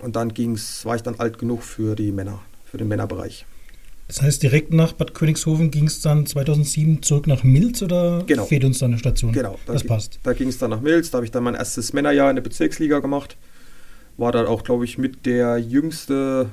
Und 0.00 0.16
dann 0.16 0.34
ging's, 0.34 0.84
war 0.84 0.96
ich 0.96 1.02
dann 1.02 1.14
alt 1.18 1.38
genug 1.38 1.62
für 1.62 1.94
die 1.94 2.12
Männer, 2.12 2.40
für 2.64 2.78
den 2.78 2.88
Männerbereich. 2.88 3.46
Das 4.08 4.22
heißt, 4.22 4.42
direkt 4.42 4.72
nach 4.72 4.92
Bad 4.92 5.14
Königshofen 5.14 5.70
ging 5.70 5.86
es 5.86 6.00
dann 6.00 6.26
2007 6.26 7.02
zurück 7.02 7.26
nach 7.26 7.42
Milz 7.44 7.82
oder 7.82 8.22
Genau. 8.26 8.44
fehlt 8.44 8.64
uns 8.64 8.78
da 8.78 8.86
eine 8.86 8.98
Station? 8.98 9.32
Genau, 9.32 9.58
da 9.66 9.72
Das 9.72 9.84
passt. 9.84 10.20
Da 10.22 10.32
ging 10.32 10.48
es 10.48 10.58
dann 10.58 10.70
nach 10.70 10.80
Milz, 10.80 11.10
da 11.10 11.16
habe 11.16 11.24
ich 11.24 11.30
dann 11.32 11.42
mein 11.44 11.54
erstes 11.54 11.92
Männerjahr 11.92 12.30
in 12.30 12.36
der 12.36 12.42
Bezirksliga 12.42 13.00
gemacht. 13.00 13.36
War 14.16 14.32
dann 14.32 14.46
auch, 14.46 14.62
glaube 14.64 14.84
ich, 14.84 14.96
mit 14.96 15.26
der 15.26 15.58
jüngste 15.58 16.50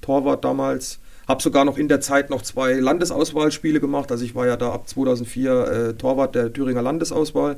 Torwart 0.00 0.44
damals. 0.44 0.98
Habe 1.28 1.42
sogar 1.42 1.64
noch 1.64 1.78
in 1.78 1.86
der 1.88 2.00
Zeit 2.00 2.28
noch 2.28 2.42
zwei 2.42 2.72
Landesauswahlspiele 2.74 3.78
gemacht. 3.80 4.10
Also 4.10 4.24
ich 4.24 4.34
war 4.34 4.46
ja 4.46 4.56
da 4.56 4.72
ab 4.72 4.88
2004 4.88 5.52
äh, 5.52 5.94
Torwart 5.94 6.34
der 6.34 6.52
Thüringer 6.52 6.82
Landesauswahl. 6.82 7.56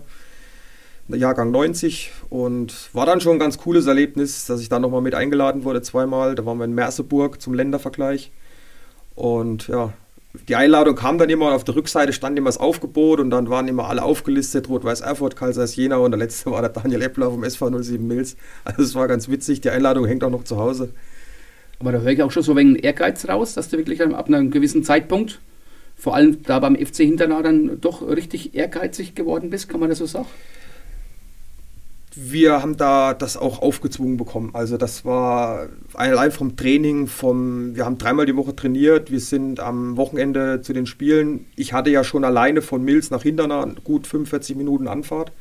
Jahrgang 1.08 1.50
90 1.50 2.12
und 2.30 2.90
war 2.92 3.06
dann 3.06 3.20
schon 3.20 3.34
ein 3.34 3.38
ganz 3.38 3.58
cooles 3.58 3.86
Erlebnis, 3.86 4.46
dass 4.46 4.60
ich 4.60 4.68
da 4.68 4.78
nochmal 4.78 5.02
mit 5.02 5.14
eingeladen 5.14 5.64
wurde 5.64 5.82
zweimal. 5.82 6.34
Da 6.34 6.46
waren 6.46 6.58
wir 6.58 6.64
in 6.64 6.74
Merseburg 6.74 7.40
zum 7.40 7.54
Ländervergleich. 7.54 8.32
Und 9.14 9.68
ja, 9.68 9.92
die 10.48 10.56
Einladung 10.56 10.96
kam 10.96 11.18
dann 11.18 11.28
immer 11.28 11.48
und 11.48 11.52
auf 11.52 11.64
der 11.64 11.76
Rückseite 11.76 12.12
stand 12.12 12.38
immer 12.38 12.48
das 12.48 12.58
Aufgebot 12.58 13.20
und 13.20 13.30
dann 13.30 13.50
waren 13.50 13.68
immer 13.68 13.88
alle 13.88 14.02
aufgelistet, 14.02 14.68
Rot-Weiß 14.68 15.02
Erfurt, 15.02 15.36
Karl 15.36 15.52
Zeiss 15.52 15.76
Jena 15.76 15.96
und 15.96 16.10
der 16.12 16.18
letzte 16.18 16.50
war 16.50 16.62
der 16.62 16.70
Daniel 16.70 17.02
Eppler 17.02 17.30
vom 17.30 17.44
SV 17.44 17.82
07 17.82 18.06
Mills. 18.06 18.36
Also 18.64 18.82
es 18.82 18.94
war 18.94 19.08
ganz 19.08 19.28
witzig, 19.28 19.60
die 19.60 19.70
Einladung 19.70 20.06
hängt 20.06 20.24
auch 20.24 20.30
noch 20.30 20.44
zu 20.44 20.56
Hause. 20.56 20.90
Aber 21.78 21.92
da 21.92 21.98
höre 21.98 22.12
ich 22.12 22.22
auch 22.22 22.30
schon 22.30 22.42
so 22.42 22.56
wenig 22.56 22.82
Ehrgeiz 22.84 23.28
raus, 23.28 23.54
dass 23.54 23.68
du 23.68 23.76
wirklich 23.76 24.00
ab 24.00 24.26
einem 24.26 24.50
gewissen 24.50 24.84
Zeitpunkt, 24.84 25.40
vor 25.96 26.14
allem 26.14 26.42
da 26.44 26.60
beim 26.60 26.76
FC 26.76 26.98
Hinternau, 26.98 27.42
dann 27.42 27.80
doch 27.80 28.00
richtig 28.02 28.54
ehrgeizig 28.54 29.14
geworden 29.14 29.50
bist, 29.50 29.68
kann 29.68 29.80
man 29.80 29.90
das 29.90 29.98
so 29.98 30.06
sagen? 30.06 30.26
Wir 32.14 32.60
haben 32.60 32.76
da 32.76 33.14
das 33.14 33.38
auch 33.38 33.62
aufgezwungen 33.62 34.18
bekommen. 34.18 34.50
Also 34.52 34.76
das 34.76 35.04
war 35.04 35.68
allein 35.94 36.30
vom 36.30 36.56
Training, 36.56 37.06
vom, 37.06 37.74
wir 37.74 37.86
haben 37.86 37.96
dreimal 37.96 38.26
die 38.26 38.36
Woche 38.36 38.54
trainiert, 38.54 39.10
wir 39.10 39.20
sind 39.20 39.60
am 39.60 39.96
Wochenende 39.96 40.60
zu 40.60 40.74
den 40.74 40.84
Spielen. 40.84 41.46
Ich 41.56 41.72
hatte 41.72 41.88
ja 41.88 42.04
schon 42.04 42.24
alleine 42.24 42.60
von 42.60 42.84
Mills 42.84 43.10
nach 43.10 43.22
Hinternau 43.22 43.66
gut 43.82 44.06
45 44.06 44.56
Minuten 44.56 44.88
Anfahrt. 44.88 45.32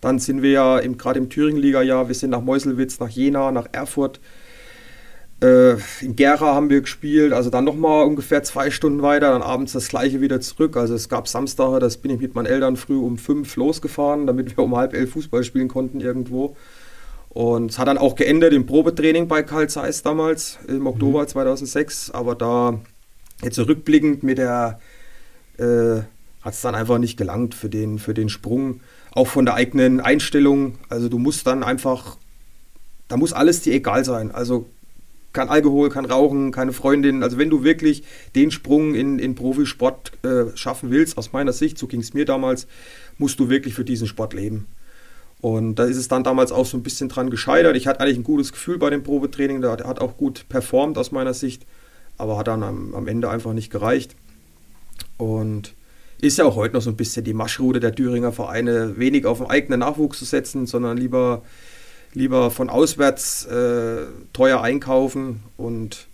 Dann 0.00 0.20
sind 0.20 0.42
wir 0.42 0.50
ja 0.50 0.80
gerade 0.80 1.18
im 1.18 1.28
Thüringen-Liga-Jahr, 1.28 2.06
wir 2.06 2.14
sind 2.14 2.30
nach 2.30 2.42
Meuselwitz, 2.42 3.00
nach 3.00 3.10
Jena, 3.10 3.50
nach 3.50 3.66
Erfurt. 3.72 4.20
Äh, 5.42 5.76
in 6.02 6.16
Gera 6.16 6.54
haben 6.54 6.68
wir 6.68 6.82
gespielt, 6.82 7.32
also 7.32 7.48
dann 7.48 7.64
nochmal 7.64 8.06
ungefähr 8.06 8.42
zwei 8.42 8.70
Stunden 8.70 9.00
weiter, 9.00 9.30
dann 9.30 9.42
abends 9.42 9.72
das 9.72 9.88
gleiche 9.88 10.20
wieder 10.20 10.40
zurück. 10.40 10.76
Also 10.76 10.94
es 10.94 11.08
gab 11.08 11.28
Samstage, 11.28 11.78
das 11.78 11.96
bin 11.96 12.10
ich 12.10 12.20
mit 12.20 12.34
meinen 12.34 12.46
Eltern 12.46 12.76
früh 12.76 12.98
um 12.98 13.16
fünf 13.16 13.56
losgefahren, 13.56 14.26
damit 14.26 14.56
wir 14.56 14.64
um 14.64 14.76
halb 14.76 14.92
elf 14.92 15.12
Fußball 15.12 15.42
spielen 15.42 15.68
konnten 15.68 16.00
irgendwo. 16.00 16.56
Und 17.30 17.70
es 17.70 17.78
hat 17.78 17.88
dann 17.88 17.96
auch 17.96 18.16
geendet 18.16 18.52
im 18.52 18.66
Probetraining 18.66 19.28
bei 19.28 19.42
Karl 19.42 19.68
Zeiss 19.68 20.02
damals 20.02 20.58
im 20.66 20.86
Oktober 20.86 21.26
2006. 21.26 22.10
Aber 22.10 22.34
da 22.34 22.80
jetzt 23.42 23.56
so 23.56 23.62
rückblickend 23.62 24.22
mit 24.22 24.38
der 24.38 24.80
äh, 25.58 26.02
hat 26.42 26.54
es 26.54 26.60
dann 26.60 26.74
einfach 26.74 26.98
nicht 26.98 27.16
gelangt 27.16 27.54
für 27.54 27.70
den, 27.70 27.98
für 27.98 28.14
den 28.14 28.28
Sprung. 28.28 28.80
Auch 29.12 29.28
von 29.28 29.44
der 29.44 29.54
eigenen 29.54 30.00
Einstellung. 30.00 30.78
Also 30.88 31.08
du 31.08 31.18
musst 31.18 31.46
dann 31.46 31.62
einfach, 31.62 32.16
da 33.08 33.16
muss 33.16 33.32
alles 33.32 33.62
dir 33.62 33.74
egal 33.74 34.04
sein. 34.04 34.32
Also 34.32 34.66
kein 35.32 35.48
Alkohol, 35.48 35.88
kein 35.90 36.04
Rauchen, 36.04 36.52
keine 36.52 36.72
Freundin. 36.72 37.22
Also 37.22 37.38
wenn 37.38 37.50
du 37.50 37.62
wirklich 37.62 38.02
den 38.34 38.50
Sprung 38.50 38.94
in, 38.94 39.18
in 39.18 39.34
Profisport 39.34 40.12
äh, 40.24 40.56
schaffen 40.56 40.90
willst, 40.90 41.18
aus 41.18 41.32
meiner 41.32 41.52
Sicht, 41.52 41.78
so 41.78 41.86
ging 41.86 42.00
es 42.00 42.14
mir 42.14 42.24
damals, 42.24 42.66
musst 43.18 43.38
du 43.38 43.48
wirklich 43.48 43.74
für 43.74 43.84
diesen 43.84 44.06
Sport 44.06 44.34
leben. 44.34 44.66
Und 45.40 45.76
da 45.76 45.84
ist 45.84 45.96
es 45.96 46.08
dann 46.08 46.24
damals 46.24 46.52
auch 46.52 46.66
so 46.66 46.76
ein 46.76 46.82
bisschen 46.82 47.08
dran 47.08 47.30
gescheitert. 47.30 47.76
Ich 47.76 47.86
hatte 47.86 48.00
eigentlich 48.00 48.18
ein 48.18 48.24
gutes 48.24 48.52
Gefühl 48.52 48.78
bei 48.78 48.90
dem 48.90 49.02
Probetraining, 49.02 49.62
der 49.62 49.70
hat 49.70 50.00
auch 50.00 50.16
gut 50.16 50.46
performt 50.48 50.98
aus 50.98 51.12
meiner 51.12 51.32
Sicht, 51.32 51.64
aber 52.18 52.36
hat 52.36 52.48
dann 52.48 52.62
am, 52.62 52.94
am 52.94 53.08
Ende 53.08 53.30
einfach 53.30 53.54
nicht 53.54 53.70
gereicht. 53.70 54.16
Und 55.16 55.74
ist 56.20 56.36
ja 56.36 56.44
auch 56.44 56.56
heute 56.56 56.74
noch 56.74 56.82
so 56.82 56.90
ein 56.90 56.96
bisschen 56.96 57.24
die 57.24 57.32
Marschroute 57.32 57.80
der 57.80 57.94
Thüringer 57.94 58.32
Vereine, 58.32 58.98
wenig 58.98 59.24
auf 59.24 59.38
den 59.38 59.48
eigenen 59.48 59.80
Nachwuchs 59.80 60.18
zu 60.18 60.26
setzen, 60.26 60.66
sondern 60.66 60.98
lieber, 60.98 61.42
lieber 62.12 62.50
von 62.50 62.70
auswärts 62.70 63.44
äh, 63.46 64.06
teuer 64.32 64.62
einkaufen 64.62 65.42
und 65.56 66.06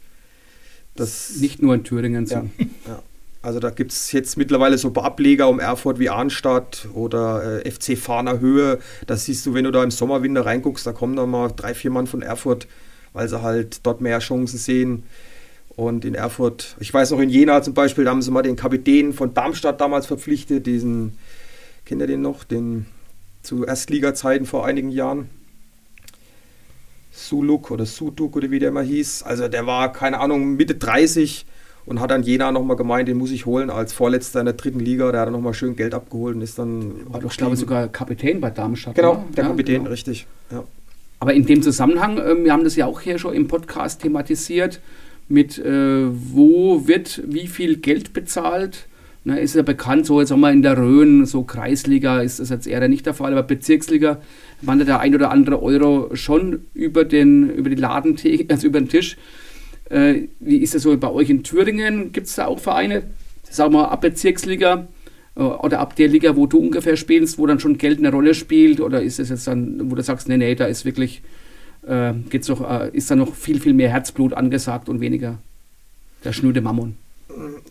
das 0.95 1.37
Nicht 1.37 1.63
nur 1.63 1.75
in 1.75 1.85
Thüringen 1.85 2.27
so. 2.27 2.37
ja, 2.37 2.45
ja. 2.87 3.03
Also 3.43 3.61
da 3.61 3.71
gibt 3.71 3.93
es 3.93 4.11
jetzt 4.11 4.37
mittlerweile 4.37 4.77
so 4.77 4.89
ein 4.89 4.93
paar 4.93 5.05
Ableger 5.05 5.49
um 5.49 5.61
Erfurt 5.61 6.01
wie 6.01 6.09
Arnstadt 6.09 6.89
oder 6.95 7.65
äh, 7.65 7.71
FC 7.71 7.97
Fahner 7.97 8.41
Höhe. 8.41 8.81
Das 9.07 9.25
siehst 9.25 9.47
du, 9.47 9.55
wenn 9.55 9.63
du 9.63 9.71
da 9.71 9.85
im 9.85 9.93
Sommer, 9.93 10.25
Winter 10.25 10.45
reinguckst, 10.45 10.85
da 10.85 10.93
kommen 10.93 11.15
dann 11.15 11.31
mal 11.31 11.53
drei, 11.55 11.73
vier 11.73 11.93
Mann 11.93 12.09
von 12.09 12.23
Erfurt, 12.23 12.67
weil 13.13 13.29
sie 13.29 13.43
halt 13.43 13.87
dort 13.87 14.01
mehr 14.01 14.19
Chancen 14.19 14.59
sehen. 14.59 15.05
Und 15.77 16.05
in 16.05 16.17
Erfurt, 16.17 16.77
ich 16.81 16.93
weiß 16.93 17.13
noch 17.13 17.21
in 17.21 17.29
Jena 17.29 17.63
zum 17.63 17.75
Beispiel, 17.75 18.05
da 18.05 18.11
haben 18.11 18.23
sie 18.23 18.33
mal 18.33 18.43
den 18.43 18.57
Kapitän 18.57 19.13
von 19.13 19.33
Darmstadt 19.33 19.81
damals 19.81 20.07
verpflichtet, 20.07 20.67
diesen, 20.67 21.17
kennt 21.85 22.01
ihr 22.01 22.09
den 22.09 22.23
noch, 22.23 22.43
den 22.43 22.87
zu 23.43 23.65
Erstliga-Zeiten 23.65 24.47
vor 24.47 24.67
einigen 24.67 24.91
Jahren. 24.91 25.31
Suluk 27.17 27.71
oder 27.71 27.87
Suduk 27.87 28.37
oder 28.37 28.51
wie 28.51 28.59
der 28.59 28.69
immer 28.69 28.83
hieß. 28.83 29.23
Also 29.23 29.49
der 29.49 29.67
war, 29.67 29.93
keine 29.93 30.21
Ahnung, 30.21 30.57
Mitte 30.57 30.75
30 30.75 31.47
und 31.87 32.01
hat 32.01 32.11
dann 32.11 32.23
Jena 32.23 32.53
nochmal 32.53 32.77
gemeint, 32.77 33.09
den 33.09 33.17
muss 33.17 33.31
ich 33.31 33.47
holen 33.47 33.71
als 33.71 33.93
Vorletzter 33.93 34.41
in 34.41 34.47
der 34.47 34.55
dritten 34.55 34.81
Liga. 34.81 35.11
Der 35.13 35.21
hat 35.21 35.27
dann 35.29 35.33
nochmal 35.33 35.55
schön 35.55 35.77
Geld 35.77 35.95
abgeholt 35.95 36.37
und 36.37 36.43
ist 36.43 36.59
dann. 36.59 36.93
War 37.07 37.21
doch, 37.21 37.35
glaube 37.35 37.55
ich, 37.55 37.61
sogar 37.61 37.89
Kapitän 37.89 38.41
bei 38.41 38.51
Darmstadt. 38.51 38.95
Genau, 38.95 39.13
oder? 39.13 39.25
der 39.37 39.45
Ja, 39.45 39.51
Kapitän, 39.51 39.79
genau. 39.79 39.91
richtig. 39.91 40.27
Ja. 40.51 40.65
Aber 41.21 41.33
in 41.33 41.47
dem 41.47 41.63
Zusammenhang, 41.63 42.19
äh, 42.19 42.45
wir 42.45 42.53
haben 42.53 42.65
das 42.65 42.77
ja 42.77 42.87
auch 42.87 43.01
hier 43.01 43.19
schon 43.19 43.35
im 43.35 43.49
Podcast 43.49 44.03
thematisiert, 44.03 44.81
mit 45.29 45.59
äh, 45.59 46.07
wo 46.11 46.87
wird 46.87 47.23
wie 47.27 47.47
viel 47.47 47.77
Geld 47.77 48.13
bezahlt. 48.13 48.87
Na, 49.25 49.37
ist 49.37 49.57
ja 49.57 49.63
bekannt, 49.63 50.07
so 50.07 50.21
jetzt 50.21 50.31
haben 50.31 50.41
wir 50.41 50.53
in 50.53 50.63
der 50.63 50.79
Rhön, 50.79 51.27
so 51.27 51.43
Kreisliga 51.43 52.21
ist 52.21 52.39
das 52.39 52.51
jetzt 52.51 52.69
eher 52.69 52.87
nicht 52.87 53.07
der 53.07 53.15
Fall, 53.15 53.33
aber 53.33 53.43
Bezirksliga 53.43 54.19
wandert 54.63 54.89
der 54.89 55.01
ein 55.01 55.15
oder 55.15 55.31
andere 55.31 55.63
Euro 55.63 56.15
schon 56.15 56.67
über, 56.75 57.05
den, 57.05 57.51
über 57.51 57.71
die 57.71 57.77
Ladentheke, 57.77 58.47
also 58.53 58.67
über 58.67 58.81
den 58.81 58.89
Tisch. 58.89 59.17
Äh, 59.91 60.29
wie 60.41 60.59
ist 60.59 60.75
das 60.75 60.83
so 60.83 60.97
bei 60.97 61.11
euch 61.11 61.31
in 61.31 61.43
Thüringen? 61.43 62.13
Gibt 62.13 62.27
es 62.27 62.37
da 62.37 62.47
auch 62.47 62.59
Vereine, 62.59 63.05
sagen 63.49 63.73
wir 63.75 63.91
ab 63.93 64.01
Bezirksliga 64.01 64.89
äh, 65.37 65.41
oder 65.41 65.81
ab 65.81 65.95
der 65.97 66.09
Liga, 66.09 66.37
wo 66.37 66.47
du 66.47 66.59
ungefähr 66.59 66.97
spielst, 66.97 67.39
wo 67.39 67.47
dann 67.47 67.61
schon 67.61 67.79
Geld 67.79 67.99
eine 67.99 68.11
Rolle 68.11 68.35
spielt? 68.35 68.81
Oder 68.81 69.03
ist 69.03 69.21
es 69.21 69.29
jetzt 69.29 69.47
dann, 69.47 69.91
wo 69.91 69.95
du 69.95 70.03
sagst, 70.03 70.29
nee, 70.29 70.37
nee, 70.37 70.55
da 70.55 70.67
ist 70.67 70.85
wirklich 70.85 71.23
äh, 71.87 72.15
geht's 72.31 72.49
noch, 72.49 72.69
äh, 72.69 72.91
ist 72.93 73.11
da 73.11 73.17
noch 73.17 73.35
viel, 73.35 73.61
viel 73.61 73.75
mehr 73.75 73.91
Herzblut 73.91 74.35
angesagt 74.35 74.89
und 74.89 75.01
weniger 75.01 75.39
der 76.25 76.33
schnöde 76.33 76.61
Mammon. 76.61 76.97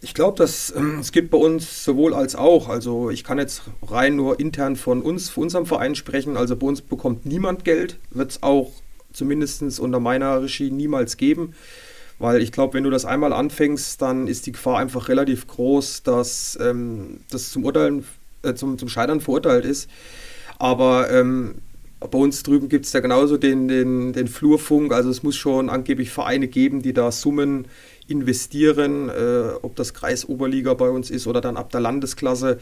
Ich 0.01 0.13
glaube, 0.13 0.37
dass 0.37 0.73
ähm, 0.75 0.99
es 0.99 1.11
gibt 1.11 1.31
bei 1.31 1.37
uns 1.37 1.83
sowohl 1.83 2.13
als 2.13 2.35
auch. 2.35 2.67
Also 2.67 3.09
ich 3.09 3.23
kann 3.23 3.37
jetzt 3.37 3.63
rein 3.87 4.15
nur 4.15 4.39
intern 4.39 4.75
von 4.75 5.01
uns, 5.01 5.29
von 5.29 5.43
unserem 5.43 5.65
Verein 5.65 5.95
sprechen. 5.95 6.37
Also 6.37 6.55
bei 6.55 6.67
uns 6.67 6.81
bekommt 6.81 7.25
niemand 7.25 7.63
Geld, 7.63 7.97
wird 8.11 8.31
es 8.31 8.43
auch 8.43 8.71
zumindest 9.13 9.79
unter 9.79 9.99
meiner 9.99 10.43
Regie 10.43 10.71
niemals 10.71 11.17
geben. 11.17 11.53
Weil 12.19 12.41
ich 12.41 12.51
glaube, 12.51 12.75
wenn 12.75 12.83
du 12.83 12.89
das 12.89 13.05
einmal 13.05 13.33
anfängst, 13.33 14.01
dann 14.01 14.27
ist 14.27 14.45
die 14.45 14.53
Gefahr 14.53 14.77
einfach 14.77 15.09
relativ 15.09 15.47
groß, 15.47 16.03
dass 16.03 16.57
ähm, 16.61 17.21
das 17.29 17.51
zum 17.51 17.65
Urteilen, 17.65 18.05
äh, 18.43 18.53
zum, 18.53 18.77
zum 18.77 18.87
Scheitern 18.87 19.19
verurteilt 19.19 19.65
ist. 19.65 19.89
Aber 20.59 21.11
ähm, 21.11 21.55
bei 21.99 22.17
uns 22.17 22.43
drüben 22.43 22.69
gibt 22.69 22.85
es 22.85 22.93
ja 22.93 22.99
genauso 22.99 23.37
den, 23.37 23.67
den, 23.67 24.13
den 24.13 24.27
Flurfunk. 24.27 24.93
Also 24.93 25.09
es 25.09 25.23
muss 25.23 25.35
schon 25.35 25.69
angeblich 25.69 26.09
Vereine 26.09 26.47
geben, 26.47 26.81
die 26.81 26.93
da 26.93 27.11
Summen 27.11 27.67
investieren, 28.07 29.09
äh, 29.09 29.53
ob 29.61 29.75
das 29.75 29.93
Kreisoberliga 29.93 30.73
bei 30.73 30.89
uns 30.89 31.09
ist 31.09 31.27
oder 31.27 31.41
dann 31.41 31.57
ab 31.57 31.71
der 31.71 31.81
Landesklasse. 31.81 32.59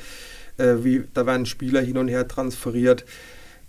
Äh, 0.57 0.75
wie, 0.83 1.03
da 1.13 1.25
werden 1.25 1.45
Spieler 1.45 1.81
hin 1.81 1.97
und 1.97 2.07
her 2.07 2.27
transferiert. 2.27 3.05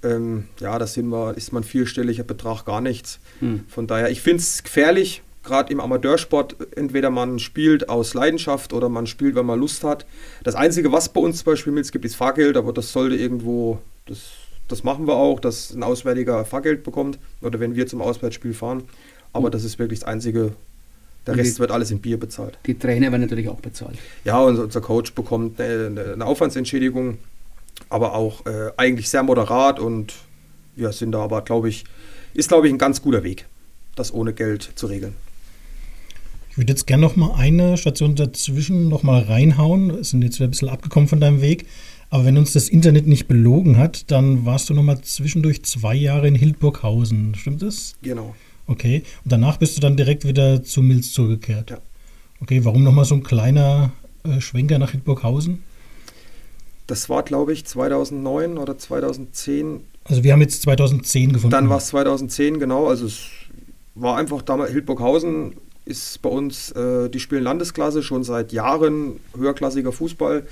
Ähm, 0.03 0.45
ja, 0.61 0.79
da 0.79 0.87
sind 0.87 1.09
wir, 1.09 1.37
ist 1.37 1.53
man 1.53 1.65
vierstelliger 1.65 2.25
Betrag 2.25 2.65
gar 2.65 2.81
nichts. 2.81 3.21
Hm. 3.41 3.65
Von 3.69 3.87
daher, 3.87 4.11
ich 4.11 4.21
finde 4.21 4.43
es 4.43 4.63
gefährlich, 4.63 5.23
gerade 5.43 5.73
im 5.73 5.81
Amateursport. 5.81 6.57
Entweder 6.77 7.11
man 7.11 7.39
spielt 7.39 7.89
aus 7.89 8.15
Leidenschaft 8.15 8.73
oder 8.73 8.89
man 8.89 9.07
spielt, 9.07 9.35
wenn 9.35 9.47
man 9.47 9.59
Lust 9.59 9.83
hat. 9.83 10.07
Das 10.43 10.55
Einzige, 10.55 10.93
was 10.93 11.09
bei 11.09 11.21
uns 11.21 11.39
zum 11.39 11.53
Beispiel 11.53 11.73
mit 11.73 11.91
gibt, 11.91 12.05
ist 12.05 12.17
Fahrgeld, 12.17 12.57
aber 12.57 12.73
das 12.73 12.93
sollte 12.93 13.17
irgendwo, 13.17 13.81
das 14.07 14.21
das 14.69 14.83
machen 14.83 15.07
wir 15.07 15.15
auch, 15.15 15.41
dass 15.41 15.75
ein 15.75 15.83
Auswärtiger 15.83 16.45
Fahrgeld 16.45 16.85
bekommt 16.85 17.19
oder 17.43 17.61
wenn 17.61 17.75
wir 17.75 17.87
zum 17.87 18.01
Auswärtsspiel 18.01 18.55
fahren. 18.55 18.85
Aber 19.33 19.51
das 19.51 19.65
ist 19.65 19.79
wirklich 19.79 20.01
das 20.01 20.09
Einzige. 20.09 20.53
Der 21.27 21.37
Rest 21.37 21.57
die, 21.57 21.61
wird 21.61 21.71
alles 21.71 21.91
in 21.91 22.01
Bier 22.01 22.19
bezahlt. 22.19 22.59
Die 22.67 22.79
Trainer 22.79 23.11
werden 23.11 23.23
natürlich 23.23 23.49
auch 23.49 23.61
bezahlt. 23.61 23.97
Ja, 24.25 24.41
und 24.41 24.59
unser 24.59 24.81
Coach 24.81 25.13
bekommt 25.15 25.61
eine, 25.61 26.13
eine 26.15 26.27
Aufwandsentschädigung, 26.27 27.19
aber 27.89 28.15
auch 28.15 28.45
äh, 28.47 28.71
eigentlich 28.77 29.09
sehr 29.09 29.23
moderat 29.23 29.79
und 29.79 30.15
wir 30.77 30.93
sind 30.93 31.13
da 31.13 31.21
aber, 31.21 31.43
glaube 31.43 31.69
ich, 31.69 31.85
ist, 32.35 32.49
glaube 32.49 32.67
ich, 32.67 32.73
ein 32.73 32.79
ganz 32.79 33.01
guter 33.01 33.23
Weg, 33.23 33.47
das 33.95 34.13
ohne 34.13 34.33
Geld 34.33 34.73
zu 34.75 34.87
regeln. 34.87 35.15
Ich 36.51 36.59
würde 36.59 36.73
jetzt 36.73 36.87
gerne 36.87 37.03
noch 37.03 37.17
mal 37.17 37.35
eine 37.37 37.77
Station 37.77 38.15
dazwischen 38.15 38.89
noch 38.89 39.03
mal 39.03 39.23
reinhauen. 39.23 39.97
Wir 39.97 40.05
sind 40.05 40.23
jetzt 40.23 40.37
wieder 40.37 40.47
ein 40.47 40.51
bisschen 40.51 40.69
abgekommen 40.69 41.09
von 41.09 41.21
deinem 41.21 41.41
Weg. 41.41 41.67
Aber 42.11 42.25
wenn 42.25 42.39
uns 42.39 42.53
das 42.53 42.69
Internet 42.69 43.09
nicht 43.09 43.27
belogen 43.27 43.77
hat, 43.77 44.09
dann 44.13 44.45
warst 44.45 44.71
du 44.71 44.75
noch 44.75 44.85
mal 44.85 45.01
zwischendurch 45.01 45.65
zwei 45.65 45.97
Jahre 45.97 46.29
in 46.29 46.37
Hildburghausen. 46.37 47.35
Stimmt 47.35 47.63
das? 47.63 47.97
Genau. 48.03 48.37
Okay. 48.67 49.03
Und 49.25 49.33
danach 49.33 49.59
bist 49.59 49.77
du 49.77 49.81
dann 49.81 49.97
direkt 49.97 50.25
wieder 50.25 50.63
zu 50.63 50.83
Milz 50.83 51.13
zurückgekehrt. 51.13 51.71
Ja. 51.71 51.79
Okay, 52.41 52.65
warum 52.65 52.83
noch 52.83 52.93
mal 52.93 53.05
so 53.05 53.15
ein 53.15 53.23
kleiner 53.23 53.93
äh, 54.25 54.41
Schwenker 54.41 54.79
nach 54.79 54.91
Hildburghausen? 54.91 55.63
Das 56.87 57.09
war, 57.09 57.23
glaube 57.23 57.53
ich, 57.53 57.65
2009 57.65 58.59
oder 58.59 58.77
2010. 58.77 59.81
Also 60.05 60.23
wir 60.23 60.33
haben 60.33 60.43
jetzt 60.43 60.63
2010 60.63 61.33
gefunden. 61.33 61.51
Dann 61.51 61.69
war 61.69 61.79
es 61.79 61.87
2010, 61.87 62.59
genau. 62.59 62.89
Also 62.89 63.07
es 63.07 63.23
war 63.95 64.17
einfach 64.17 64.43
damals, 64.43 64.71
Hildburghausen 64.73 65.55
ist 65.87 66.21
bei 66.23 66.29
uns, 66.29 66.71
äh, 66.73 67.09
die 67.09 67.21
spielen 67.21 67.43
Landesklasse 67.43 68.03
schon 68.03 68.25
seit 68.25 68.53
Jahren, 68.53 69.21
höherklassiger 69.37 69.93
Fußball. 69.93 70.47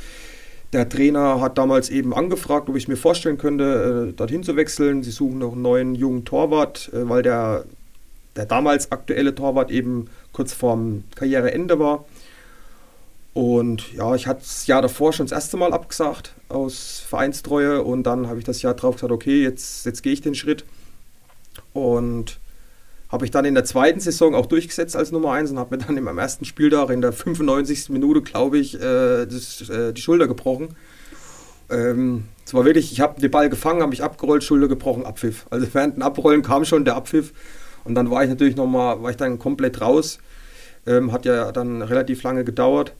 Der 0.73 0.89
Trainer 0.89 1.41
hat 1.41 1.59
damals 1.59 1.91
eben 1.91 2.15
angefragt, 2.15 2.69
ob 2.71 2.77
ich 2.77 2.89
mir 2.89 2.97
vorstellen 2.97 3.37
könnte, 3.37 4.09
äh, 4.09 4.13
dorthin 4.15 4.43
zu 4.43 4.57
wechseln. 4.57 5.03
Sie 5.03 5.11
suchen 5.11 5.39
noch 5.39 5.53
einen 5.53 5.63
neuen 5.63 5.95
jungen 5.95 6.25
Torwart, 6.25 6.91
äh, 6.95 7.09
weil 7.09 7.23
der, 7.23 7.65
der 8.37 8.47
damals 8.47 8.93
aktuelle 8.93 9.35
Torwart 9.35 9.71
eben 9.71 10.09
kurz 10.33 10.53
vorm 10.53 11.05
Karriereende 11.15 11.79
war. 11.79 12.05
Und 13.35 13.93
ja, 13.95 14.15
ich 14.15 14.27
hatte 14.27 14.41
das 14.41 14.67
Jahr 14.67 14.83
davor 14.83 15.13
schon 15.13 15.27
das 15.27 15.33
erste 15.33 15.57
Mal 15.57 15.73
abgesagt 15.73 16.35
aus 16.49 17.03
Vereinstreue 17.09 17.83
und 17.83 18.03
dann 18.03 18.29
habe 18.29 18.39
ich 18.39 18.45
das 18.45 18.61
Jahr 18.61 18.75
drauf 18.75 18.97
gesagt, 18.97 19.13
okay, 19.13 19.43
jetzt, 19.43 19.87
jetzt 19.87 20.03
gehe 20.03 20.13
ich 20.13 20.21
den 20.21 20.35
Schritt. 20.35 20.65
Und 21.73 22.39
habe 23.09 23.27
ich 23.27 23.31
dann 23.31 23.45
in 23.45 23.55
der 23.55 23.65
zweiten 23.65 24.01
Saison 24.01 24.35
auch 24.35 24.47
durchgesetzt 24.47 24.97
als 24.97 25.13
Nummer 25.13 25.33
1 25.33 25.51
und 25.51 25.59
habe 25.59 25.77
mir 25.77 25.85
dann 25.85 25.97
im 25.99 26.07
ersten 26.19 26.47
Spieltag 26.47 26.91
in 26.91 27.03
der 27.03 27.13
95. 27.13 27.91
Minute, 27.91 28.23
glaube 28.23 28.59
ich, 28.59 28.75
äh, 28.75 29.27
das, 29.27 29.69
äh, 29.69 29.93
die 29.93 30.01
Schulter 30.01 30.27
gebrochen. 30.27 30.77
Ähm, 31.71 32.25
es 32.45 32.55
war 32.55 32.65
wirklich, 32.65 32.91
ich 32.93 33.01
habe 33.01 33.21
den 33.21 33.31
Ball 33.31 33.51
gefangen, 33.51 33.81
habe 33.81 33.91
mich 33.91 34.03
abgerollt, 34.03 34.45
Schulter 34.45 34.69
gebrochen, 34.69 35.05
Abpfiff. 35.05 35.47
Also 35.51 35.67
während 35.73 35.97
dem 35.97 36.03
Abrollen 36.03 36.43
kam 36.43 36.65
schon 36.65 36.85
der 36.85 36.97
Abpfiff 36.97 37.33
und 37.85 37.95
dann 37.95 38.11
war 38.11 38.23
ich 38.23 38.31
natürlich 38.31 38.57
nochmal, 38.57 39.03
war 39.03 39.11
ich 39.11 39.17
dann 39.17 39.39
komplett 39.39 39.81
raus. 39.81 40.19
Ähm, 40.87 41.13
hat 41.13 41.25
ja 41.25 41.53
dann 41.53 41.81
relativ 41.83 42.23
lange 42.23 42.45
gedauert. 42.45 42.93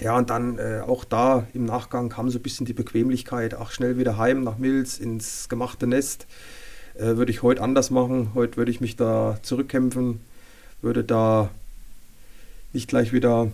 Ja, 0.00 0.16
und 0.16 0.30
dann 0.30 0.58
äh, 0.58 0.82
auch 0.86 1.04
da 1.04 1.46
im 1.54 1.64
Nachgang 1.64 2.08
kam 2.08 2.30
so 2.30 2.38
ein 2.38 2.42
bisschen 2.42 2.66
die 2.66 2.74
Bequemlichkeit, 2.74 3.54
ach 3.54 3.72
schnell 3.72 3.98
wieder 3.98 4.16
heim 4.16 4.44
nach 4.44 4.58
Milz 4.58 4.98
ins 4.98 5.48
gemachte 5.48 5.86
Nest 5.86 6.26
äh, 6.98 7.16
würde 7.16 7.30
ich 7.30 7.42
heute 7.42 7.62
anders 7.62 7.90
machen. 7.90 8.32
Heute 8.34 8.56
würde 8.56 8.70
ich 8.70 8.80
mich 8.80 8.96
da 8.96 9.38
zurückkämpfen, 9.42 10.20
würde 10.82 11.04
da 11.04 11.50
nicht 12.72 12.88
gleich 12.88 13.12
wieder 13.12 13.50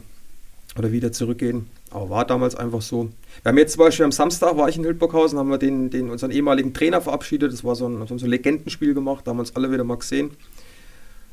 oder 0.77 0.91
wieder 0.91 1.13
zurückgehen. 1.13 1.69
Aber 1.91 2.11
war 2.11 2.25
damals 2.25 2.57
einfach 2.57 2.83
so. 2.83 3.11
Wir 3.43 3.51
haben 3.51 3.59
jetzt 3.59 3.73
zum 3.73 3.81
Beispiel 3.81 4.05
am 4.05 4.13
Samstag, 4.13 4.57
war 4.57 4.69
ich 4.69 4.77
in 4.77 4.85
Hildburghausen, 4.85 5.39
haben 5.39 5.51
wir 5.51 5.59
den, 5.59 5.91
den, 5.91 6.11
unseren 6.11 6.31
ehemaligen 6.31 6.73
Trainer 6.73 7.01
verabschiedet. 7.01 7.53
Das 7.53 7.65
war 7.65 7.75
so 7.75 7.89
ein, 7.89 8.07
so 8.07 8.15
ein 8.15 8.31
Legendenspiel 8.31 8.95
gemacht, 8.95 9.27
da 9.27 9.31
haben 9.31 9.39
wir 9.39 9.41
uns 9.43 9.55
alle 9.57 9.71
wieder 9.71 9.85
mal 9.85 9.97
gesehen. 9.97 10.31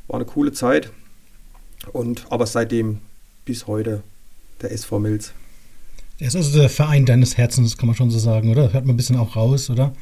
War 0.08 0.16
eine 0.16 0.26
coole 0.26 0.52
Zeit. 0.52 0.92
Und 1.94 2.26
aber 2.30 2.46
seitdem 2.46 3.00
bis 3.46 3.68
heute 3.68 4.04
der 4.62 4.72
SV 4.72 5.00
Milz. 5.00 5.34
Der 6.20 6.28
ist 6.28 6.36
also 6.36 6.60
der 6.60 6.70
Verein 6.70 7.06
deines 7.06 7.38
Herzens, 7.38 7.78
kann 7.78 7.88
man 7.88 7.96
schon 7.96 8.12
so 8.12 8.20
sagen, 8.20 8.52
oder? 8.52 8.74
Hört 8.74 8.86
man 8.86 8.94
ein 8.94 8.98
bisschen 8.98 9.18
auch 9.18 9.36
raus, 9.36 9.70
oder? 9.70 9.94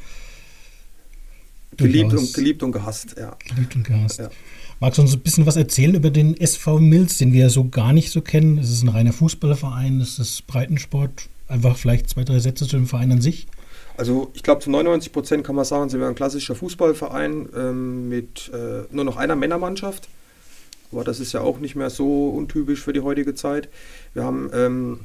Geliebt 1.78 2.14
und, 2.14 2.34
geliebt 2.34 2.62
und 2.62 2.74
gehasst, 2.74 3.16
ja. 3.18 3.38
Geliebt 3.48 3.76
und 3.76 3.84
gehasst. 3.84 4.20
Ja. 4.20 4.30
Magst 4.82 4.98
du 4.98 5.02
uns 5.02 5.14
ein 5.14 5.22
bisschen 5.22 5.46
was 5.46 5.56
erzählen 5.56 5.96
über 5.96 6.10
den 6.10 6.36
SV 6.36 6.80
Mills, 6.80 7.18
den 7.18 7.32
wir 7.32 7.42
ja 7.42 7.50
so 7.50 7.70
gar 7.70 7.94
nicht 7.94 8.12
so 8.12 8.22
kennen? 8.22 8.58
Ist 8.58 8.70
es 8.70 8.82
ein 8.82 8.90
reiner 8.90 9.14
Fußballerverein? 9.14 10.02
Ist 10.02 10.20
es 10.20 10.42
Breitensport? 10.42 11.30
Einfach 11.50 11.76
vielleicht 11.76 12.10
zwei, 12.10 12.24
drei 12.24 12.40
Sätze 12.40 12.68
zu 12.68 12.78
dem 12.78 12.86
Verein 12.86 13.12
an 13.12 13.22
sich? 13.22 13.48
Also 13.98 14.32
ich 14.34 14.44
glaube 14.44 14.62
zu 14.62 14.70
99 14.70 15.12
Prozent 15.12 15.44
kann 15.44 15.56
man 15.56 15.66
sagen, 15.66 15.90
sind 15.90 16.00
wir 16.00 16.08
ein 16.08 16.16
klassischer 16.16 16.56
Fußballverein 16.56 17.50
ähm, 17.54 18.08
mit 18.08 18.50
äh, 18.54 18.84
nur 18.92 19.04
noch 19.04 19.18
einer 19.18 19.36
Männermannschaft. 19.36 20.08
Aber 20.92 21.04
das 21.04 21.20
ist 21.20 21.34
ja 21.34 21.42
auch 21.42 21.60
nicht 21.60 21.76
mehr 21.76 21.90
so 21.90 22.30
untypisch 22.30 22.82
für 22.82 22.94
die 22.94 23.02
heutige 23.02 23.36
Zeit. 23.36 23.68
Wir 24.14 24.24
haben 24.24 24.50
ähm, 24.54 25.00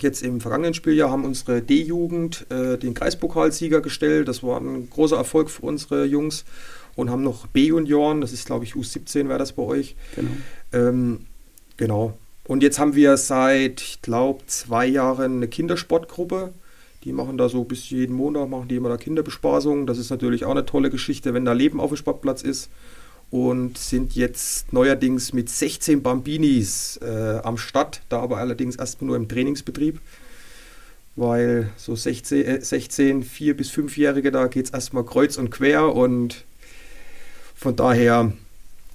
jetzt 0.00 0.22
im 0.22 0.40
vergangenen 0.40 0.74
Spieljahr 0.74 1.10
haben 1.10 1.24
unsere 1.24 1.62
D-Jugend 1.62 2.46
äh, 2.50 2.76
den 2.76 2.94
Kreispokalsieger 2.94 3.80
gestellt. 3.80 4.28
Das 4.28 4.42
war 4.42 4.60
ein 4.60 4.90
großer 4.90 5.16
Erfolg 5.16 5.50
für 5.50 5.62
unsere 5.62 6.04
Jungs. 6.04 6.44
Und 6.94 7.10
haben 7.10 7.22
noch 7.22 7.46
B-Junioren, 7.46 8.20
das 8.20 8.32
ist 8.32 8.46
glaube 8.46 8.64
ich 8.64 8.72
U17 8.72 9.28
wäre 9.28 9.38
das 9.38 9.52
bei 9.52 9.62
euch. 9.62 9.96
Genau. 10.14 10.30
Ähm, 10.72 11.26
genau. 11.76 12.18
Und 12.46 12.62
jetzt 12.62 12.78
haben 12.78 12.94
wir 12.94 13.16
seit, 13.16 13.80
ich 13.80 14.02
glaube, 14.02 14.44
zwei 14.46 14.86
Jahren 14.86 15.36
eine 15.36 15.48
Kindersportgruppe. 15.48 16.52
Die 17.04 17.12
machen 17.12 17.38
da 17.38 17.48
so 17.48 17.64
bis 17.64 17.90
jeden 17.90 18.14
Montag, 18.14 18.48
machen 18.48 18.68
die 18.68 18.76
immer 18.76 18.88
da 18.88 18.96
Kinderbespaßung. 18.96 19.86
Das 19.86 19.98
ist 19.98 20.10
natürlich 20.10 20.44
auch 20.44 20.52
eine 20.52 20.66
tolle 20.66 20.90
Geschichte, 20.90 21.34
wenn 21.34 21.44
da 21.44 21.52
Leben 21.52 21.80
auf 21.80 21.90
dem 21.90 21.96
Sportplatz 21.96 22.42
ist 22.42 22.70
und 23.30 23.78
sind 23.78 24.14
jetzt 24.14 24.72
neuerdings 24.72 25.32
mit 25.32 25.48
16 25.48 26.02
Bambinis 26.02 26.98
äh, 27.02 27.40
am 27.42 27.58
Start, 27.58 28.02
da 28.08 28.20
aber 28.20 28.38
allerdings 28.38 28.76
erstmal 28.76 29.08
nur 29.08 29.16
im 29.16 29.28
Trainingsbetrieb, 29.28 30.00
weil 31.16 31.70
so 31.76 31.96
16, 31.96 32.44
äh, 32.44 32.60
16 32.60 33.24
4- 33.24 33.54
bis 33.54 33.70
5-Jährige, 33.70 34.30
da 34.30 34.46
geht 34.46 34.66
es 34.66 34.70
erstmal 34.70 35.04
kreuz 35.04 35.38
und 35.38 35.50
quer 35.50 35.94
und 35.94 36.44
von 37.54 37.74
daher, 37.74 38.32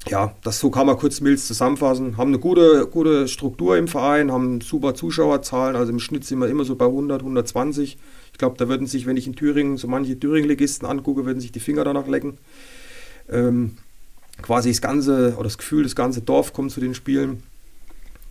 ja, 0.08 0.36
das 0.43 0.60
so 0.60 0.72
kann 0.72 0.88
man 0.88 0.97
kurz 0.97 1.22
Mills 1.22 1.47
zusammenfassen, 1.47 2.18
haben 2.18 2.30
eine 2.30 2.39
gute, 2.39 2.88
gute 2.88 3.28
Struktur 3.28 3.78
im 3.78 3.88
Verein, 3.88 4.32
haben 4.32 4.62
super 4.62 4.95
Zuschauerzahlen, 4.95 5.76
also 5.76 5.91
im 5.91 5.99
Schnitt 5.99 6.26
sind 6.26 6.39
wir 6.39 6.47
immer 6.47 6.64
so 6.64 6.76
bei 6.76 6.86
100, 6.86 7.22
120. 7.22 7.97
Ich 8.32 8.38
glaube, 8.38 8.58
da 8.58 8.68
würden 8.68 8.88
sich, 8.88 9.06
wenn 9.06 9.18
ich 9.18 9.28
in 9.28 9.36
Thüringen 9.36 9.78
so 9.78 9.88
manche 9.88 10.20
Thüringen-Legisten 10.20 10.88
angucke, 10.88 11.26
würden 11.26 11.39
sich 11.39 11.52
die 11.52 11.60
Finger 11.60 11.84
danach 11.84 12.08
lecken. 12.08 12.39
Ähm, 13.30 13.78
quasi 14.41 14.70
das 14.70 14.82
ganze, 14.82 15.36
oder 15.36 15.43
das 15.43 15.60
Gefühl, 15.60 15.84
das 15.84 15.95
ganze 15.95 16.22
Dorf 16.22 16.54
kommt 16.54 16.72
zu 16.72 16.80
den 16.80 16.95
Spielen. 16.95 17.43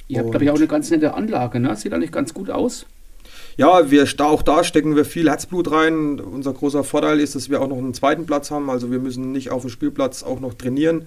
Ihr 0.09 0.18
habt, 0.18 0.31
glaube 0.31 0.45
ich, 0.45 0.51
auch 0.51 0.57
eine 0.57 0.66
ganz 0.66 0.91
nette 0.91 1.14
Anlage, 1.14 1.61
ne? 1.61 1.77
Sieht 1.77 1.93
eigentlich 1.93 2.11
ganz 2.11 2.35
gut 2.35 2.51
aus. 2.51 2.87
Ja, 3.57 3.91
wir, 3.91 4.07
auch 4.18 4.43
da 4.43 4.64
stecken 4.64 4.97
wir 4.97 5.05
viel 5.05 5.29
Herzblut 5.29 5.71
rein. 5.71 6.18
Unser 6.18 6.53
großer 6.53 6.83
Vorteil 6.83 7.21
ist, 7.21 7.37
dass 7.37 7.49
wir 7.49 7.61
auch 7.61 7.68
noch 7.68 7.79
einen 7.79 7.95
zweiten 7.95 8.27
Platz 8.27 8.51
haben. 8.51 8.71
Also 8.71 8.91
wir 8.91 8.99
müssen 8.99 9.31
nicht 9.31 9.51
auf 9.51 9.62
dem 9.62 9.71
Spielplatz 9.71 10.23
auch 10.25 10.41
noch 10.41 10.55
trainieren. 10.55 11.07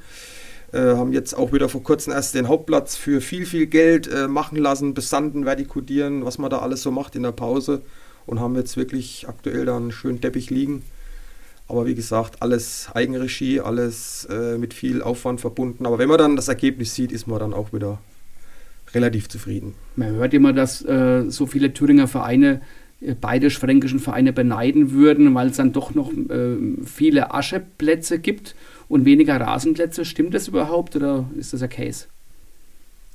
Äh, 0.74 0.96
haben 0.96 1.14
jetzt 1.14 1.38
auch 1.38 1.54
wieder 1.54 1.70
vor 1.70 1.84
kurzem 1.84 2.14
erst 2.14 2.34
den 2.34 2.48
Hauptplatz 2.48 2.96
für 2.96 3.22
viel, 3.22 3.46
viel 3.46 3.68
Geld 3.68 4.08
äh, 4.08 4.28
machen 4.28 4.58
lassen, 4.58 4.96
besanden, 4.96 5.46
vertikodieren, 5.46 6.26
was 6.26 6.40
man 6.40 6.50
da 6.50 6.60
alles 6.60 6.82
so 6.82 6.90
macht 6.90 7.16
in 7.16 7.22
der 7.22 7.32
Pause. 7.32 7.82
Und 8.26 8.40
haben 8.40 8.56
jetzt 8.56 8.76
wirklich 8.76 9.28
aktuell 9.28 9.66
da 9.66 9.78
einen 9.78 9.92
schönen 9.92 10.20
Teppich 10.20 10.50
liegen. 10.50 10.82
Aber 11.68 11.86
wie 11.86 11.94
gesagt, 11.94 12.42
alles 12.42 12.88
Eigenregie, 12.94 13.60
alles 13.60 14.28
äh, 14.32 14.58
mit 14.58 14.74
viel 14.74 15.04
Aufwand 15.04 15.42
verbunden. 15.42 15.86
Aber 15.86 16.00
wenn 16.00 16.10
man 16.10 16.18
dann 16.18 16.36
das 16.36 16.48
Ergebnis 16.48 16.96
sieht, 16.96 17.12
ist 17.12 17.28
man 17.28 17.38
dann 17.40 17.54
auch 17.54 17.72
wieder 17.72 18.00
relativ 18.96 19.30
zufrieden. 19.30 19.76
Man 19.96 20.16
hört 20.16 20.34
immer, 20.34 20.54
dass 20.54 20.84
äh, 20.84 21.30
so 21.30 21.46
viele 21.46 21.74
Thüringer 21.74 22.08
Vereine 22.08 22.62
äh, 23.00 23.14
beide 23.20 23.52
fränkischen 23.52 24.00
Vereine 24.00 24.34
beneiden 24.34 24.92
würden, 24.92 25.36
weil 25.36 25.50
es 25.50 25.58
dann 25.58 25.72
doch 25.72 25.94
noch 25.94 26.12
äh, 26.12 26.58
viele 26.84 27.32
Ascheplätze 27.32 28.18
gibt 28.18 28.56
und 28.94 29.06
weniger 29.06 29.42
Rasenplätze. 29.42 30.06
Stimmt 30.06 30.36
das 30.36 30.48
überhaupt 30.48 30.96
oder 30.96 31.26
ist 31.36 31.52
das 31.52 31.64
ein 31.64 31.70
Case? 31.70 32.06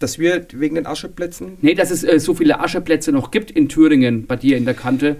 Dass 0.00 0.18
wir 0.18 0.46
wegen 0.52 0.74
den 0.74 0.86
Ascheplätzen? 0.86 1.56
Nee, 1.62 1.74
dass 1.74 1.92
es 1.92 2.02
äh, 2.02 2.18
so 2.18 2.34
viele 2.34 2.58
Ascheplätze 2.58 3.12
noch 3.12 3.30
gibt 3.30 3.52
in 3.52 3.68
Thüringen, 3.68 4.26
bei 4.26 4.34
dir 4.34 4.56
in 4.56 4.64
der 4.64 4.74
Kante, 4.74 5.16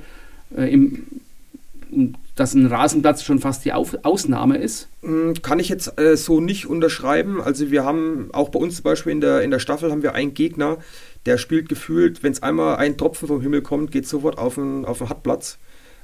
äh, 0.57 0.73
im, 0.73 1.05
dass 2.35 2.55
ein 2.55 2.67
Rasenplatz 2.67 3.23
schon 3.23 3.39
fast 3.39 3.65
die 3.65 3.73
Auf 3.73 3.97
Ausnahme 4.03 4.59
ist? 4.59 4.89
Hm, 5.03 5.35
kann 5.43 5.61
ich 5.61 5.69
jetzt 5.69 5.99
äh, 5.99 6.17
so 6.17 6.41
nicht 6.41 6.67
unterschreiben. 6.67 7.41
Also 7.41 7.71
wir 7.71 7.85
haben 7.85 8.31
auch 8.33 8.49
bei 8.49 8.59
uns 8.59 8.77
zum 8.77 8.83
Beispiel 8.83 9.13
in 9.13 9.21
der, 9.21 9.43
in 9.43 9.53
der 9.53 9.61
Staffel 9.61 9.93
haben 9.93 10.03
wir 10.03 10.15
einen 10.15 10.35
Gegner, 10.35 10.79
der 11.27 11.39
spielt 11.39 11.69
gefühlt, 11.69 12.25
wenn 12.25 12.33
es 12.33 12.43
einmal 12.43 12.77
ein 12.77 12.97
Tropfen 12.97 13.29
vom 13.29 13.41
Himmel 13.41 13.63
kommt, 13.63 13.93
geht 13.93 14.09
sofort 14.09 14.39
auf 14.39 14.57
den, 14.57 14.85
auf 14.85 14.99
den 14.99 15.09
Hartplatz. 15.09 15.59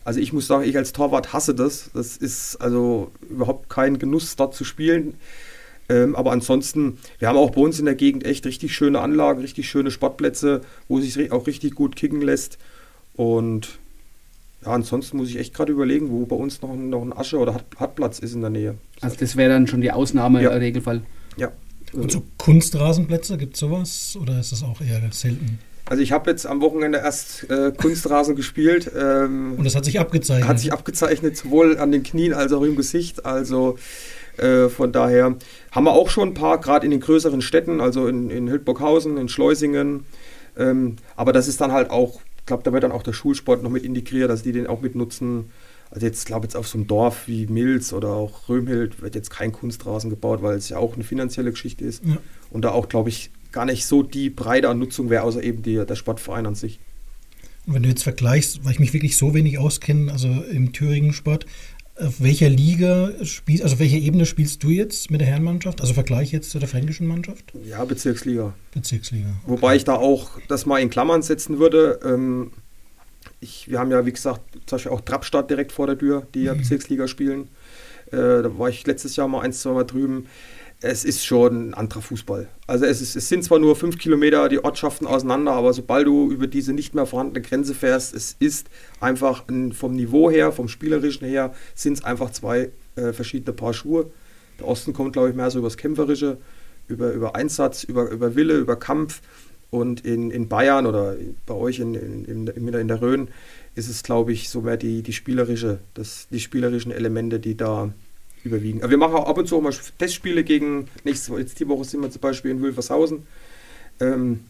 Also 0.04 0.20
ich 0.20 0.32
muss 0.32 0.46
sagen, 0.46 0.68
ich 0.68 0.76
als 0.76 0.92
Torwart 0.92 1.32
hasse 1.32 1.54
das. 1.54 1.90
Das 1.94 2.16
ist 2.16 2.56
also 2.56 3.10
überhaupt 3.28 3.68
kein 3.70 3.98
Genuss, 3.98 4.36
dort 4.36 4.54
zu 4.54 4.64
spielen. 4.64 5.14
Ähm, 5.88 6.14
aber 6.16 6.32
ansonsten, 6.32 6.98
wir 7.18 7.28
haben 7.28 7.36
auch 7.36 7.50
bei 7.50 7.60
uns 7.60 7.78
in 7.78 7.84
der 7.84 7.94
Gegend 7.94 8.24
echt 8.24 8.46
richtig 8.46 8.74
schöne 8.74 9.00
Anlagen, 9.00 9.40
richtig 9.40 9.68
schöne 9.68 9.90
Sportplätze, 9.90 10.62
wo 10.88 11.00
sich 11.00 11.32
auch 11.32 11.46
richtig 11.46 11.74
gut 11.74 11.96
kicken 11.96 12.22
lässt. 12.22 12.58
Und 13.14 13.78
ja, 14.64 14.72
ansonsten 14.72 15.18
muss 15.18 15.28
ich 15.28 15.38
echt 15.38 15.52
gerade 15.54 15.72
überlegen, 15.72 16.10
wo 16.10 16.24
bei 16.26 16.36
uns 16.36 16.62
noch, 16.62 16.74
noch 16.74 17.02
ein 17.02 17.12
Asche- 17.12 17.38
oder 17.38 17.60
Hartplatz 17.78 18.18
ist 18.18 18.34
in 18.34 18.40
der 18.40 18.50
Nähe. 18.50 18.76
Also 19.00 19.16
das 19.18 19.36
wäre 19.36 19.50
dann 19.50 19.66
schon 19.66 19.82
die 19.82 19.92
Ausnahme 19.92 20.42
ja. 20.42 20.50
im 20.50 20.58
Regelfall. 20.58 21.02
Ja. 21.36 21.52
Und 21.92 22.10
so 22.10 22.22
Kunstrasenplätze, 22.38 23.36
gibt 23.36 23.54
es 23.54 23.60
sowas 23.60 24.16
oder 24.20 24.40
ist 24.40 24.52
das 24.52 24.62
auch 24.62 24.80
eher 24.80 25.00
selten? 25.12 25.58
Also 25.86 26.02
ich 26.02 26.12
habe 26.12 26.30
jetzt 26.30 26.46
am 26.46 26.60
Wochenende 26.60 26.98
erst 26.98 27.50
äh, 27.50 27.72
Kunstrasen 27.76 28.36
gespielt. 28.36 28.90
Ähm, 28.96 29.54
Und 29.58 29.64
das 29.64 29.74
hat 29.74 29.84
sich 29.84 30.00
abgezeichnet? 30.00 30.48
Hat 30.48 30.58
sich 30.58 30.72
abgezeichnet, 30.72 31.36
sowohl 31.36 31.78
an 31.78 31.92
den 31.92 32.02
Knien 32.02 32.32
als 32.32 32.52
auch 32.52 32.62
im 32.62 32.76
Gesicht. 32.76 33.26
Also 33.26 33.76
äh, 34.38 34.68
von 34.68 34.92
daher 34.92 35.36
haben 35.72 35.84
wir 35.84 35.92
auch 35.92 36.08
schon 36.08 36.30
ein 36.30 36.34
paar, 36.34 36.58
gerade 36.60 36.86
in 36.86 36.90
den 36.90 37.00
größeren 37.00 37.42
Städten, 37.42 37.80
also 37.80 38.06
in, 38.06 38.30
in 38.30 38.48
Hildburghausen, 38.48 39.18
in 39.18 39.28
Schleusingen. 39.28 40.06
Ähm, 40.56 40.96
aber 41.16 41.32
das 41.32 41.48
ist 41.48 41.60
dann 41.60 41.72
halt 41.72 41.90
auch 41.90 42.20
ich 42.44 42.46
glaube, 42.46 42.62
da 42.62 42.74
wird 42.74 42.84
dann 42.84 42.92
auch 42.92 43.02
der 43.02 43.14
Schulsport 43.14 43.62
noch 43.62 43.70
mit 43.70 43.84
integriert, 43.84 44.28
dass 44.28 44.42
die 44.42 44.52
den 44.52 44.66
auch 44.66 44.82
mit 44.82 44.94
nutzen. 44.94 45.50
Also 45.90 46.04
jetzt 46.04 46.26
glaube 46.26 46.44
jetzt 46.44 46.56
auf 46.56 46.68
so 46.68 46.76
einem 46.76 46.86
Dorf 46.86 47.26
wie 47.26 47.46
Milz 47.46 47.94
oder 47.94 48.10
auch 48.10 48.50
Römhild 48.50 49.00
wird 49.00 49.14
jetzt 49.14 49.30
kein 49.30 49.50
Kunstrasen 49.50 50.10
gebaut, 50.10 50.42
weil 50.42 50.58
es 50.58 50.68
ja 50.68 50.76
auch 50.76 50.94
eine 50.94 51.04
finanzielle 51.04 51.52
Geschichte 51.52 51.86
ist. 51.86 52.04
Ja. 52.04 52.18
Und 52.50 52.66
da 52.66 52.72
auch, 52.72 52.90
glaube 52.90 53.08
ich, 53.08 53.30
gar 53.54 53.64
nicht 53.64 53.86
so 53.86 54.02
die 54.02 54.28
breite 54.28 54.68
an 54.68 54.78
Nutzung 54.78 55.08
wäre, 55.08 55.22
außer 55.22 55.42
eben 55.42 55.62
die, 55.62 55.86
der 55.86 55.94
Sportverein 55.94 56.44
an 56.44 56.54
sich. 56.54 56.80
Und 57.66 57.74
wenn 57.74 57.82
du 57.82 57.88
jetzt 57.88 58.02
vergleichst, 58.02 58.64
weil 58.64 58.72
ich 58.72 58.78
mich 58.78 58.92
wirklich 58.92 59.16
so 59.16 59.32
wenig 59.32 59.58
auskenne, 59.58 60.12
also 60.12 60.28
im 60.28 60.72
Thüringen-Sport, 60.72 61.46
auf 61.96 62.20
welcher 62.20 62.48
Liga 62.48 63.12
spielst, 63.22 63.62
also 63.62 63.78
welche 63.78 63.96
Ebene 63.96 64.26
spielst 64.26 64.62
du 64.64 64.70
jetzt 64.70 65.12
mit 65.12 65.20
der 65.20 65.28
Herrenmannschaft? 65.28 65.80
Also 65.80 65.94
Vergleich 65.94 66.32
jetzt 66.32 66.50
zu 66.50 66.58
der 66.58 66.68
fränkischen 66.68 67.06
Mannschaft? 67.06 67.52
Ja, 67.64 67.84
Bezirksliga. 67.84 68.52
Bezirksliga. 68.72 69.28
Okay. 69.28 69.52
Wobei 69.52 69.76
ich 69.76 69.84
da 69.84 69.94
auch 69.94 70.32
das 70.48 70.66
mal 70.66 70.80
in 70.80 70.90
Klammern 70.90 71.22
setzen 71.22 71.60
würde. 71.60 72.00
Ähm, 72.04 72.50
ich, 73.40 73.70
wir 73.70 73.78
haben 73.78 73.92
ja, 73.92 74.04
wie 74.04 74.12
gesagt, 74.12 74.40
zum 74.66 74.76
Beispiel 74.76 74.92
auch 74.92 75.02
Trappstadt 75.02 75.48
direkt 75.48 75.70
vor 75.70 75.86
der 75.86 75.96
Tür, 75.96 76.26
die 76.34 76.42
ja 76.42 76.54
mhm. 76.54 76.58
Bezirksliga 76.58 77.06
spielen. 77.06 77.48
Äh, 78.06 78.42
da 78.42 78.58
war 78.58 78.68
ich 78.68 78.84
letztes 78.86 79.14
Jahr 79.14 79.28
mal 79.28 79.42
ein, 79.42 79.52
zwei 79.52 79.72
Mal 79.72 79.84
drüben 79.84 80.26
es 80.84 81.04
ist 81.04 81.24
schon 81.24 81.70
ein 81.70 81.74
anderer 81.74 82.02
Fußball. 82.02 82.46
Also 82.66 82.84
es, 82.84 83.00
ist, 83.00 83.16
es, 83.16 83.28
sind 83.28 83.42
zwar 83.42 83.58
nur 83.58 83.74
fünf 83.74 83.96
Kilometer 83.96 84.50
die 84.50 84.62
Ortschaften 84.62 85.06
auseinander, 85.06 85.52
aber 85.52 85.72
sobald 85.72 86.06
du 86.06 86.30
über 86.30 86.46
diese 86.46 86.74
nicht 86.74 86.94
mehr 86.94 87.06
vorhandene 87.06 87.40
Grenze 87.40 87.74
fährst, 87.74 88.14
es 88.14 88.36
ist 88.38 88.68
einfach 89.00 89.48
ein, 89.48 89.72
vom 89.72 89.94
Niveau 89.94 90.30
her, 90.30 90.52
vom 90.52 90.68
Spielerischen 90.68 91.26
her, 91.26 91.54
sind 91.74 91.94
es 91.94 92.04
einfach 92.04 92.30
zwei 92.30 92.70
äh, 92.96 93.12
verschiedene 93.12 93.54
Paar 93.54 93.72
Schuhe. 93.72 94.10
Der 94.58 94.68
Osten 94.68 94.92
kommt, 94.92 95.14
glaube 95.14 95.30
ich, 95.30 95.34
mehr 95.34 95.50
so 95.50 95.58
über 95.58 95.68
das 95.68 95.78
Kämpferische, 95.78 96.36
über, 96.86 97.12
über 97.12 97.34
Einsatz, 97.34 97.84
über, 97.84 98.10
über 98.10 98.34
Wille, 98.34 98.58
über 98.58 98.76
Kampf. 98.76 99.22
Und 99.70 100.04
in, 100.04 100.30
in 100.30 100.48
Bayern 100.48 100.86
oder 100.86 101.16
bei 101.46 101.54
euch 101.54 101.80
in, 101.80 101.94
in, 101.94 102.46
in, 102.46 102.68
in 102.68 102.88
der 102.88 103.00
Rhön 103.00 103.28
ist 103.74 103.88
es, 103.88 104.02
glaube 104.02 104.32
ich, 104.32 104.48
so 104.48 104.60
mehr 104.60 104.76
die, 104.76 105.02
die 105.02 105.12
spielerische, 105.12 105.80
das, 105.94 106.28
die 106.30 106.38
spielerischen 106.40 106.92
Elemente, 106.92 107.40
die 107.40 107.56
da 107.56 107.92
überwiegen. 108.44 108.82
Aber 108.82 108.90
wir 108.90 108.98
machen 108.98 109.14
auch 109.14 109.26
ab 109.26 109.38
und 109.38 109.48
zu 109.48 109.56
auch 109.56 109.62
mal 109.62 109.74
Testspiele 109.98 110.44
gegen, 110.44 110.88
nächste 111.02 111.32
Woche, 111.32 111.40
jetzt 111.40 111.58
die 111.58 111.68
Woche 111.68 111.84
sind 111.84 112.02
wir 112.02 112.10
zum 112.10 112.20
Beispiel 112.20 112.50
in 112.50 112.60
Wülfershausen. 112.60 113.26
Ähm, 114.00 114.40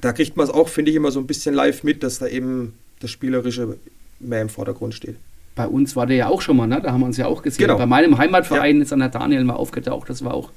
da 0.00 0.12
kriegt 0.12 0.36
man 0.36 0.44
es 0.46 0.52
auch, 0.52 0.68
finde 0.68 0.90
ich, 0.90 0.96
immer 0.96 1.10
so 1.10 1.20
ein 1.20 1.26
bisschen 1.26 1.54
live 1.54 1.84
mit, 1.84 2.02
dass 2.02 2.18
da 2.18 2.26
eben 2.26 2.74
das 3.00 3.10
Spielerische 3.10 3.78
mehr 4.18 4.42
im 4.42 4.48
Vordergrund 4.48 4.94
steht. 4.94 5.16
Bei 5.54 5.66
uns 5.66 5.96
war 5.96 6.06
der 6.06 6.16
ja 6.16 6.28
auch 6.28 6.42
schon 6.42 6.56
mal, 6.56 6.66
ne? 6.66 6.80
da 6.82 6.92
haben 6.92 7.00
wir 7.00 7.06
uns 7.06 7.16
ja 7.16 7.26
auch 7.26 7.42
gesehen. 7.42 7.66
Genau. 7.66 7.78
Bei 7.78 7.86
meinem 7.86 8.18
Heimatverein 8.18 8.76
ja. 8.76 8.82
ist 8.82 8.92
dann 8.92 8.98
der 8.98 9.08
Daniel 9.08 9.44
mal 9.44 9.54
aufgetaucht, 9.54 10.10
das 10.10 10.24
war 10.24 10.34
auch 10.34 10.50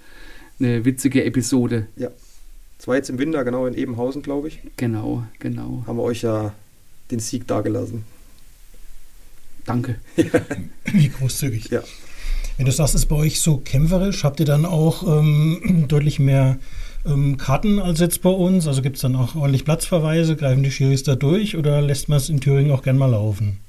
eine 0.59 0.83
witzige 0.83 1.23
Episode. 1.23 1.87
Ja. 1.95 2.09
Das 2.77 2.87
war 2.87 2.95
jetzt 2.95 3.09
im 3.09 3.19
Winter, 3.19 3.43
genau 3.43 3.65
in 3.65 3.73
Ebenhausen, 3.73 4.21
glaube 4.21 4.47
ich. 4.47 4.59
Genau, 4.77 5.23
genau. 5.39 5.83
Haben 5.85 5.97
wir 5.97 6.03
euch 6.03 6.21
ja 6.21 6.53
den 7.11 7.19
Sieg 7.19 7.47
dagelassen. 7.47 8.05
Danke. 9.65 9.95
Wie 10.85 11.09
großzügig. 11.09 11.69
Ja. 11.69 11.83
Wenn 12.59 12.65
du 12.65 12.73
sagst, 12.73 12.93
es 12.93 13.03
ist 13.03 13.07
bei 13.07 13.15
euch 13.15 13.39
so 13.39 13.55
kämpferisch, 13.55 14.25
habt 14.25 14.41
ihr 14.41 14.45
dann 14.45 14.65
auch 14.65 15.07
ähm, 15.07 15.85
deutlich 15.87 16.19
mehr 16.19 16.57
ähm, 17.05 17.37
Karten 17.37 17.79
als 17.79 18.01
jetzt 18.01 18.21
bei 18.21 18.29
uns? 18.29 18.67
Also 18.67 18.81
gibt 18.81 18.97
es 18.97 19.01
dann 19.01 19.15
auch 19.15 19.33
ordentlich 19.35 19.63
Platzverweise? 19.63 20.35
Greifen 20.35 20.61
die 20.61 20.69
Schiris 20.69 21.03
da 21.03 21.15
durch 21.15 21.55
oder 21.55 21.81
lässt 21.81 22.09
man 22.09 22.17
es 22.17 22.27
in 22.27 22.41
Thüringen 22.41 22.71
auch 22.71 22.83
gern 22.83 22.97
mal 22.97 23.11
laufen? 23.11 23.59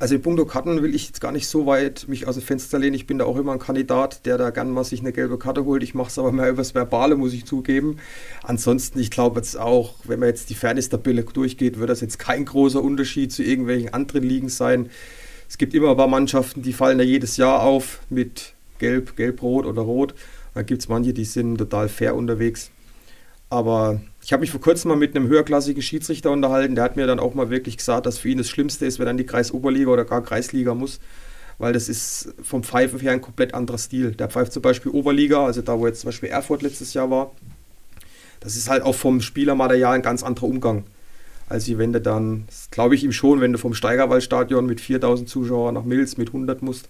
Also 0.00 0.16
in 0.16 0.22
puncto 0.22 0.44
Karten 0.44 0.82
will 0.82 0.92
ich 0.92 1.06
jetzt 1.06 1.20
gar 1.20 1.30
nicht 1.30 1.46
so 1.46 1.66
weit 1.66 2.08
mich 2.08 2.26
aus 2.26 2.34
dem 2.34 2.42
Fenster 2.42 2.80
lehnen. 2.80 2.96
Ich 2.96 3.06
bin 3.06 3.18
da 3.18 3.26
auch 3.26 3.36
immer 3.36 3.52
ein 3.52 3.60
Kandidat, 3.60 4.26
der 4.26 4.38
da 4.38 4.50
gern 4.50 4.72
mal 4.72 4.82
sich 4.82 4.98
eine 4.98 5.12
gelbe 5.12 5.38
Karte 5.38 5.64
holt. 5.64 5.84
Ich 5.84 5.94
mache 5.94 6.08
es 6.08 6.18
aber 6.18 6.32
mehr 6.32 6.50
übers 6.50 6.74
Verbale, 6.74 7.14
muss 7.14 7.32
ich 7.32 7.44
zugeben. 7.44 7.98
Ansonsten, 8.42 8.98
ich 8.98 9.12
glaube 9.12 9.38
jetzt 9.38 9.56
auch, 9.56 9.94
wenn 10.02 10.18
man 10.18 10.30
jetzt 10.30 10.50
die 10.50 10.56
Fairness-Tabelle 10.56 11.22
durchgeht, 11.22 11.78
wird 11.78 11.90
das 11.90 12.00
jetzt 12.00 12.18
kein 12.18 12.44
großer 12.44 12.82
Unterschied 12.82 13.30
zu 13.30 13.44
irgendwelchen 13.44 13.94
anderen 13.94 14.24
Ligen 14.24 14.48
sein. 14.48 14.90
Es 15.48 15.58
gibt 15.58 15.74
immer 15.74 15.90
ein 15.90 15.96
paar 15.96 16.08
Mannschaften, 16.08 16.62
die 16.62 16.72
fallen 16.72 16.98
ja 16.98 17.04
jedes 17.04 17.36
Jahr 17.36 17.62
auf 17.62 18.00
mit 18.10 18.54
Gelb, 18.78 19.16
Gelb-Rot 19.16 19.66
oder 19.66 19.82
Rot. 19.82 20.14
Dann 20.54 20.66
gibt 20.66 20.82
es 20.82 20.88
manche, 20.88 21.12
die 21.12 21.24
sind 21.24 21.58
total 21.58 21.88
fair 21.88 22.14
unterwegs. 22.14 22.70
Aber 23.48 24.00
ich 24.24 24.32
habe 24.32 24.40
mich 24.40 24.50
vor 24.50 24.60
kurzem 24.60 24.88
mal 24.88 24.96
mit 24.96 25.14
einem 25.14 25.28
höherklassigen 25.28 25.82
Schiedsrichter 25.82 26.32
unterhalten. 26.32 26.74
Der 26.74 26.82
hat 26.82 26.96
mir 26.96 27.06
dann 27.06 27.20
auch 27.20 27.34
mal 27.34 27.48
wirklich 27.48 27.76
gesagt, 27.76 28.06
dass 28.06 28.18
für 28.18 28.28
ihn 28.28 28.38
das 28.38 28.48
Schlimmste 28.48 28.86
ist, 28.86 28.98
wenn 28.98 29.06
er 29.06 29.12
in 29.12 29.18
die 29.18 29.26
Kreisoberliga 29.26 29.90
oder 29.90 30.04
gar 30.04 30.22
Kreisliga 30.22 30.74
muss. 30.74 30.98
Weil 31.58 31.72
das 31.72 31.88
ist 31.88 32.34
vom 32.42 32.64
Pfeifen 32.64 32.98
her 32.98 33.12
ein 33.12 33.20
komplett 33.20 33.54
anderer 33.54 33.78
Stil. 33.78 34.10
Der 34.12 34.28
pfeift 34.28 34.52
zum 34.52 34.62
Beispiel 34.62 34.90
Oberliga, 34.90 35.46
also 35.46 35.62
da, 35.62 35.78
wo 35.78 35.86
jetzt 35.86 36.00
zum 36.00 36.08
Beispiel 36.08 36.28
Erfurt 36.28 36.62
letztes 36.62 36.92
Jahr 36.92 37.10
war. 37.10 37.30
Das 38.40 38.56
ist 38.56 38.68
halt 38.68 38.82
auch 38.82 38.94
vom 38.94 39.20
Spielermaterial 39.20 39.94
ein 39.94 40.02
ganz 40.02 40.22
anderer 40.22 40.48
Umgang 40.48 40.84
als 41.48 41.78
wenn 41.78 41.92
du 41.92 42.00
dann, 42.00 42.46
glaube 42.70 42.94
ich 42.94 43.04
ihm 43.04 43.12
schon, 43.12 43.40
wenn 43.40 43.52
du 43.52 43.58
vom 43.58 43.74
Steigerwaldstadion 43.74 44.66
mit 44.66 44.80
4000 44.80 45.28
Zuschauern 45.28 45.74
nach 45.74 45.84
Mills 45.84 46.16
mit 46.16 46.28
100 46.28 46.62
musst, 46.62 46.88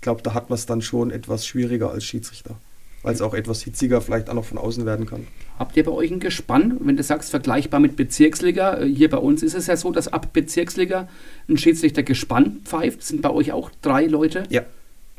glaube 0.00 0.22
da 0.22 0.34
hat 0.34 0.50
man 0.50 0.58
es 0.58 0.66
dann 0.66 0.82
schon 0.82 1.10
etwas 1.10 1.46
schwieriger 1.46 1.90
als 1.90 2.04
Schiedsrichter, 2.04 2.56
weil 3.02 3.14
es 3.14 3.20
auch 3.20 3.34
etwas 3.34 3.62
hitziger 3.62 4.00
vielleicht 4.00 4.30
auch 4.30 4.34
noch 4.34 4.44
von 4.44 4.58
außen 4.58 4.86
werden 4.86 5.06
kann. 5.06 5.26
Habt 5.58 5.76
ihr 5.76 5.84
bei 5.84 5.92
euch 5.92 6.10
ein 6.10 6.20
Gespann, 6.20 6.78
wenn 6.80 6.96
du 6.96 7.02
sagst, 7.02 7.30
vergleichbar 7.30 7.80
mit 7.80 7.96
Bezirksliga? 7.96 8.78
Äh, 8.78 8.86
hier 8.88 9.10
bei 9.10 9.18
uns 9.18 9.42
ist 9.42 9.54
es 9.54 9.66
ja 9.66 9.76
so, 9.76 9.92
dass 9.92 10.08
ab 10.08 10.32
Bezirksliga 10.32 11.08
ein 11.48 11.58
Schiedsrichter 11.58 12.02
Gespann 12.02 12.60
pfeift. 12.64 13.02
Sind 13.02 13.22
bei 13.22 13.30
euch 13.30 13.52
auch 13.52 13.70
drei 13.82 14.06
Leute? 14.06 14.44
Ja, 14.48 14.62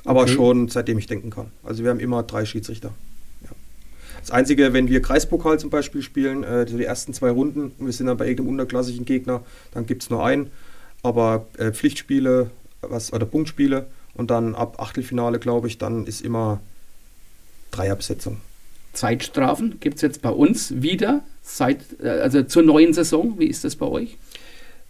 aber 0.04 0.24
okay. 0.24 0.34
schon 0.34 0.68
seitdem 0.68 0.98
ich 0.98 1.08
denken 1.08 1.30
kann. 1.30 1.52
Also 1.64 1.84
wir 1.84 1.92
haben 1.92 2.00
immer 2.00 2.24
drei 2.24 2.46
Schiedsrichter. 2.46 2.92
Das 4.24 4.32
Einzige, 4.32 4.72
wenn 4.72 4.88
wir 4.88 5.02
Kreispokal 5.02 5.60
zum 5.60 5.70
Beispiel 5.70 6.02
spielen, 6.02 6.44
äh, 6.44 6.66
die 6.66 6.82
ersten 6.82 7.14
zwei 7.14 7.30
Runden 7.30 7.74
und 7.78 7.86
wir 7.86 7.92
sind 7.92 8.08
dann 8.08 8.16
bei 8.16 8.26
irgendeinem 8.26 8.52
unterklassigen 8.52 9.04
Gegner, 9.04 9.44
dann 9.74 9.86
gibt 9.86 10.04
es 10.04 10.10
nur 10.10 10.26
einen. 10.26 10.50
Aber 11.02 11.48
äh, 11.58 11.72
Pflichtspiele 11.72 12.50
was, 12.82 13.12
oder 13.12 13.26
Punktspiele 13.26 13.88
Und 14.14 14.32
dann 14.32 14.56
ab 14.56 14.80
Achtelfinale, 14.80 15.40
glaube 15.40 15.68
ich, 15.68 15.78
dann 15.78 16.06
ist 16.06 16.22
immer 16.22 16.62
Dreierbesetzung. 17.72 18.38
Zeitstrafen 18.94 19.80
gibt 19.80 19.96
es 19.96 20.02
jetzt 20.02 20.22
bei 20.22 20.30
uns 20.30 20.82
wieder, 20.82 21.24
seit, 21.42 21.82
äh, 22.02 22.08
also 22.08 22.44
zur 22.44 22.64
neuen 22.64 22.94
Saison. 22.94 23.40
Wie 23.40 23.48
ist 23.48 23.66
das 23.66 23.76
bei 23.76 23.88
euch? 23.88 24.18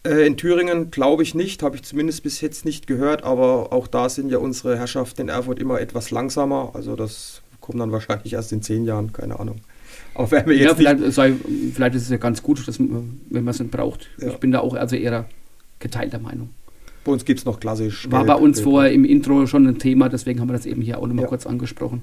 Äh, 0.06 0.28
in 0.28 0.38
Thüringen 0.38 0.92
glaube 0.92 1.24
ich 1.24 1.34
nicht, 1.34 1.64
habe 1.64 1.76
ich 1.78 1.84
zumindest 1.84 2.22
bis 2.22 2.42
jetzt 2.42 2.66
nicht 2.66 2.86
gehört, 2.86 3.24
aber 3.24 3.74
auch 3.74 3.88
da 3.88 4.10
sind 4.10 4.30
ja 4.30 4.38
unsere 4.38 4.78
Herrschaften 4.78 5.22
in 5.22 5.30
Erfurt 5.30 5.58
immer 5.58 5.82
etwas 5.82 6.12
langsamer. 6.12 6.72
Also 6.74 6.96
das 6.96 7.42
kommt 7.64 7.80
dann 7.80 7.94
wahrscheinlich 7.94 8.34
erst 8.34 8.52
in 8.52 8.62
zehn 8.62 8.84
Jahren, 8.84 9.14
keine 9.14 9.40
Ahnung. 9.40 9.56
Aber 10.16 10.30
wenn 10.32 10.46
wir 10.48 10.56
jetzt 10.58 10.66
ja, 10.66 10.76
vielleicht, 10.76 11.14
sei, 11.14 11.34
vielleicht 11.74 11.96
ist 11.96 12.04
es 12.04 12.10
ja 12.10 12.18
ganz 12.18 12.44
gut, 12.44 12.68
dass, 12.68 12.78
wenn 12.78 13.18
man 13.32 13.48
es 13.48 13.60
nicht 13.60 13.72
braucht. 13.72 14.10
Ja. 14.20 14.28
Ich 14.28 14.38
bin 14.38 14.52
da 14.52 14.60
auch 14.60 14.74
also 14.74 14.98
eher 14.98 15.26
geteilter 15.80 16.20
Meinung. 16.20 16.50
Bei 17.06 17.12
uns 17.14 17.24
gibt 17.24 17.40
es 17.40 17.46
noch 17.46 17.60
klassisch. 17.60 18.12
War 18.12 18.26
bei 18.26 18.36
uns 18.36 18.60
vorher 18.60 18.92
im 18.92 19.06
Intro 19.06 19.48
schon 19.48 19.66
ein 19.66 19.80
Thema, 19.80 20.10
deswegen 20.10 20.42
haben 20.42 20.50
wir 20.50 20.54
das 20.54 20.66
eben 20.66 20.82
hier 20.82 21.00
auch 21.00 21.08
nochmal 21.08 21.24
ja. 21.24 21.30
kurz 21.30 21.46
angesprochen. 21.46 22.02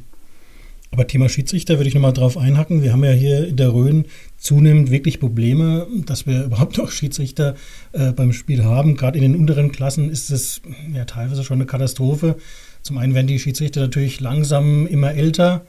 Aber 0.92 1.06
Thema 1.06 1.28
Schiedsrichter 1.28 1.78
würde 1.78 1.88
ich 1.88 1.94
nochmal 1.94 2.12
drauf 2.12 2.36
einhacken. 2.36 2.82
Wir 2.82 2.92
haben 2.92 3.04
ja 3.04 3.12
hier 3.12 3.46
in 3.46 3.56
der 3.56 3.72
Rhön 3.72 4.06
zunehmend 4.38 4.90
wirklich 4.90 5.20
Probleme, 5.20 5.86
dass 6.06 6.26
wir 6.26 6.44
überhaupt 6.46 6.78
noch 6.78 6.90
Schiedsrichter 6.90 7.54
äh, 7.92 8.12
beim 8.12 8.32
Spiel 8.32 8.64
haben. 8.64 8.96
Gerade 8.96 9.18
in 9.18 9.22
den 9.22 9.36
unteren 9.36 9.72
Klassen 9.72 10.10
ist 10.10 10.30
es 10.30 10.62
ja 10.92 11.04
teilweise 11.04 11.44
schon 11.44 11.58
eine 11.58 11.66
Katastrophe. 11.66 12.36
Zum 12.82 12.98
einen 12.98 13.14
werden 13.14 13.26
die 13.26 13.38
Schiedsrichter 13.38 13.80
natürlich 13.80 14.20
langsam 14.20 14.86
immer 14.86 15.14
älter. 15.14 15.66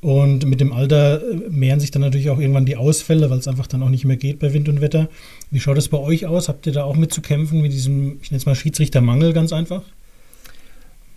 Und 0.00 0.44
mit 0.44 0.60
dem 0.60 0.72
Alter 0.72 1.22
äh, 1.22 1.48
mehren 1.48 1.80
sich 1.80 1.90
dann 1.90 2.02
natürlich 2.02 2.28
auch 2.28 2.38
irgendwann 2.38 2.66
die 2.66 2.76
Ausfälle, 2.76 3.30
weil 3.30 3.38
es 3.38 3.48
einfach 3.48 3.66
dann 3.66 3.82
auch 3.82 3.88
nicht 3.88 4.04
mehr 4.04 4.18
geht 4.18 4.38
bei 4.38 4.52
Wind 4.52 4.68
und 4.68 4.82
Wetter. 4.82 5.08
Wie 5.50 5.60
schaut 5.60 5.78
es 5.78 5.88
bei 5.88 5.96
euch 5.96 6.26
aus? 6.26 6.48
Habt 6.48 6.66
ihr 6.66 6.74
da 6.74 6.84
auch 6.84 6.96
mit 6.96 7.12
zu 7.12 7.22
kämpfen 7.22 7.62
mit 7.62 7.72
diesem, 7.72 8.18
ich 8.20 8.30
nenne 8.30 8.38
es 8.38 8.44
mal 8.44 8.54
Schiedsrichtermangel 8.54 9.32
ganz 9.32 9.52
einfach? 9.54 9.82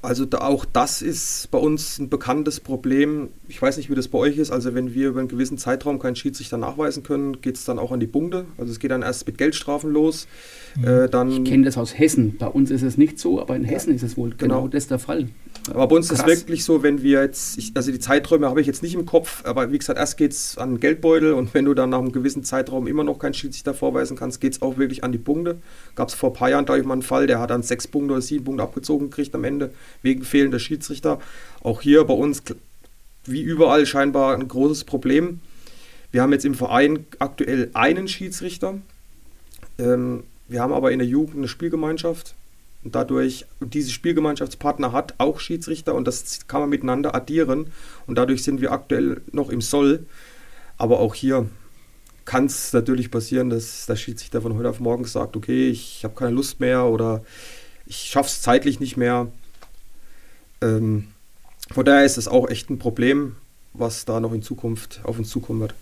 Also 0.02 0.26
da, 0.26 0.40
auch 0.40 0.64
das 0.64 1.02
ist 1.02 1.50
bei 1.50 1.58
uns 1.58 1.98
ein 1.98 2.10
bekanntes 2.10 2.60
Problem. 2.60 3.30
Ich 3.48 3.62
weiß 3.62 3.78
nicht, 3.78 3.90
wie 3.90 3.96
das 3.96 4.08
bei 4.08 4.20
euch 4.20 4.38
ist. 4.38 4.52
Also 4.52 4.76
wenn 4.76 4.94
wir 4.94 5.10
über 5.10 5.20
einen 5.20 5.28
gewissen 5.28 5.58
Zeitraum 5.58 5.98
keinen 5.98 6.16
Schiedsrichter 6.16 6.58
nachweisen 6.58 7.02
können, 7.02 7.42
geht 7.42 7.56
es 7.56 7.66
dann 7.66 7.80
auch 7.80 7.92
an 7.92 8.00
die 8.00 8.08
Punkte. 8.08 8.46
Also 8.58 8.72
es 8.72 8.80
geht 8.80 8.92
dann 8.92 9.02
erst 9.02 9.26
mit 9.26 9.38
Geldstrafen 9.40 9.92
los. 9.92 10.28
Mhm. 10.76 10.88
Äh, 10.88 11.10
dann 11.10 11.32
ich 11.32 11.44
kenne 11.46 11.66
das 11.66 11.78
aus 11.78 11.98
Hessen. 11.98 12.38
Bei 12.38 12.48
uns 12.48 12.70
ist 12.70 12.84
es 12.84 12.98
nicht 12.98 13.18
so, 13.18 13.42
aber 13.42 13.56
in 13.56 13.64
Hessen 13.64 13.90
ja. 13.90 13.96
ist 13.96 14.04
es 14.04 14.18
wohl 14.18 14.36
genau, 14.38 14.56
genau 14.56 14.68
das 14.68 14.88
der 14.88 15.00
Fall. 15.00 15.30
Aber 15.74 15.88
bei 15.88 15.96
uns 15.96 16.10
Krass. 16.10 16.20
ist 16.20 16.26
es 16.26 16.42
wirklich 16.42 16.64
so, 16.64 16.84
wenn 16.84 17.02
wir 17.02 17.22
jetzt, 17.22 17.58
ich, 17.58 17.72
also 17.76 17.92
die 17.92 18.00
Zeiträume 18.00 18.50
habe 18.50 18.62
ich 18.62 18.68
jetzt 18.68 18.84
nicht 18.84 18.94
im 18.94 19.06
Kopf, 19.06 19.44
aber 19.46 19.72
wie 19.72 19.78
gesagt, 19.78 20.00
erst 20.00 20.18
geht 20.18 20.32
es 20.32 20.58
an 20.58 20.76
den 20.76 20.80
Geldbeutel 20.80 21.34
und 21.34 21.54
wenn 21.54 21.66
du 21.66 21.74
dann 21.74 21.90
nach 21.90 22.00
einem 22.00 22.12
gewissen 22.12 22.44
Zeitraum 22.44 22.88
immer 22.88 23.04
noch 23.04 23.20
keinen 23.20 23.34
Schiedsrichter 23.34 23.74
vorweisen 23.74 24.18
kannst, 24.18 24.40
geht 24.40 24.54
es 24.54 24.62
auch 24.62 24.78
wirklich 24.78 25.04
an 25.04 25.12
die 25.12 25.18
Punkte. 25.18 25.58
Gab 25.96 26.10
es 26.10 26.14
vor 26.14 26.30
ein 26.30 26.34
paar 26.34 26.50
Jahren, 26.50 26.66
glaube 26.66 26.80
ich, 26.80 26.86
mal 26.86 26.94
einen 26.94 27.02
Fall, 27.02 27.28
der 27.28 27.40
hat 27.40 27.50
dann 27.50 27.64
sechs 27.64 27.88
Punkte 27.88 28.14
oder 28.14 28.22
sieben 28.22 28.46
Punkte 28.46 28.64
abgezogen 28.64 29.10
gekriegt 29.10 29.36
am 29.36 29.44
Ende 29.44 29.72
wegen 30.02 30.24
fehlender 30.24 30.60
Schiedsrichter. 30.60 31.20
Auch 31.62 31.82
hier 31.82 32.04
bei 32.04 32.14
uns, 32.14 32.44
wie 33.26 33.42
überall, 33.42 33.86
scheinbar 33.86 34.36
ein 34.36 34.48
großes 34.48 34.84
Problem. 34.84 35.42
Wir 36.12 36.22
haben 36.22 36.32
jetzt 36.32 36.46
im 36.46 36.56
Verein 36.56 37.06
aktuell 37.20 37.70
einen 37.74 38.08
Schiedsrichter. 38.08 38.76
Ähm, 39.78 40.24
wir 40.48 40.62
haben 40.62 40.72
aber 40.72 40.92
in 40.92 41.00
der 41.00 41.08
Jugend 41.08 41.38
eine 41.38 41.48
Spielgemeinschaft 41.48 42.34
und 42.88 42.96
dadurch, 42.96 43.46
diese 43.60 43.92
Spielgemeinschaftspartner 43.92 44.94
hat 44.94 45.16
auch 45.18 45.42
Schiedsrichter 45.42 45.94
und 45.94 46.08
das 46.08 46.48
kann 46.48 46.62
man 46.62 46.70
miteinander 46.70 47.14
addieren. 47.14 47.74
Und 48.06 48.18
dadurch 48.18 48.44
sind 48.44 48.62
wir 48.62 48.72
aktuell 48.72 49.20
noch 49.34 49.50
im 49.50 49.60
Soll. 49.60 50.06
Aber 50.78 51.02
auch 51.02 51.14
hier 51.14 51.50
kann 52.24 52.46
es 52.46 52.72
natürlich 52.72 53.12
passieren, 53.12 53.50
dass 53.50 53.88
der 53.88 53.98
Schiedsrichter 53.98 54.42
von 54.42 54.56
heute 54.56 54.70
auf 54.70 54.80
morgen 54.80 55.04
sagt, 55.04 55.36
okay, 55.36 55.68
ich 55.68 56.06
habe 56.06 56.16
keine 56.16 56.32
Lust 56.32 56.62
mehr 56.62 56.86
oder 56.86 57.26
ich 57.86 57.98
schaffe 57.98 58.30
es 58.30 58.42
zeitlich 58.42 58.80
nicht 58.80 58.96
mehr. 58.96 59.30
Ähm, 60.62 61.10
von 61.70 61.84
daher 61.84 62.06
ist 62.06 62.18
es 62.18 62.30
auch 62.30 62.48
echt 62.48 62.70
ein 62.70 62.80
Problem, 62.80 63.36
was 63.74 64.06
da 64.06 64.22
noch 64.22 64.32
in 64.32 64.44
Zukunft 64.44 65.02
auf 65.04 65.20
uns 65.20 65.28
zukommen 65.28 65.60
wird. 65.60 65.74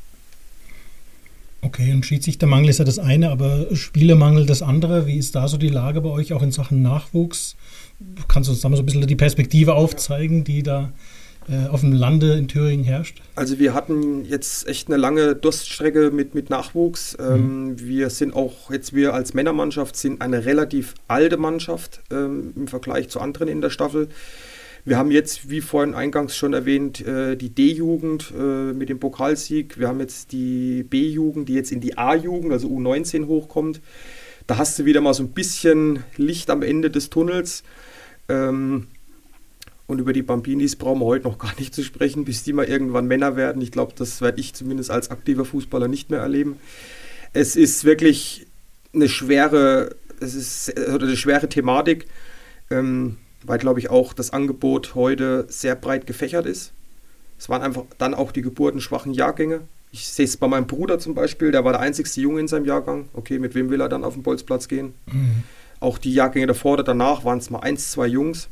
Okay, 1.65 1.91
und 1.93 2.05
Schiedsrichtermangel 2.05 2.69
ist 2.69 2.77
ja 2.77 2.85
das 2.85 2.99
eine, 2.99 3.31
aber 3.31 3.65
Spielemangel 3.75 4.45
das 4.45 4.61
andere. 4.61 5.07
Wie 5.07 5.17
ist 5.17 5.33
da 5.33 5.47
so 5.47 5.57
die 5.57 5.69
Lage 5.69 5.99
bei 5.99 6.09
euch 6.09 6.31
auch 6.31 6.43
in 6.43 6.51
Sachen 6.51 6.83
Nachwuchs? 6.83 7.55
Kannst 8.27 8.49
du 8.49 8.51
uns 8.51 8.61
da 8.61 8.69
mal 8.69 8.75
so 8.75 8.83
ein 8.83 8.85
bisschen 8.85 9.07
die 9.07 9.15
Perspektive 9.15 9.73
aufzeigen, 9.73 10.43
die 10.43 10.61
da 10.61 10.93
äh, 11.49 11.67
auf 11.69 11.81
dem 11.81 11.91
Lande 11.91 12.33
in 12.33 12.47
Thüringen 12.47 12.85
herrscht? 12.85 13.19
Also 13.33 13.57
wir 13.57 13.73
hatten 13.73 14.25
jetzt 14.25 14.67
echt 14.67 14.89
eine 14.89 14.97
lange 14.97 15.35
Durststrecke 15.35 16.11
mit, 16.11 16.35
mit 16.35 16.51
Nachwuchs. 16.51 17.17
Ähm, 17.19 17.69
mhm. 17.69 17.79
Wir 17.79 18.11
sind 18.11 18.35
auch 18.35 18.69
jetzt, 18.69 18.93
wir 18.93 19.15
als 19.15 19.33
Männermannschaft 19.33 19.95
sind 19.95 20.21
eine 20.21 20.45
relativ 20.45 20.93
alte 21.07 21.37
Mannschaft 21.37 22.01
ähm, 22.11 22.53
im 22.55 22.67
Vergleich 22.67 23.09
zu 23.09 23.19
anderen 23.19 23.47
in 23.47 23.61
der 23.61 23.71
Staffel. 23.71 24.09
Wir 24.87 24.99
haben 24.99 25.09
jetzt, 25.09 25.49
wie 25.49 25.61
vorhin 25.61 25.95
eingangs 25.95 26.37
schon 26.37 26.53
erwähnt, 26.53 27.01
äh, 27.01 27.35
die 27.35 27.49
D-Jugend 27.49 28.31
äh, 28.37 28.71
mit 28.71 28.89
dem 28.89 28.99
Pokalsieg. 28.99 29.79
Wir 29.79 29.87
haben 29.87 29.99
jetzt 29.99 30.31
die 30.31 30.83
B-Jugend, 30.83 31.49
die 31.49 31.55
jetzt 31.55 31.71
in 31.71 31.81
die 31.81 31.97
A-Jugend, 31.97 32.53
also 32.53 32.67
U19 32.67 33.25
hochkommt. 33.25 33.81
Da 34.45 34.57
hast 34.57 34.77
du 34.77 34.85
wieder 34.85 35.01
mal 35.01 35.15
so 35.15 35.23
ein 35.23 35.29
bisschen 35.29 36.03
Licht 36.17 36.51
am 36.51 36.61
Ende 36.61 36.91
des 36.91 37.09
Tunnels. 37.09 37.63
Ähm, 38.29 38.85
und 39.87 39.99
über 39.99 40.13
die 40.13 40.21
Bambinis 40.21 40.75
brauchen 40.75 40.99
wir 40.99 41.05
heute 41.05 41.27
noch 41.27 41.39
gar 41.39 41.55
nicht 41.57 41.73
zu 41.73 41.83
sprechen, 41.83 42.23
bis 42.23 42.43
die 42.43 42.53
mal 42.53 42.65
irgendwann 42.65 43.07
Männer 43.07 43.35
werden. 43.35 43.63
Ich 43.63 43.71
glaube, 43.71 43.93
das 43.97 44.21
werde 44.21 44.39
ich 44.39 44.53
zumindest 44.53 44.91
als 44.91 45.09
aktiver 45.09 45.45
Fußballer 45.45 45.87
nicht 45.87 46.11
mehr 46.11 46.19
erleben. 46.19 46.59
Es 47.33 47.55
ist 47.55 47.85
wirklich 47.85 48.45
eine 48.93 49.09
schwere, 49.09 49.95
es 50.19 50.35
ist 50.35 50.77
eine 50.77 51.17
schwere 51.17 51.49
Thematik. 51.49 52.05
Ähm, 52.69 53.17
weil, 53.47 53.57
glaube 53.57 53.79
ich, 53.79 53.89
auch 53.89 54.13
das 54.13 54.31
Angebot 54.31 54.95
heute 54.95 55.45
sehr 55.49 55.75
breit 55.75 56.07
gefächert 56.07 56.45
ist. 56.45 56.71
Es 57.37 57.49
waren 57.49 57.61
einfach 57.61 57.83
dann 57.97 58.13
auch 58.13 58.31
die 58.31 58.41
geburtenschwachen 58.41 59.13
Jahrgänge. 59.13 59.61
Ich 59.91 60.07
sehe 60.07 60.25
es 60.25 60.37
bei 60.37 60.47
meinem 60.47 60.67
Bruder 60.67 60.99
zum 60.99 61.15
Beispiel, 61.15 61.51
der 61.51 61.63
war 61.63 61.73
der 61.73 61.81
einzigste 61.81 62.21
Junge 62.21 62.41
in 62.41 62.47
seinem 62.47 62.65
Jahrgang. 62.65 63.09
Okay, 63.13 63.39
mit 63.39 63.55
wem 63.55 63.69
will 63.69 63.81
er 63.81 63.89
dann 63.89 64.03
auf 64.03 64.13
den 64.13 64.23
Bolzplatz 64.23 64.67
gehen? 64.67 64.93
Mhm. 65.05 65.43
Auch 65.79 65.97
die 65.97 66.13
Jahrgänge 66.13 66.47
davor 66.47 66.73
oder 66.73 66.83
danach 66.83 67.25
waren 67.25 67.37
es 67.37 67.49
mal 67.49 67.59
eins, 67.59 67.91
zwei 67.91 68.07
Jungs. 68.07 68.49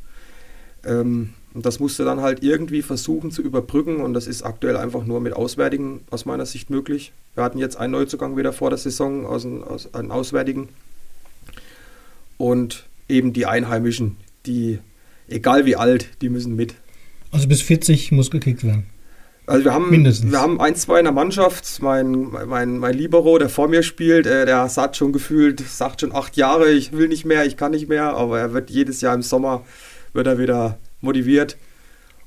Ähm, 0.84 1.34
und 1.54 1.64
das 1.64 1.78
musste 1.78 2.04
dann 2.04 2.20
halt 2.20 2.42
irgendwie 2.42 2.82
versuchen 2.82 3.30
zu 3.30 3.40
überbrücken 3.40 4.00
und 4.00 4.12
das 4.12 4.26
ist 4.26 4.42
aktuell 4.42 4.76
einfach 4.76 5.04
nur 5.04 5.20
mit 5.20 5.34
Auswärtigen 5.34 6.00
aus 6.10 6.24
meiner 6.24 6.46
Sicht 6.46 6.68
möglich. 6.68 7.12
Wir 7.34 7.44
hatten 7.44 7.58
jetzt 7.58 7.76
einen 7.76 7.92
Neuzugang 7.92 8.36
wieder 8.36 8.52
vor 8.52 8.70
der 8.70 8.78
Saison 8.78 9.24
aus, 9.24 9.46
aus 9.46 9.94
einem 9.94 10.10
Auswärtigen 10.10 10.68
und 12.38 12.86
eben 13.08 13.32
die 13.32 13.46
Einheimischen, 13.46 14.16
die, 14.46 14.78
egal 15.28 15.66
wie 15.66 15.76
alt, 15.76 16.08
die 16.20 16.28
müssen 16.28 16.54
mit. 16.56 16.74
Also 17.30 17.48
bis 17.48 17.62
40 17.62 18.12
muss 18.12 18.30
gekickt 18.30 18.64
werden. 18.64 18.86
Also 19.46 19.64
wir 19.64 19.74
haben, 19.74 19.90
Mindestens. 19.90 20.32
wir 20.32 20.40
haben 20.40 20.60
ein, 20.60 20.74
zwei 20.74 21.00
in 21.00 21.04
der 21.04 21.12
Mannschaft. 21.12 21.82
Mein, 21.82 22.30
mein, 22.46 22.78
mein 22.78 22.94
Libero, 22.94 23.38
der 23.38 23.50
vor 23.50 23.68
mir 23.68 23.82
spielt, 23.82 24.26
äh, 24.26 24.46
der 24.46 24.68
sagt 24.68 24.96
schon 24.96 25.12
gefühlt, 25.12 25.60
sagt 25.60 26.00
schon 26.00 26.14
acht 26.14 26.36
Jahre, 26.36 26.70
ich 26.70 26.92
will 26.92 27.08
nicht 27.08 27.26
mehr, 27.26 27.44
ich 27.44 27.56
kann 27.56 27.72
nicht 27.72 27.88
mehr, 27.88 28.14
aber 28.14 28.38
er 28.38 28.54
wird 28.54 28.70
jedes 28.70 29.02
Jahr 29.02 29.14
im 29.14 29.22
Sommer, 29.22 29.64
wird 30.14 30.26
er 30.26 30.38
wieder 30.38 30.78
motiviert. 31.00 31.58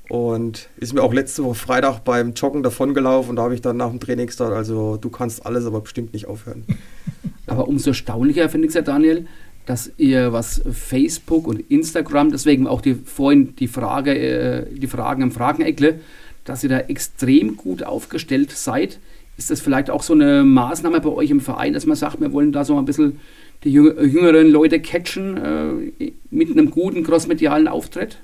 Und 0.08 0.70
ist 0.78 0.94
mir 0.94 1.02
auch 1.02 1.12
letzte 1.12 1.44
Woche 1.44 1.54
Freitag 1.54 2.00
beim 2.00 2.32
Joggen 2.32 2.62
davongelaufen 2.62 3.30
und 3.30 3.36
da 3.36 3.42
habe 3.42 3.54
ich 3.54 3.60
dann 3.60 3.76
nach 3.76 3.90
dem 3.90 4.00
Training 4.00 4.26
gesagt, 4.26 4.52
also 4.52 4.96
du 4.96 5.10
kannst 5.10 5.44
alles, 5.44 5.66
aber 5.66 5.82
bestimmt 5.82 6.14
nicht 6.14 6.26
aufhören. 6.26 6.64
Aber 7.46 7.66
umso 7.66 7.90
erstaunlicher 7.90 8.50
finde 8.50 8.66
ich 8.66 8.72
es 8.72 8.74
ja, 8.74 8.82
Daniel, 8.82 9.26
dass 9.68 9.92
ihr 9.98 10.32
was 10.32 10.62
Facebook 10.72 11.46
und 11.46 11.60
Instagram, 11.70 12.30
deswegen 12.30 12.66
auch 12.66 12.80
die, 12.80 12.94
vorhin 12.94 13.54
die 13.56 13.68
Frage, 13.68 14.16
äh, 14.16 14.66
die 14.74 14.86
Fragen 14.86 15.22
im 15.22 15.30
Frageneckle, 15.30 16.00
dass 16.46 16.62
ihr 16.62 16.70
da 16.70 16.78
extrem 16.78 17.58
gut 17.58 17.82
aufgestellt 17.82 18.50
seid. 18.52 18.98
Ist 19.36 19.50
das 19.50 19.60
vielleicht 19.60 19.90
auch 19.90 20.02
so 20.02 20.14
eine 20.14 20.42
Maßnahme 20.42 21.02
bei 21.02 21.10
euch 21.10 21.28
im 21.28 21.42
Verein, 21.42 21.74
dass 21.74 21.84
man 21.84 21.98
sagt, 21.98 22.18
wir 22.18 22.32
wollen 22.32 22.50
da 22.50 22.64
so 22.64 22.78
ein 22.78 22.86
bisschen 22.86 23.20
die 23.62 23.70
jüngeren 23.70 24.50
Leute 24.50 24.80
catchen 24.80 25.36
äh, 25.36 26.12
mit 26.30 26.50
einem 26.50 26.70
guten 26.70 27.04
crossmedialen 27.04 27.68
Auftritt? 27.68 28.16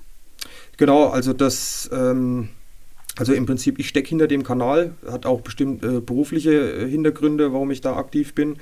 Genau, 0.78 1.08
also 1.08 1.34
das 1.34 1.90
ähm, 1.92 2.48
also 3.16 3.32
im 3.32 3.46
Prinzip, 3.46 3.78
ich 3.78 3.88
stecke 3.88 4.08
hinter 4.08 4.26
dem 4.26 4.42
Kanal, 4.42 4.94
hat 5.06 5.24
auch 5.24 5.40
bestimmt 5.40 5.84
äh, 5.84 6.00
berufliche 6.00 6.52
äh, 6.52 6.88
Hintergründe, 6.88 7.52
warum 7.52 7.70
ich 7.70 7.80
da 7.80 7.96
aktiv 7.96 8.34
bin. 8.34 8.56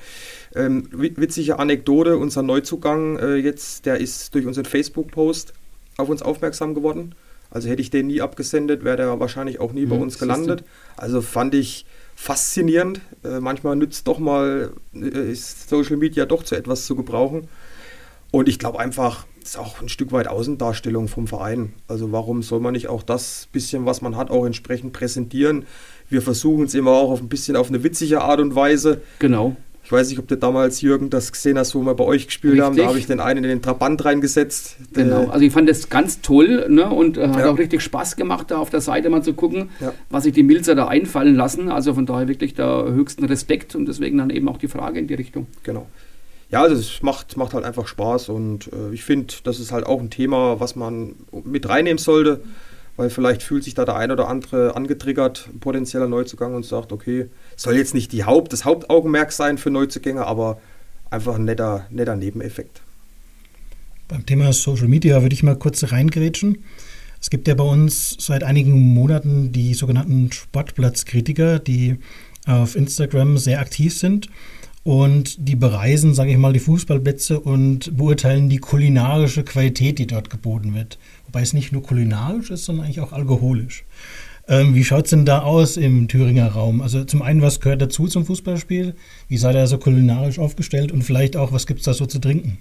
Ähm, 0.55 0.87
witzige 0.91 1.57
Anekdote, 1.57 2.17
unser 2.17 2.43
Neuzugang 2.43 3.17
äh, 3.17 3.35
jetzt, 3.35 3.85
der 3.85 3.97
ist 3.99 4.35
durch 4.35 4.45
unseren 4.45 4.65
Facebook-Post 4.65 5.53
auf 5.97 6.09
uns 6.09 6.21
aufmerksam 6.21 6.75
geworden. 6.75 7.15
Also 7.49 7.69
hätte 7.69 7.81
ich 7.81 7.89
den 7.89 8.07
nie 8.07 8.21
abgesendet, 8.21 8.83
wäre 8.83 8.97
der 8.97 9.19
wahrscheinlich 9.19 9.59
auch 9.59 9.73
nie 9.73 9.85
mhm, 9.85 9.89
bei 9.89 9.95
uns 9.97 10.19
gelandet. 10.19 10.63
Also 10.97 11.21
fand 11.21 11.55
ich 11.55 11.85
faszinierend. 12.15 13.01
Äh, 13.23 13.39
manchmal 13.39 13.75
nützt 13.75 14.07
doch 14.07 14.19
mal, 14.19 14.71
äh, 14.93 15.31
ist 15.31 15.69
Social 15.69 15.97
Media 15.97 16.25
doch 16.25 16.43
zu 16.43 16.55
etwas 16.55 16.85
zu 16.85 16.95
gebrauchen. 16.95 17.47
Und 18.31 18.49
ich 18.49 18.59
glaube 18.59 18.79
einfach, 18.79 19.25
ist 19.43 19.57
auch 19.59 19.81
ein 19.81 19.89
Stück 19.89 20.11
weit 20.11 20.27
Außendarstellung 20.27 21.07
vom 21.07 21.27
Verein. 21.27 21.73
Also 21.87 22.11
warum 22.11 22.41
soll 22.43 22.59
man 22.59 22.73
nicht 22.73 22.87
auch 22.87 23.03
das 23.03 23.47
bisschen, 23.51 23.85
was 23.85 24.01
man 24.01 24.15
hat, 24.15 24.31
auch 24.31 24.45
entsprechend 24.45 24.93
präsentieren? 24.93 25.65
Wir 26.09 26.21
versuchen 26.21 26.65
es 26.65 26.73
immer 26.73 26.91
auch 26.91 27.11
auf 27.11 27.21
ein 27.21 27.29
bisschen 27.29 27.55
auf 27.55 27.69
eine 27.69 27.83
witzige 27.83 28.21
Art 28.21 28.39
und 28.39 28.55
Weise. 28.55 29.01
Genau. 29.19 29.55
Ich 29.85 29.91
weiß 29.91 30.09
nicht, 30.09 30.19
ob 30.19 30.29
du 30.29 30.37
damals, 30.37 30.79
Jürgen, 30.79 31.09
das 31.09 31.33
gesehen 31.33 31.57
hast, 31.57 31.75
wo 31.75 31.81
wir 31.81 31.93
bei 31.93 32.05
euch 32.05 32.27
gespielt 32.27 32.53
Richtig. 32.53 32.65
haben. 32.65 32.77
Da 32.77 32.85
habe 32.85 32.97
ich 32.97 33.05
den 33.05 33.19
einen 33.19 33.43
in 33.43 33.49
den 33.49 33.61
Trabant 33.61 34.05
reingesetzt. 34.05 34.77
Genau, 34.93 35.27
also 35.27 35.43
ich 35.43 35.51
fand 35.51 35.67
das 35.67 35.89
ganz 35.89 36.21
toll 36.21 36.67
ne? 36.69 36.89
und 36.89 37.17
äh, 37.17 37.27
hat 37.27 37.39
Ja. 37.39 37.49
auch 37.51 37.57
richtig 37.57 37.81
Spaß 37.81 38.15
gemacht, 38.15 38.49
da 38.49 38.59
auf 38.59 38.69
der 38.69 38.79
Seite 38.79 39.09
mal 39.09 39.23
zu 39.23 39.33
gucken, 39.33 39.71
Ja. 39.81 39.91
was 40.09 40.23
sich 40.23 40.31
die 40.31 40.43
Milzer 40.43 40.75
da 40.75 40.87
einfallen 40.87 41.35
lassen. 41.35 41.69
Also 41.69 41.93
von 41.95 42.05
daher 42.05 42.29
wirklich 42.29 42.53
da 42.53 42.85
höchsten 42.85 43.25
Respekt 43.25 43.75
und 43.75 43.85
deswegen 43.85 44.17
dann 44.19 44.29
eben 44.29 44.47
auch 44.47 44.57
die 44.57 44.69
Frage 44.69 44.99
in 44.99 45.07
die 45.07 45.15
Richtung. 45.15 45.47
Genau. 45.63 45.85
Ja, 46.53 46.61
also 46.61 46.75
es 46.75 47.01
macht, 47.01 47.35
macht 47.35 47.55
halt 47.55 47.65
einfach 47.65 47.87
Spaß 47.87 48.29
und 48.29 48.71
äh, 48.71 48.93
ich 48.93 49.03
finde, 49.03 49.33
das 49.43 49.59
ist 49.59 49.71
halt 49.71 49.87
auch 49.87 49.99
ein 49.99 50.11
Thema, 50.11 50.59
was 50.59 50.75
man 50.75 51.15
mit 51.43 51.67
reinnehmen 51.67 51.97
sollte, 51.97 52.41
weil 52.95 53.09
vielleicht 53.09 53.41
fühlt 53.41 53.63
sich 53.63 53.73
da 53.73 53.85
der 53.85 53.95
ein 53.95 54.11
oder 54.11 54.27
andere 54.27 54.75
angetriggert, 54.75 55.49
potenzieller 55.61 56.07
Neuzugang 56.07 56.53
und 56.53 56.63
sagt, 56.63 56.91
okay, 56.91 57.27
soll 57.55 57.75
jetzt 57.75 57.95
nicht 57.95 58.11
die 58.11 58.25
Haupt, 58.25 58.53
das 58.53 58.65
Hauptaugenmerk 58.65 59.31
sein 59.31 59.57
für 59.57 59.71
Neuzugänge, 59.71 60.27
aber 60.27 60.61
einfach 61.09 61.33
ein 61.33 61.45
netter, 61.45 61.87
netter 61.89 62.15
Nebeneffekt. 62.15 62.83
Beim 64.07 64.23
Thema 64.23 64.53
Social 64.53 64.87
Media 64.87 65.23
würde 65.23 65.33
ich 65.33 65.41
mal 65.41 65.57
kurz 65.57 65.91
reingrätschen. 65.91 66.63
Es 67.19 67.31
gibt 67.31 67.47
ja 67.47 67.55
bei 67.55 67.63
uns 67.63 68.15
seit 68.19 68.43
einigen 68.43 68.79
Monaten 68.79 69.51
die 69.53 69.73
sogenannten 69.73 70.31
Sportplatzkritiker, 70.31 71.57
die 71.57 71.97
auf 72.45 72.75
Instagram 72.75 73.39
sehr 73.39 73.59
aktiv 73.59 73.97
sind 73.97 74.29
und 74.83 75.47
die 75.47 75.55
bereisen, 75.55 76.13
sage 76.13 76.31
ich 76.31 76.37
mal, 76.37 76.53
die 76.53 76.59
Fußballplätze 76.59 77.39
und 77.39 77.95
beurteilen 77.97 78.49
die 78.49 78.57
kulinarische 78.57 79.43
Qualität, 79.43 79.97
die 79.97 80.07
dort 80.07 80.29
geboten 80.29 80.75
wird. 80.75 80.99
Wobei 81.25 81.41
es 81.41 81.53
nicht 81.53 81.71
nur 81.71 81.83
kulinarisch 81.83 82.51
ist, 82.51 82.65
sondern 82.65 82.85
eigentlich 82.85 82.99
auch 82.99 83.13
alkoholisch. 83.13 83.85
Ähm, 84.47 84.75
wie 84.75 84.83
schaut 84.83 85.05
es 85.05 85.11
denn 85.11 85.25
da 85.25 85.43
aus 85.43 85.77
im 85.77 86.09
Thüringer 86.09 86.49
Raum? 86.49 86.81
Also 86.81 87.05
zum 87.05 87.21
einen, 87.21 87.41
was 87.41 87.61
gehört 87.61 87.81
dazu 87.81 88.07
zum 88.07 88.25
Fußballspiel? 88.25 88.93
Wie 89.29 89.37
seid 89.37 89.55
ihr 89.55 89.67
so 89.67 89.77
kulinarisch 89.77 90.37
aufgestellt? 90.37 90.91
Und 90.91 91.03
vielleicht 91.03 91.37
auch, 91.37 91.53
was 91.53 91.65
gibt 91.65 91.79
es 91.79 91.85
da 91.85 91.93
so 91.93 92.05
zu 92.05 92.19
trinken? 92.19 92.57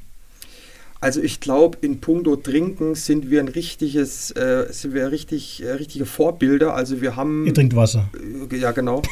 Also 1.01 1.21
ich 1.21 1.41
glaube, 1.41 1.79
in 1.81 1.99
puncto 1.99 2.37
Trinken 2.37 2.95
sind 2.95 3.29
wir 3.29 3.41
ein 3.41 3.49
richtiges, 3.49 4.31
äh, 4.31 4.67
sind 4.71 4.95
wir 4.95 5.11
richtig, 5.11 5.61
äh, 5.61 5.73
richtige 5.73 6.07
Vorbilder. 6.07 6.75
Also 6.75 7.01
wir 7.01 7.17
haben 7.17 7.45
Ihr 7.45 7.55
trinkt 7.55 7.75
Wasser. 7.75 8.09
Äh, 8.53 8.57
Ja, 8.57 8.71
genau. 8.71 9.03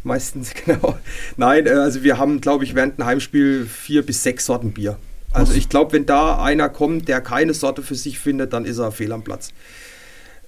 Meistens, 0.04 0.54
genau. 0.54 0.98
Nein, 1.36 1.66
äh, 1.66 1.70
also 1.70 2.02
wir 2.02 2.18
haben, 2.18 2.40
glaube 2.40 2.64
ich, 2.64 2.74
während 2.74 2.98
einem 2.98 3.06
Heimspiel 3.06 3.66
vier 3.66 4.04
bis 4.04 4.22
sechs 4.22 4.46
Sorten 4.46 4.72
Bier. 4.72 4.98
Also 5.32 5.52
ich 5.52 5.68
glaube, 5.68 5.92
wenn 5.92 6.06
da 6.06 6.42
einer 6.42 6.68
kommt, 6.68 7.08
der 7.08 7.20
keine 7.20 7.54
Sorte 7.54 7.82
für 7.82 7.94
sich 7.94 8.18
findet, 8.18 8.52
dann 8.52 8.64
ist 8.64 8.78
er 8.78 8.92
fehl 8.92 9.12
am 9.12 9.22
Platz. 9.22 9.52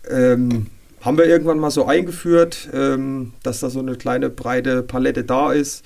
Ähm, 0.09 0.69
haben 1.01 1.19
wir 1.19 1.27
irgendwann 1.27 1.59
mal 1.59 1.71
so 1.71 1.87
eingeführt, 1.87 2.69
ähm, 2.73 3.33
dass 3.43 3.61
da 3.61 3.71
so 3.71 3.81
eine 3.81 3.97
kleine 3.97 4.31
breite 4.31 4.83
Palette 4.83 5.25
da 5.25 5.53
ist. 5.53 5.85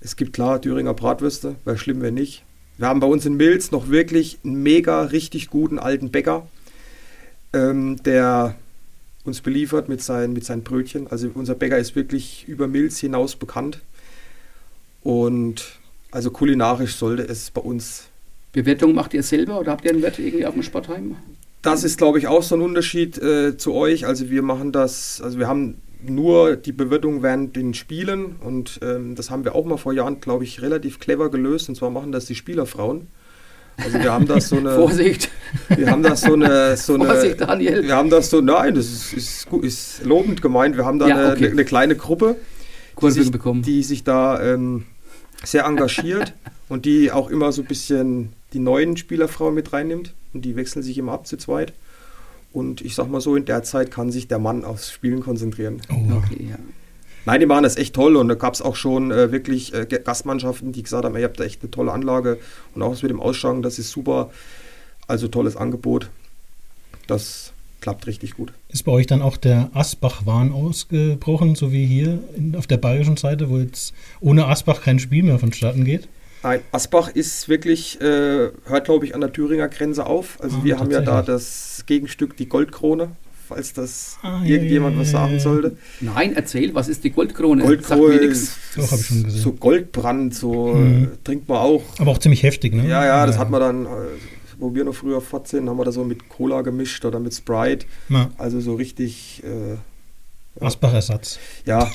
Es 0.00 0.16
gibt 0.16 0.32
klar 0.32 0.60
Thüringer 0.60 0.94
Bratwürste, 0.94 1.56
wäre 1.64 1.78
schlimm, 1.78 2.02
wenn 2.02 2.14
nicht. 2.14 2.44
Wir 2.78 2.88
haben 2.88 3.00
bei 3.00 3.06
uns 3.06 3.26
in 3.26 3.36
Milz 3.36 3.70
noch 3.70 3.88
wirklich 3.90 4.38
einen 4.44 4.62
mega 4.62 5.02
richtig 5.02 5.50
guten 5.50 5.78
alten 5.78 6.10
Bäcker, 6.10 6.48
ähm, 7.52 8.02
der 8.02 8.56
uns 9.24 9.40
beliefert 9.40 9.88
mit 9.88 10.02
seinen, 10.02 10.32
mit 10.32 10.44
seinen 10.44 10.62
Brötchen. 10.62 11.06
Also 11.06 11.30
unser 11.34 11.54
Bäcker 11.54 11.78
ist 11.78 11.94
wirklich 11.94 12.46
über 12.48 12.66
Milz 12.66 12.98
hinaus 12.98 13.36
bekannt. 13.36 13.80
Und 15.02 15.78
also 16.10 16.30
kulinarisch 16.30 16.96
sollte 16.96 17.22
es 17.22 17.50
bei 17.50 17.60
uns. 17.60 18.08
Bewertung 18.52 18.94
macht 18.94 19.14
ihr 19.14 19.22
selber 19.22 19.60
oder 19.60 19.72
habt 19.72 19.84
ihr 19.84 19.92
einen 19.92 20.02
Wert 20.02 20.18
irgendwie 20.18 20.46
auf 20.46 20.54
dem 20.54 20.62
Sportheim? 20.62 21.16
Das 21.62 21.84
ist, 21.84 21.96
glaube 21.96 22.18
ich, 22.18 22.26
auch 22.26 22.42
so 22.42 22.56
ein 22.56 22.60
Unterschied 22.60 23.18
äh, 23.18 23.56
zu 23.56 23.72
euch. 23.72 24.06
Also 24.06 24.28
wir 24.30 24.42
machen 24.42 24.72
das, 24.72 25.20
also 25.22 25.38
wir 25.38 25.46
haben 25.46 25.80
nur 26.04 26.56
die 26.56 26.72
Bewertung 26.72 27.22
während 27.22 27.54
den 27.54 27.74
Spielen 27.74 28.36
und 28.40 28.80
ähm, 28.82 29.14
das 29.14 29.30
haben 29.30 29.44
wir 29.44 29.54
auch 29.54 29.64
mal 29.64 29.76
vor 29.76 29.92
Jahren, 29.92 30.20
glaube 30.20 30.42
ich, 30.42 30.60
relativ 30.60 30.98
clever 30.98 31.30
gelöst. 31.30 31.68
Und 31.68 31.76
zwar 31.76 31.90
machen 31.90 32.12
das 32.12 32.26
die 32.26 32.34
Spielerfrauen. 32.34 33.06
Also 33.76 33.98
wir 33.98 34.12
haben 34.12 34.26
das 34.26 34.48
so 34.48 34.56
eine. 34.56 34.74
Vorsicht, 34.74 35.30
Wir 35.68 35.90
haben 35.90 36.02
das 36.02 36.20
so 36.20 36.34
eine, 36.34 36.76
so 36.76 36.94
eine 36.94 37.06
Vorsicht, 37.06 37.40
Daniel. 37.40 37.82
Wir 37.82 37.96
haben 37.96 38.10
das 38.10 38.30
so, 38.30 38.40
nein, 38.40 38.74
das 38.74 38.86
ist, 38.86 39.12
ist, 39.12 39.48
gut, 39.48 39.64
ist 39.64 40.04
lobend 40.04 40.42
gemeint. 40.42 40.76
Wir 40.76 40.84
haben 40.84 40.98
da 40.98 41.08
Ja, 41.08 41.16
eine, 41.16 41.32
okay. 41.32 41.50
eine 41.50 41.64
kleine 41.64 41.96
Gruppe, 41.96 42.36
die 43.00 43.10
sich, 43.10 43.30
bekommen. 43.30 43.62
die 43.62 43.82
sich 43.82 44.04
da 44.04 44.40
ähm, 44.42 44.84
sehr 45.44 45.64
engagiert 45.64 46.34
und 46.68 46.84
die 46.84 47.10
auch 47.12 47.30
immer 47.30 47.52
so 47.52 47.62
ein 47.62 47.68
bisschen 47.68 48.32
die 48.52 48.58
neuen 48.58 48.96
Spielerfrauen 48.96 49.54
mit 49.54 49.72
reinnimmt. 49.72 50.14
Und 50.34 50.44
die 50.44 50.56
wechseln 50.56 50.82
sich 50.82 50.96
immer 50.96 51.12
ab 51.12 51.26
zu 51.26 51.36
zweit. 51.36 51.74
Und 52.52 52.80
ich 52.82 52.94
sag 52.94 53.08
mal 53.10 53.20
so, 53.20 53.36
in 53.36 53.44
der 53.44 53.62
Zeit 53.62 53.90
kann 53.90 54.10
sich 54.10 54.28
der 54.28 54.38
Mann 54.38 54.64
aufs 54.64 54.90
Spielen 54.90 55.20
konzentrieren. 55.20 55.80
Oh. 55.90 56.16
Okay, 56.16 56.48
ja. 56.50 56.56
Nein, 57.24 57.40
die 57.40 57.46
machen 57.46 57.62
das 57.62 57.76
echt 57.76 57.94
toll 57.94 58.16
und 58.16 58.28
da 58.28 58.34
gab 58.34 58.54
es 58.54 58.62
auch 58.62 58.76
schon 58.76 59.10
äh, 59.12 59.30
wirklich 59.30 59.72
äh, 59.74 59.86
Gastmannschaften, 59.86 60.72
die 60.72 60.82
gesagt 60.82 61.04
haben, 61.04 61.16
ihr 61.16 61.24
habt 61.24 61.38
da 61.38 61.44
echt 61.44 61.62
eine 61.62 61.70
tolle 61.70 61.92
Anlage 61.92 62.38
und 62.74 62.82
auch 62.82 62.90
das 62.90 63.02
mit 63.02 63.10
dem 63.10 63.20
Ausschank, 63.20 63.62
das 63.62 63.78
ist 63.78 63.90
super. 63.90 64.30
Also 65.06 65.28
tolles 65.28 65.56
Angebot. 65.56 66.08
Das 67.06 67.52
klappt 67.80 68.06
richtig 68.06 68.34
gut. 68.34 68.52
Ist 68.68 68.84
bei 68.84 68.92
euch 68.92 69.06
dann 69.06 69.22
auch 69.22 69.36
der 69.36 69.70
Asbach-Wahn 69.74 70.52
ausgebrochen, 70.52 71.54
so 71.54 71.72
wie 71.72 71.84
hier 71.84 72.20
in, 72.36 72.56
auf 72.56 72.66
der 72.66 72.76
bayerischen 72.76 73.16
Seite, 73.16 73.50
wo 73.50 73.58
jetzt 73.58 73.92
ohne 74.20 74.46
Asbach 74.46 74.82
kein 74.82 74.98
Spiel 74.98 75.22
mehr 75.24 75.38
vonstatten 75.38 75.84
geht? 75.84 76.08
Nein, 76.42 76.60
Asbach 76.72 77.08
ist 77.08 77.48
wirklich, 77.48 78.00
äh, 78.00 78.50
hört 78.64 78.84
glaube 78.84 79.06
ich 79.06 79.14
an 79.14 79.20
der 79.20 79.32
Thüringer 79.32 79.68
Grenze 79.68 80.06
auf. 80.06 80.38
Also 80.40 80.58
Ah, 80.58 80.64
wir 80.64 80.78
haben 80.78 80.90
ja 80.90 81.00
da 81.00 81.22
das 81.22 81.84
Gegenstück, 81.86 82.36
die 82.36 82.48
Goldkrone, 82.48 83.10
falls 83.52 83.72
das 83.72 84.18
Ah, 84.22 84.42
irgendjemand 84.44 84.94
ja, 84.96 85.00
was 85.02 85.10
sagen 85.10 85.38
sollte. 85.40 85.76
Nein, 86.00 86.34
erzähl, 86.34 86.74
was 86.74 86.88
ist 86.88 87.04
die 87.04 87.10
Goldkrone? 87.10 87.62
Goldkrone, 87.62 88.12
Sagt 88.12 88.20
mir 88.22 88.28
nix. 88.28 88.56
Doch, 88.76 88.92
ich 88.92 89.06
schon 89.06 89.22
gesehen. 89.24 89.40
so 89.42 89.52
Goldbrand, 89.52 90.34
so 90.34 90.74
Mhm. 90.74 91.04
äh, 91.04 91.08
trinkt 91.24 91.48
man 91.48 91.58
auch. 91.58 91.82
Aber 91.98 92.10
auch 92.12 92.18
ziemlich 92.18 92.42
heftig, 92.42 92.74
ne? 92.74 92.86
Ja, 92.88 93.04
ja, 93.04 93.26
das 93.26 93.38
hat 93.38 93.50
man 93.50 93.60
dann, 93.60 93.86
äh, 93.86 93.88
wo 94.58 94.74
wir 94.74 94.84
noch 94.84 94.94
früher 94.94 95.20
fort 95.20 95.48
sind, 95.48 95.68
haben 95.68 95.76
wir 95.78 95.84
da 95.84 95.92
so 95.92 96.04
mit 96.04 96.28
Cola 96.28 96.62
gemischt 96.62 97.04
oder 97.04 97.18
mit 97.20 97.34
Sprite. 97.34 97.86
Ja, 98.08 98.30
Also 98.38 98.60
so 98.60 98.74
richtig, 98.74 99.42
äh, 99.44 100.64
Asbach-Ersatz. 100.64 101.38
ja. 101.64 101.90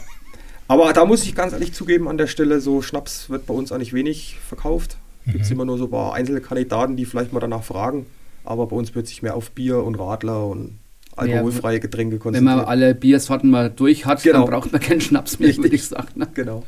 Aber 0.69 0.91
da 0.91 1.05
muss 1.05 1.23
ich 1.23 1.33
ganz 1.33 1.53
ehrlich 1.53 1.71
zugeben, 1.71 2.09
an 2.09 2.17
der 2.17 2.27
Stelle, 2.27 2.59
so 2.59 2.81
Schnaps 2.81 3.29
wird 3.29 3.45
bei 3.45 3.53
uns 3.53 3.71
eigentlich 3.71 3.93
wenig 3.93 4.37
verkauft. 4.45 4.97
Gibt 5.25 5.41
es 5.41 5.47
Mhm. 5.49 5.53
immer 5.55 5.65
nur 5.65 5.77
so 5.77 5.85
ein 5.85 5.91
paar 5.91 6.13
einzelne 6.13 6.41
Kandidaten, 6.41 6.97
die 6.97 7.05
vielleicht 7.05 7.31
mal 7.31 7.39
danach 7.39 7.63
fragen. 7.63 8.05
Aber 8.43 8.67
bei 8.67 8.75
uns 8.75 8.93
wird 8.93 9.07
sich 9.07 9.21
mehr 9.21 9.35
auf 9.35 9.51
Bier 9.51 9.81
und 9.83 9.95
Radler 9.95 10.45
und 10.45 10.77
alkoholfreie 11.17 11.79
Getränke 11.79 12.13
Wenn 12.15 12.19
konzentriert. 12.19 12.57
man 12.57 12.65
alle 12.65 12.95
Biersorten 12.95 13.49
mal 13.49 13.69
durch 13.69 14.05
hat, 14.05 14.23
Genau. 14.23 14.41
dann 14.41 14.49
braucht 14.49 14.71
man 14.71 14.81
keinen 14.81 15.01
Schnaps 15.01 15.39
mehr, 15.39 15.49
Richtig. 15.49 15.63
würde 15.65 15.75
ich 15.75 15.85
sagen. 15.85 16.07
Ne? 16.15 16.27
Genau. 16.33 16.63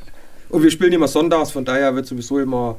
Und 0.49 0.63
wir 0.63 0.71
spielen 0.71 0.91
immer 0.93 1.07
sonntags, 1.07 1.51
von 1.51 1.65
daher 1.65 1.95
wird 1.95 2.07
sowieso 2.07 2.39
immer, 2.39 2.77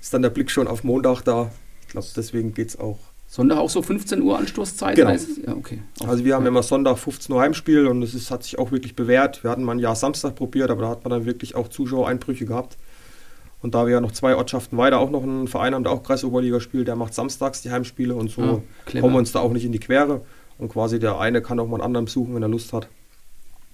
ist 0.00 0.12
dann 0.12 0.22
der 0.22 0.30
Blick 0.30 0.50
schon 0.50 0.66
auf 0.68 0.84
Montag 0.84 1.22
da. 1.22 1.50
Ich 1.82 1.88
glaube, 1.88 2.06
deswegen 2.16 2.54
geht 2.54 2.68
es 2.68 2.78
auch. 2.78 2.98
Sonntag 3.26 3.58
auch 3.58 3.70
so 3.70 3.80
15 3.80 4.22
Uhr 4.22 4.36
Anstoßzeit? 4.38 4.96
Genau. 4.96 5.10
Ja, 5.12 5.54
okay. 5.56 5.82
Also 6.04 6.24
wir 6.24 6.34
haben 6.34 6.42
ja. 6.42 6.48
immer 6.48 6.64
Sonntag 6.64 6.98
15 6.98 7.32
Uhr 7.32 7.40
Heimspiel 7.40 7.86
und 7.86 8.02
es 8.02 8.12
ist, 8.12 8.30
hat 8.32 8.42
sich 8.42 8.58
auch 8.58 8.72
wirklich 8.72 8.96
bewährt. 8.96 9.44
Wir 9.44 9.52
hatten 9.52 9.62
mal 9.62 9.72
ein 9.72 9.78
Jahr 9.78 9.94
Samstag 9.94 10.34
probiert, 10.34 10.68
aber 10.68 10.82
da 10.82 10.88
hat 10.88 11.04
man 11.04 11.10
dann 11.10 11.26
wirklich 11.26 11.54
auch 11.54 11.68
Zuschauereinbrüche 11.68 12.44
gehabt. 12.44 12.76
Und 13.62 13.74
da 13.76 13.86
wir 13.86 13.92
ja 13.92 14.00
noch 14.00 14.10
zwei 14.12 14.34
Ortschaften 14.34 14.76
weiter 14.78 14.98
auch 14.98 15.10
noch 15.10 15.22
einen 15.22 15.46
Verein 15.46 15.74
haben, 15.74 15.84
der 15.84 15.92
auch 15.92 16.02
Kreisoberliga 16.02 16.58
spielt, 16.60 16.88
der 16.88 16.96
macht 16.96 17.14
samstags 17.14 17.62
die 17.62 17.70
Heimspiele 17.70 18.14
und 18.16 18.30
so 18.30 18.42
Ah, 18.42 18.90
kommen 19.00 19.14
wir 19.14 19.18
uns 19.18 19.30
da 19.32 19.38
auch 19.40 19.52
nicht 19.52 19.64
in 19.64 19.70
die 19.72 19.78
Quere. 19.80 20.22
Und 20.60 20.68
quasi 20.68 20.98
der 20.98 21.18
eine 21.18 21.40
kann 21.40 21.58
auch 21.58 21.66
mal 21.66 21.76
einen 21.76 21.84
anderen 21.84 22.04
besuchen, 22.04 22.34
wenn 22.34 22.42
er 22.42 22.48
Lust 22.48 22.72
hat. 22.72 22.88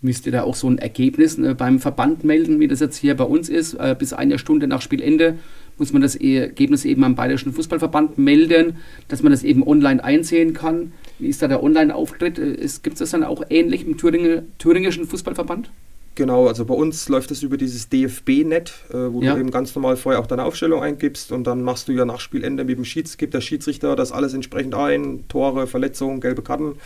Müsst 0.02 0.26
ihr 0.26 0.32
da 0.32 0.42
auch 0.42 0.54
so 0.54 0.68
ein 0.68 0.78
Ergebnis 0.78 1.36
äh, 1.38 1.54
beim 1.54 1.80
Verband 1.80 2.22
melden, 2.22 2.60
wie 2.60 2.68
das 2.68 2.80
jetzt 2.80 2.96
hier 2.96 3.16
bei 3.16 3.24
uns 3.24 3.48
ist? 3.48 3.74
Äh, 3.74 3.96
bis 3.98 4.12
eine 4.12 4.38
Stunde 4.38 4.68
nach 4.68 4.82
Spielende 4.82 5.38
muss 5.78 5.92
man 5.92 6.00
das 6.00 6.18
e 6.18 6.36
Ergebnis 6.36 6.84
eben 6.84 7.02
am 7.04 7.16
Bayerischen 7.16 7.52
Fußballverband 7.52 8.16
melden, 8.16 8.76
dass 9.08 9.22
man 9.22 9.32
das 9.32 9.42
eben 9.42 9.66
online 9.66 10.02
einsehen 10.02 10.54
kann. 10.54 10.92
Wie 11.18 11.28
ist 11.28 11.42
da 11.42 11.48
der 11.48 11.62
Online-Auftritt? 11.62 12.36
Gibt 12.36 12.94
es 12.94 12.98
das 12.98 13.10
dann 13.10 13.24
auch 13.24 13.42
ähnlich 13.50 13.86
im 13.86 13.98
Thüringer, 13.98 14.42
Thüringischen 14.58 15.06
Fußballverband? 15.06 15.70
Genau, 16.16 16.48
also 16.48 16.64
bei 16.64 16.74
uns 16.74 17.10
läuft 17.10 17.30
es 17.30 17.42
über 17.42 17.58
dieses 17.58 17.90
DFB-Net, 17.90 18.72
äh, 18.88 18.94
wo 18.94 19.20
Ja. 19.22 19.34
du 19.34 19.40
eben 19.40 19.50
ganz 19.50 19.74
normal 19.74 19.96
vorher 19.98 20.20
auch 20.20 20.26
deine 20.26 20.44
Aufstellung 20.44 20.82
eingibst 20.82 21.30
und 21.30 21.46
dann 21.46 21.62
machst 21.62 21.88
du 21.88 21.92
ja 21.92 22.06
nach 22.06 22.20
Spielende 22.20 22.64
mit 22.64 22.78
dem 22.78 22.86
Schieds, 22.86 23.18
gibt 23.18 23.34
der 23.34 23.42
Schiedsrichter 23.42 23.94
das 23.96 24.12
alles 24.12 24.32
entsprechend 24.32 24.74
ein, 24.74 25.24
Tore, 25.28 25.66
Verletzungen, 25.66 26.20
gelbe 26.20 26.40
Karten. 26.42 26.76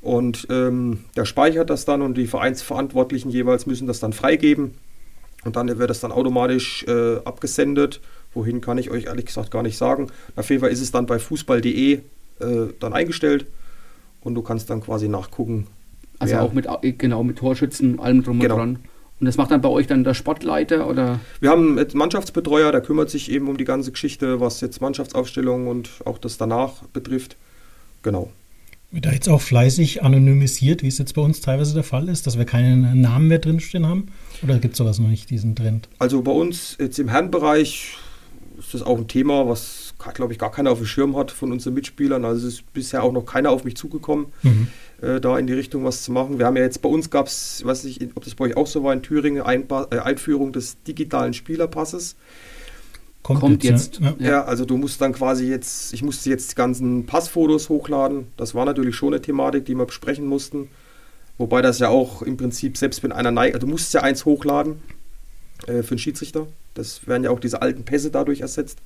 Und 0.00 0.46
ähm, 0.50 1.04
der 1.14 1.26
speichert 1.26 1.68
das 1.68 1.84
dann 1.84 2.00
und 2.00 2.16
die 2.16 2.26
Vereinsverantwortlichen 2.26 3.30
jeweils 3.30 3.66
müssen 3.66 3.86
das 3.86 4.00
dann 4.00 4.14
freigeben. 4.14 4.72
Und 5.44 5.56
dann 5.56 5.78
wird 5.78 5.90
das 5.90 6.00
dann 6.00 6.10
automatisch 6.12 6.84
äh, 6.88 7.16
abgesendet. 7.24 8.00
Wohin 8.32 8.62
kann 8.62 8.78
ich 8.78 8.90
euch 8.90 9.04
ehrlich 9.06 9.26
gesagt 9.26 9.50
gar 9.50 9.62
nicht 9.62 9.76
sagen. 9.76 10.08
Auf 10.36 10.48
jeden 10.48 10.60
Fall 10.62 10.70
ist 10.70 10.80
es 10.80 10.90
dann 10.90 11.04
bei 11.04 11.18
fußball.de 11.18 11.92
äh, 11.94 12.00
dann 12.80 12.92
eingestellt 12.94 13.44
und 14.22 14.34
du 14.34 14.42
kannst 14.42 14.70
dann 14.70 14.80
quasi 14.80 15.06
nachgucken. 15.08 15.66
Also 16.24 16.34
wer- 16.34 16.42
auch 16.42 16.52
mit, 16.82 16.98
genau, 16.98 17.22
mit 17.24 17.38
Torschützen, 17.38 17.98
allem 18.00 18.22
drum 18.22 18.40
Genau. 18.40 18.54
und 18.54 18.60
dran. 18.60 18.78
Und 19.20 19.26
das 19.26 19.36
macht 19.36 19.52
dann 19.52 19.60
bei 19.60 19.68
euch 19.68 19.86
dann 19.86 20.02
der 20.04 20.14
Sportleiter 20.14 20.88
oder? 20.88 21.20
Wir 21.40 21.50
haben 21.50 21.78
einen 21.78 21.86
Mannschaftsbetreuer, 21.94 22.72
der 22.72 22.80
kümmert 22.80 23.10
sich 23.10 23.30
eben 23.30 23.48
um 23.48 23.56
die 23.56 23.64
ganze 23.64 23.92
Geschichte, 23.92 24.40
was 24.40 24.60
jetzt 24.60 24.80
Mannschaftsaufstellung 24.80 25.68
und 25.68 25.90
auch 26.04 26.18
das 26.18 26.36
danach 26.36 26.82
betrifft. 26.92 27.36
Genau. 28.02 28.30
Wird 28.90 29.06
da 29.06 29.12
jetzt 29.12 29.28
auch 29.28 29.40
fleißig 29.40 30.02
anonymisiert, 30.04 30.82
wie 30.82 30.88
es 30.88 30.98
jetzt 30.98 31.14
bei 31.14 31.22
uns 31.22 31.40
teilweise 31.40 31.74
der 31.74 31.82
Fall 31.84 32.08
ist, 32.08 32.26
dass 32.26 32.38
wir 32.38 32.44
keinen 32.44 33.00
Namen 33.00 33.28
mehr 33.28 33.38
drinstehen 33.38 33.86
haben? 33.86 34.08
Oder 34.42 34.58
gibt 34.58 34.74
es 34.74 34.78
sowas 34.78 34.98
noch 34.98 35.08
nicht, 35.08 35.30
diesen 35.30 35.56
Trend? 35.56 35.88
Also 35.98 36.22
bei 36.22 36.30
uns 36.32 36.76
jetzt 36.78 36.98
im 36.98 37.08
Herrenbereich 37.08 37.96
ist 38.74 38.82
auch 38.82 38.98
ein 38.98 39.08
Thema, 39.08 39.48
was, 39.48 39.94
glaube 40.14 40.32
ich, 40.32 40.38
gar 40.38 40.50
keiner 40.50 40.70
auf 40.70 40.78
dem 40.78 40.86
Schirm 40.86 41.16
hat 41.16 41.30
von 41.30 41.52
unseren 41.52 41.74
Mitspielern. 41.74 42.24
Also 42.24 42.46
es 42.48 42.54
ist 42.54 42.72
bisher 42.72 43.02
auch 43.02 43.12
noch 43.12 43.24
keiner 43.24 43.50
auf 43.50 43.64
mich 43.64 43.76
zugekommen, 43.76 44.26
Mhm. 44.42 44.68
äh, 45.02 45.20
da 45.20 45.38
in 45.38 45.46
die 45.46 45.52
Richtung 45.52 45.84
was 45.84 46.02
zu 46.02 46.12
machen. 46.12 46.38
Wir 46.38 46.46
haben 46.46 46.56
ja 46.56 46.62
jetzt, 46.62 46.82
bei 46.82 46.88
uns 46.88 47.10
gab 47.10 47.26
es, 47.28 47.60
ich 47.60 47.66
weiß 47.66 47.84
nicht, 47.84 48.02
ob 48.14 48.24
das 48.24 48.34
bei 48.34 48.46
euch 48.46 48.56
auch 48.56 48.66
so 48.66 48.82
war, 48.84 48.92
in 48.92 49.02
Thüringen 49.02 49.42
Einba 49.42 49.86
äh, 49.90 49.98
Einführung 49.98 50.52
des 50.52 50.82
digitalen 50.82 51.32
Spielerpasses. 51.34 52.16
Kommt 53.22 53.64
jetzt. 53.64 54.00
Ja. 54.00 54.14
Ja. 54.18 54.44
also 54.44 54.66
du 54.66 54.76
musst 54.76 55.00
dann 55.00 55.14
quasi 55.14 55.48
jetzt, 55.48 55.94
ich 55.94 56.02
musste 56.02 56.28
jetzt 56.28 56.50
die 56.52 56.54
ganzen 56.56 57.06
Passfotos 57.06 57.70
hochladen. 57.70 58.26
Das 58.36 58.54
war 58.54 58.66
natürlich 58.66 58.96
schon 58.96 59.14
eine 59.14 59.22
Thematik, 59.22 59.64
die 59.64 59.74
wir 59.74 59.86
besprechen 59.86 60.26
mussten. 60.26 60.68
Wobei 61.38 61.62
das 61.62 61.78
ja 61.78 61.88
auch 61.88 62.20
im 62.22 62.36
Prinzip, 62.36 62.76
selbst 62.76 63.02
wenn 63.02 63.12
einer 63.12 63.30
neigt, 63.30 63.62
du 63.62 63.66
musst 63.66 63.94
ja 63.94 64.02
eins 64.02 64.24
hochladen 64.26 64.76
äh, 65.66 65.82
für 65.82 65.92
einen 65.92 65.98
Schiedsrichter. 65.98 66.46
Das 66.74 67.06
werden 67.06 67.24
ja 67.24 67.30
auch 67.30 67.40
diese 67.40 67.62
alten 67.62 67.84
Pässe 67.84 68.10
dadurch 68.10 68.40
ersetzt. 68.40 68.78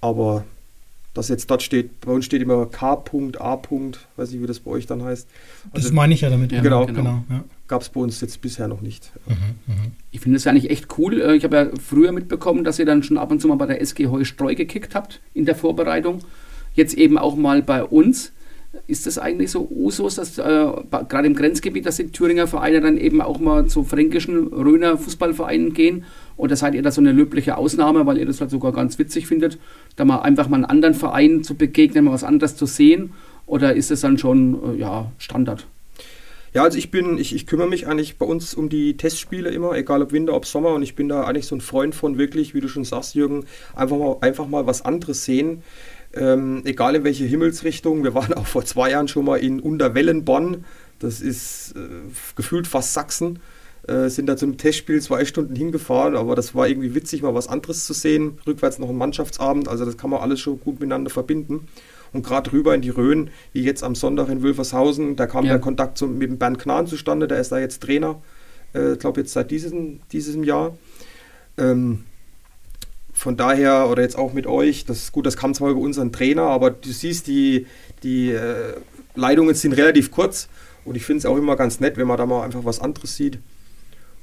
Aber 0.00 0.44
das 1.14 1.28
jetzt 1.28 1.50
dort 1.50 1.62
steht, 1.62 2.00
bei 2.00 2.12
uns 2.12 2.24
steht 2.24 2.42
immer 2.42 2.66
K.A. 2.66 2.96
Weiß 4.16 4.30
nicht, 4.30 4.40
wie 4.42 4.46
das 4.46 4.60
bei 4.60 4.70
euch 4.70 4.86
dann 4.86 5.02
heißt. 5.02 5.26
Das 5.72 5.84
Also 5.84 5.94
meine 5.94 6.14
ich 6.14 6.20
ja 6.20 6.30
damit. 6.30 6.52
Ja, 6.52 6.60
genau, 6.60 6.86
genau. 6.86 7.24
Ja. 7.28 7.44
gab 7.66 7.82
es 7.82 7.88
bei 7.88 8.00
uns 8.00 8.20
jetzt 8.20 8.40
bisher 8.40 8.68
noch 8.68 8.80
nicht. 8.80 9.10
Ich 10.12 10.20
finde 10.20 10.36
es 10.36 10.46
eigentlich 10.46 10.70
echt 10.70 10.86
cool. 10.98 11.20
Äh, 11.20 11.34
Ich 11.36 11.44
habe 11.44 11.56
ja 11.56 11.70
früher 11.84 12.12
mitbekommen, 12.12 12.62
dass 12.62 12.78
ihr 12.78 12.86
dann 12.86 13.02
schon 13.02 13.18
ab 13.18 13.30
und 13.30 13.40
zu 13.40 13.48
mal 13.48 13.56
bei 13.56 13.66
der 13.66 13.80
SG 13.80 14.06
Heustreu 14.06 14.54
gekickt 14.54 14.94
habt 14.94 15.20
in 15.34 15.44
der 15.44 15.56
Vorbereitung. 15.56 16.20
Jetzt 16.74 16.94
eben 16.94 17.18
auch 17.18 17.34
mal 17.34 17.62
bei 17.62 17.82
uns. 17.82 18.32
Ist 18.86 19.06
das 19.06 19.18
eigentlich 19.18 19.50
so 19.50 19.66
Usus, 19.70 20.16
dass 20.16 20.36
äh, 20.36 20.66
gerade 21.08 21.26
im 21.26 21.34
Grenzgebiet, 21.34 21.86
dass 21.86 21.96
die 21.96 22.12
Thüringer 22.12 22.46
Vereine 22.46 22.82
dann 22.82 22.98
eben 22.98 23.22
auch 23.22 23.38
mal 23.38 23.66
zu 23.66 23.82
fränkischen 23.82 24.48
Röner 24.48 24.98
Fußballvereinen 24.98 25.72
gehen? 25.72 26.04
Oder 26.36 26.54
seid 26.54 26.74
ihr 26.74 26.82
da 26.82 26.90
so 26.90 27.00
eine 27.00 27.12
löbliche 27.12 27.56
Ausnahme, 27.56 28.04
weil 28.04 28.18
ihr 28.18 28.26
das 28.26 28.40
halt 28.40 28.50
sogar 28.50 28.72
ganz 28.72 28.98
witzig 28.98 29.26
findet, 29.26 29.58
da 29.96 30.04
mal 30.04 30.20
einfach 30.20 30.48
mal 30.48 30.56
einen 30.56 30.64
anderen 30.66 30.94
Verein 30.94 31.42
zu 31.42 31.54
begegnen, 31.54 32.04
mal 32.04 32.12
was 32.12 32.24
anderes 32.24 32.56
zu 32.56 32.66
sehen? 32.66 33.14
Oder 33.46 33.74
ist 33.74 33.90
es 33.90 34.02
dann 34.02 34.18
schon 34.18 34.74
äh, 34.74 34.78
ja, 34.78 35.10
Standard? 35.16 35.66
Ja, 36.54 36.62
also 36.62 36.78
ich 36.78 36.90
bin, 36.90 37.18
ich, 37.18 37.34
ich 37.34 37.46
kümmere 37.46 37.68
mich 37.68 37.86
eigentlich 37.86 38.16
bei 38.16 38.24
uns 38.26 38.54
um 38.54 38.68
die 38.68 38.96
Testspiele 38.96 39.50
immer, 39.50 39.76
egal 39.76 40.02
ob 40.02 40.12
Winter, 40.12 40.34
ob 40.34 40.46
Sommer. 40.46 40.74
Und 40.74 40.82
ich 40.82 40.94
bin 40.94 41.08
da 41.08 41.24
eigentlich 41.24 41.46
so 41.46 41.54
ein 41.54 41.60
Freund 41.60 41.94
von 41.94 42.18
wirklich, 42.18 42.54
wie 42.54 42.60
du 42.60 42.68
schon 42.68 42.84
sagst, 42.84 43.14
Jürgen, 43.14 43.44
einfach 43.74 43.98
mal, 43.98 44.16
einfach 44.20 44.46
mal 44.46 44.66
was 44.66 44.82
anderes 44.82 45.24
sehen. 45.24 45.62
Ähm, 46.14 46.62
egal 46.64 46.96
in 46.96 47.04
welche 47.04 47.24
Himmelsrichtung. 47.24 48.02
Wir 48.04 48.14
waren 48.14 48.32
auch 48.34 48.46
vor 48.46 48.64
zwei 48.64 48.90
Jahren 48.90 49.08
schon 49.08 49.24
mal 49.24 49.36
in 49.36 49.60
Unterwellenbonn. 49.60 50.64
Das 50.98 51.20
ist 51.20 51.74
äh, 51.76 51.80
gefühlt 52.34 52.66
fast 52.66 52.94
Sachsen. 52.94 53.38
Äh, 53.86 54.10
sind 54.10 54.26
da 54.26 54.36
zum 54.36 54.58
Testspiel 54.58 55.00
zwei 55.00 55.24
Stunden 55.24 55.54
hingefahren, 55.54 56.14
aber 56.14 56.34
das 56.34 56.54
war 56.54 56.68
irgendwie 56.68 56.94
witzig, 56.94 57.22
mal 57.22 57.34
was 57.34 57.48
anderes 57.48 57.86
zu 57.86 57.94
sehen. 57.94 58.38
Rückwärts 58.46 58.78
noch 58.78 58.90
ein 58.90 58.96
Mannschaftsabend, 58.96 59.66
also 59.68 59.86
das 59.86 59.96
kann 59.96 60.10
man 60.10 60.20
alles 60.20 60.40
schon 60.40 60.60
gut 60.60 60.80
miteinander 60.80 61.08
verbinden. 61.10 61.68
Und 62.12 62.24
gerade 62.24 62.52
rüber 62.52 62.74
in 62.74 62.82
die 62.82 62.90
Rhön, 62.90 63.30
wie 63.52 63.62
jetzt 63.62 63.82
am 63.82 63.94
Sonntag 63.94 64.28
in 64.28 64.42
Wülfershausen, 64.42 65.16
da 65.16 65.26
kam 65.26 65.44
Ja. 65.44 65.52
der 65.52 65.60
Kontakt 65.60 65.96
zum, 65.96 66.18
mit 66.18 66.28
dem 66.28 66.38
Bernd 66.38 66.58
Knahn 66.58 66.86
zustande, 66.86 67.28
der 67.28 67.38
ist 67.40 67.50
da 67.50 67.58
jetzt 67.58 67.82
Trainer, 67.82 68.20
äh, 68.74 68.92
ich 68.92 68.98
glaube 68.98 69.20
jetzt 69.20 69.32
seit 69.32 69.50
diesem, 69.50 70.00
diesem 70.12 70.44
Jahr. 70.44 70.76
Ähm, 71.56 72.04
von 73.18 73.36
daher, 73.36 73.88
oder 73.90 74.02
jetzt 74.02 74.16
auch 74.16 74.32
mit 74.32 74.46
euch, 74.46 74.84
das 74.84 74.98
ist 74.98 75.12
gut, 75.12 75.26
das 75.26 75.36
kam 75.36 75.52
zwar 75.52 75.70
über 75.70 75.80
unseren 75.80 76.12
Trainer, 76.12 76.42
aber 76.42 76.70
du 76.70 76.90
siehst, 76.90 77.26
die, 77.26 77.66
die 78.04 78.30
äh, 78.30 78.74
Leitungen 79.16 79.56
sind 79.56 79.72
relativ 79.72 80.12
kurz 80.12 80.48
und 80.84 80.96
ich 80.96 81.04
finde 81.04 81.18
es 81.18 81.26
auch 81.26 81.36
immer 81.36 81.56
ganz 81.56 81.80
nett, 81.80 81.96
wenn 81.96 82.06
man 82.06 82.16
da 82.16 82.26
mal 82.26 82.44
einfach 82.44 82.64
was 82.64 82.78
anderes 82.78 83.16
sieht. 83.16 83.40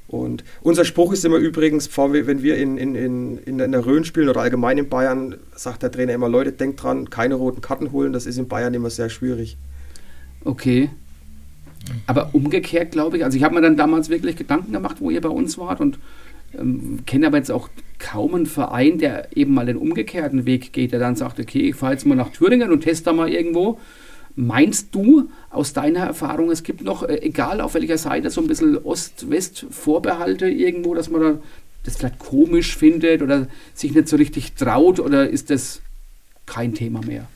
Und 0.08 0.46
unser 0.62 0.86
Spruch 0.86 1.12
ist 1.12 1.26
immer 1.26 1.36
übrigens, 1.36 1.90
wenn 1.98 2.42
wir 2.42 2.58
in, 2.58 2.78
in, 2.78 2.96
in, 2.96 3.38
in 3.60 3.72
der 3.72 3.86
Rhön 3.86 4.06
spielen 4.06 4.30
oder 4.30 4.40
allgemein 4.40 4.78
in 4.78 4.88
Bayern, 4.88 5.36
sagt 5.56 5.84
der 5.84 5.92
Trainer 5.92 6.14
immer, 6.14 6.30
Leute, 6.30 6.54
denkt 6.54 6.82
dran, 6.82 7.10
keine 7.10 7.36
roten 7.36 7.60
Karten 7.60 7.92
holen, 7.92 8.14
das 8.14 8.26
ist 8.26 8.38
in 8.38 8.48
Bayern 8.48 8.74
immer 8.74 8.90
sehr 8.90 9.10
schwierig. 9.10 9.58
Okay. 10.46 10.90
Aber 12.08 12.30
umgekehrt 12.32 12.92
glaube 12.92 13.18
ich, 13.18 13.26
also 13.26 13.38
ich 13.38 13.44
habe 13.44 13.56
mir 13.56 13.62
dann 13.62 13.76
damals 13.76 14.08
wirklich 14.10 14.38
Gedanken 14.38 14.72
gemacht, 14.72 14.98
wo 15.00 15.10
ihr 15.10 15.20
bei 15.20 15.30
uns 15.30 15.58
wart 15.58 15.82
und 15.82 16.00
ähm, 16.60 17.00
kenne 17.06 17.28
aber 17.28 17.38
jetzt 17.38 17.52
auch 17.52 17.70
kaum 18.00 18.36
einen 18.36 18.46
Verein, 18.46 18.98
der 18.98 19.36
eben 19.36 19.54
mal 19.54 19.66
den 19.66 19.78
umgekehrten 19.78 20.46
Weg 20.46 20.74
geht, 20.74 20.92
der 20.92 21.00
dann 21.00 21.16
sagt, 21.16 21.40
okay, 21.40 21.70
ich 21.70 21.76
fahre 21.76 21.94
jetzt 21.94 22.06
mal 22.06 22.16
nach 22.16 22.32
Thüringen 22.32 22.72
und 22.72 22.82
teste 22.82 23.06
da 23.06 23.14
mal 23.14 23.30
irgendwo. 23.30 23.80
Meinst 24.38 24.94
du 24.94 25.30
aus 25.50 25.72
deiner 25.72 26.02
Erfahrung, 26.02 26.52
es 26.52 26.64
gibt 26.64 26.84
noch, 26.84 27.04
äh, 27.04 27.22
egal 27.22 27.62
auf 27.62 27.74
welcher 27.74 27.98
Seite, 27.98 28.30
so 28.30 28.42
ein 28.42 28.48
bisschen 28.48 28.78
Ost-West-Vorbehalte 28.78 30.50
irgendwo, 30.50 30.94
dass 30.94 31.10
man 31.10 31.22
da 31.22 31.38
das 31.84 31.98
vielleicht 31.98 32.20
komisch 32.20 32.76
findet 32.76 33.22
oder 33.22 33.48
sich 33.74 33.94
nicht 33.94 34.08
so 34.08 34.16
richtig 34.18 34.54
traut 34.56 35.00
oder 35.00 35.30
ist 35.30 35.52
das 35.52 35.82
kein 36.46 36.74
Thema 36.74 37.02
mehr? 37.06 37.28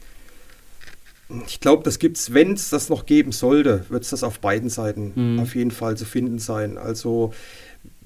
Ich 1.46 1.60
glaube, 1.60 1.84
das 1.84 2.00
gibt's, 2.00 2.34
wenn 2.34 2.54
es 2.54 2.70
das 2.72 2.90
noch 2.90 3.06
geben 3.06 3.32
sollte, 3.32 3.86
wird 3.90 4.04
es 4.04 4.10
das 4.10 4.24
auf 4.24 4.40
beiden 4.40 4.70
Seiten 4.70 5.12
Mhm. 5.16 5.40
auf 5.40 5.54
jeden 5.56 5.70
Fall 5.72 5.96
zu 5.96 6.06
finden 6.06 6.40
sein. 6.40 6.80
Also 6.80 7.32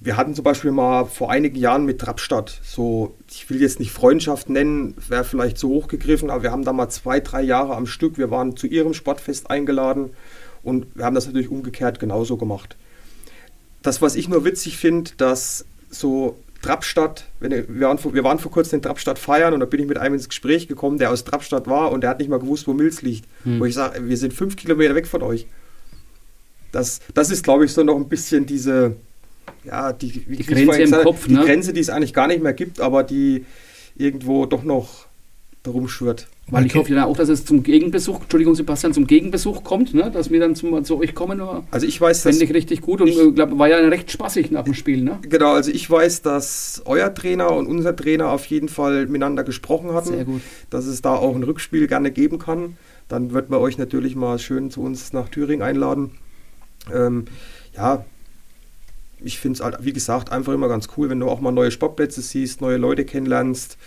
wir 0.03 0.17
hatten 0.17 0.35
zum 0.35 0.43
Beispiel 0.43 0.71
mal 0.71 1.05
vor 1.05 1.31
einigen 1.31 1.55
Jahren 1.55 1.85
mit 1.85 1.99
Trappstadt 1.99 2.59
so, 2.63 3.15
ich 3.31 3.49
will 3.49 3.61
jetzt 3.61 3.79
nicht 3.79 3.91
Freundschaft 3.91 4.49
nennen, 4.49 4.95
wäre 5.07 5.23
vielleicht 5.23 5.57
zu 5.57 5.69
hoch 5.69 5.87
gegriffen, 5.87 6.29
aber 6.29 6.43
wir 6.43 6.51
haben 6.51 6.65
da 6.65 6.73
mal 6.73 6.89
zwei, 6.89 7.21
drei 7.21 7.41
Jahre 7.41 7.75
am 7.75 7.85
Stück, 7.85 8.17
wir 8.17 8.29
waren 8.29 8.57
zu 8.57 8.67
ihrem 8.67 8.93
Sportfest 8.93 9.49
eingeladen 9.49 10.09
und 10.61 10.87
wir 10.95 11.05
haben 11.05 11.15
das 11.15 11.25
natürlich 11.25 11.49
umgekehrt 11.49 11.99
genauso 11.99 12.35
gemacht. 12.37 12.75
Das, 13.81 14.01
was 14.01 14.15
ich 14.15 14.27
nur 14.27 14.43
witzig 14.43 14.77
finde, 14.77 15.11
dass 15.17 15.65
so 15.89 16.37
Trappstadt, 16.61 17.25
wir, 17.39 17.65
waren, 17.81 17.97
vor- 17.97 18.13
wir 18.13 18.23
waren 18.23 18.39
vor 18.39 18.51
kurzem 18.51 18.77
in 18.77 18.81
Trappstadt 18.81 19.19
feiern 19.19 19.53
und 19.53 19.59
da 19.59 19.65
bin 19.65 19.81
ich 19.81 19.87
mit 19.87 19.97
einem 19.97 20.15
ins 20.15 20.29
Gespräch 20.29 20.67
gekommen, 20.67 20.97
der 20.97 21.11
aus 21.11 21.23
Trappstadt 21.25 21.67
war 21.67 21.91
und 21.91 22.01
der 22.01 22.09
hat 22.09 22.19
nicht 22.19 22.29
mal 22.29 22.39
gewusst, 22.39 22.67
wo 22.67 22.73
Milz 22.73 23.01
liegt. 23.01 23.27
Hm. 23.43 23.59
Wo 23.59 23.65
ich 23.65 23.73
sage, 23.73 24.07
wir 24.07 24.17
sind 24.17 24.33
fünf 24.33 24.55
Kilometer 24.55 24.95
weg 24.95 25.07
von 25.07 25.21
euch. 25.21 25.45
Das, 26.71 27.01
das 27.13 27.29
ist, 27.29 27.43
glaube 27.43 27.65
ich, 27.65 27.73
so 27.73 27.83
noch 27.83 27.97
ein 27.97 28.07
bisschen 28.07 28.45
diese, 28.45 28.95
ja, 29.65 29.93
die, 29.93 30.11
Die 30.11 30.41
ich 30.41 30.47
Grenze 30.47 30.75
im 30.77 30.85
gesagt 30.85 31.03
Kopf, 31.05 31.27
die 31.27 31.33
ne? 31.33 31.43
Grenze, 31.45 31.73
die 31.73 31.79
es 31.81 31.89
eigentlich 31.89 32.13
gar 32.13 32.27
nicht 32.27 32.41
mehr 32.43 32.53
gibt, 32.53 32.79
aber 32.81 33.03
die 33.03 33.45
irgendwo 33.95 34.45
doch 34.45 34.63
noch 34.63 35.05
darum 35.63 35.87
schwirrt. 35.87 36.27
Weil 36.49 36.65
ich 36.65 36.71
Okay. 36.73 36.79
hoffe 36.79 36.93
ja 36.93 37.05
auch, 37.05 37.15
dass 37.15 37.29
es 37.29 37.45
zum 37.45 37.63
Gegenbesuch, 37.63 38.19
Entschuldigung 38.23 38.53
Sebastian, 38.53 38.93
zum 38.93 39.07
Gegenbesuch 39.07 39.63
kommt, 39.63 39.93
ne? 39.93 40.11
dass 40.11 40.29
wir 40.29 40.41
dann 40.41 40.55
zum, 40.55 40.83
zu 40.83 40.97
euch 40.99 41.15
kommen. 41.15 41.39
Also 41.71 41.87
ich 41.87 42.01
weiß, 42.01 42.23
dass, 42.23 42.35
Fände 42.37 42.43
ich 42.43 42.53
richtig 42.53 42.81
gut 42.81 42.99
und 42.99 43.07
ich- 43.07 43.17
ich 43.17 43.33
glaube, 43.35 43.57
war 43.57 43.69
ja 43.69 43.77
recht 43.77 44.11
spaßig 44.11 44.51
nach 44.51 44.65
dem 44.65 44.73
Spiel. 44.73 45.01
Ne? 45.03 45.19
genau, 45.21 45.53
also 45.53 45.71
ich 45.71 45.89
weiß, 45.89 46.21
dass 46.21 46.81
euer 46.83 47.13
Trainer 47.13 47.51
und 47.53 47.67
unser 47.67 47.95
Trainer 47.95 48.29
auf 48.31 48.45
jeden 48.47 48.67
Fall 48.67 49.05
miteinander 49.05 49.45
gesprochen 49.45 49.93
hatten. 49.93 50.09
Sehr 50.09 50.25
gut. 50.25 50.41
dass 50.69 50.85
es 50.85 51.01
da 51.01 51.15
auch 51.15 51.33
ein 51.33 51.43
Rückspiel 51.43 51.87
gerne 51.87 52.11
geben 52.11 52.39
kann. 52.39 52.75
Dann 53.07 53.31
wird 53.31 53.49
man 53.49 53.61
euch 53.61 53.77
natürlich 53.77 54.17
mal 54.17 54.37
schön 54.39 54.69
zu 54.69 54.81
uns 54.81 55.13
nach 55.13 55.29
Thüringen 55.29 55.61
einladen. 55.61 56.11
Ähm, 56.93 57.25
ja, 57.75 58.03
ich 59.23 59.39
finde 59.39 59.57
es 59.57 59.63
halt, 59.63 59.77
wie 59.81 59.93
gesagt, 59.93 60.31
einfach 60.31 60.53
immer 60.53 60.67
ganz 60.67 60.87
cool, 60.97 61.09
wenn 61.09 61.19
du 61.19 61.29
auch 61.29 61.39
mal 61.41 61.51
neue 61.51 61.71
Sportplätze 61.71 62.21
siehst, 62.21 62.61
neue 62.61 62.77
Leute 62.77 63.05
kennenlernst. 63.05 63.77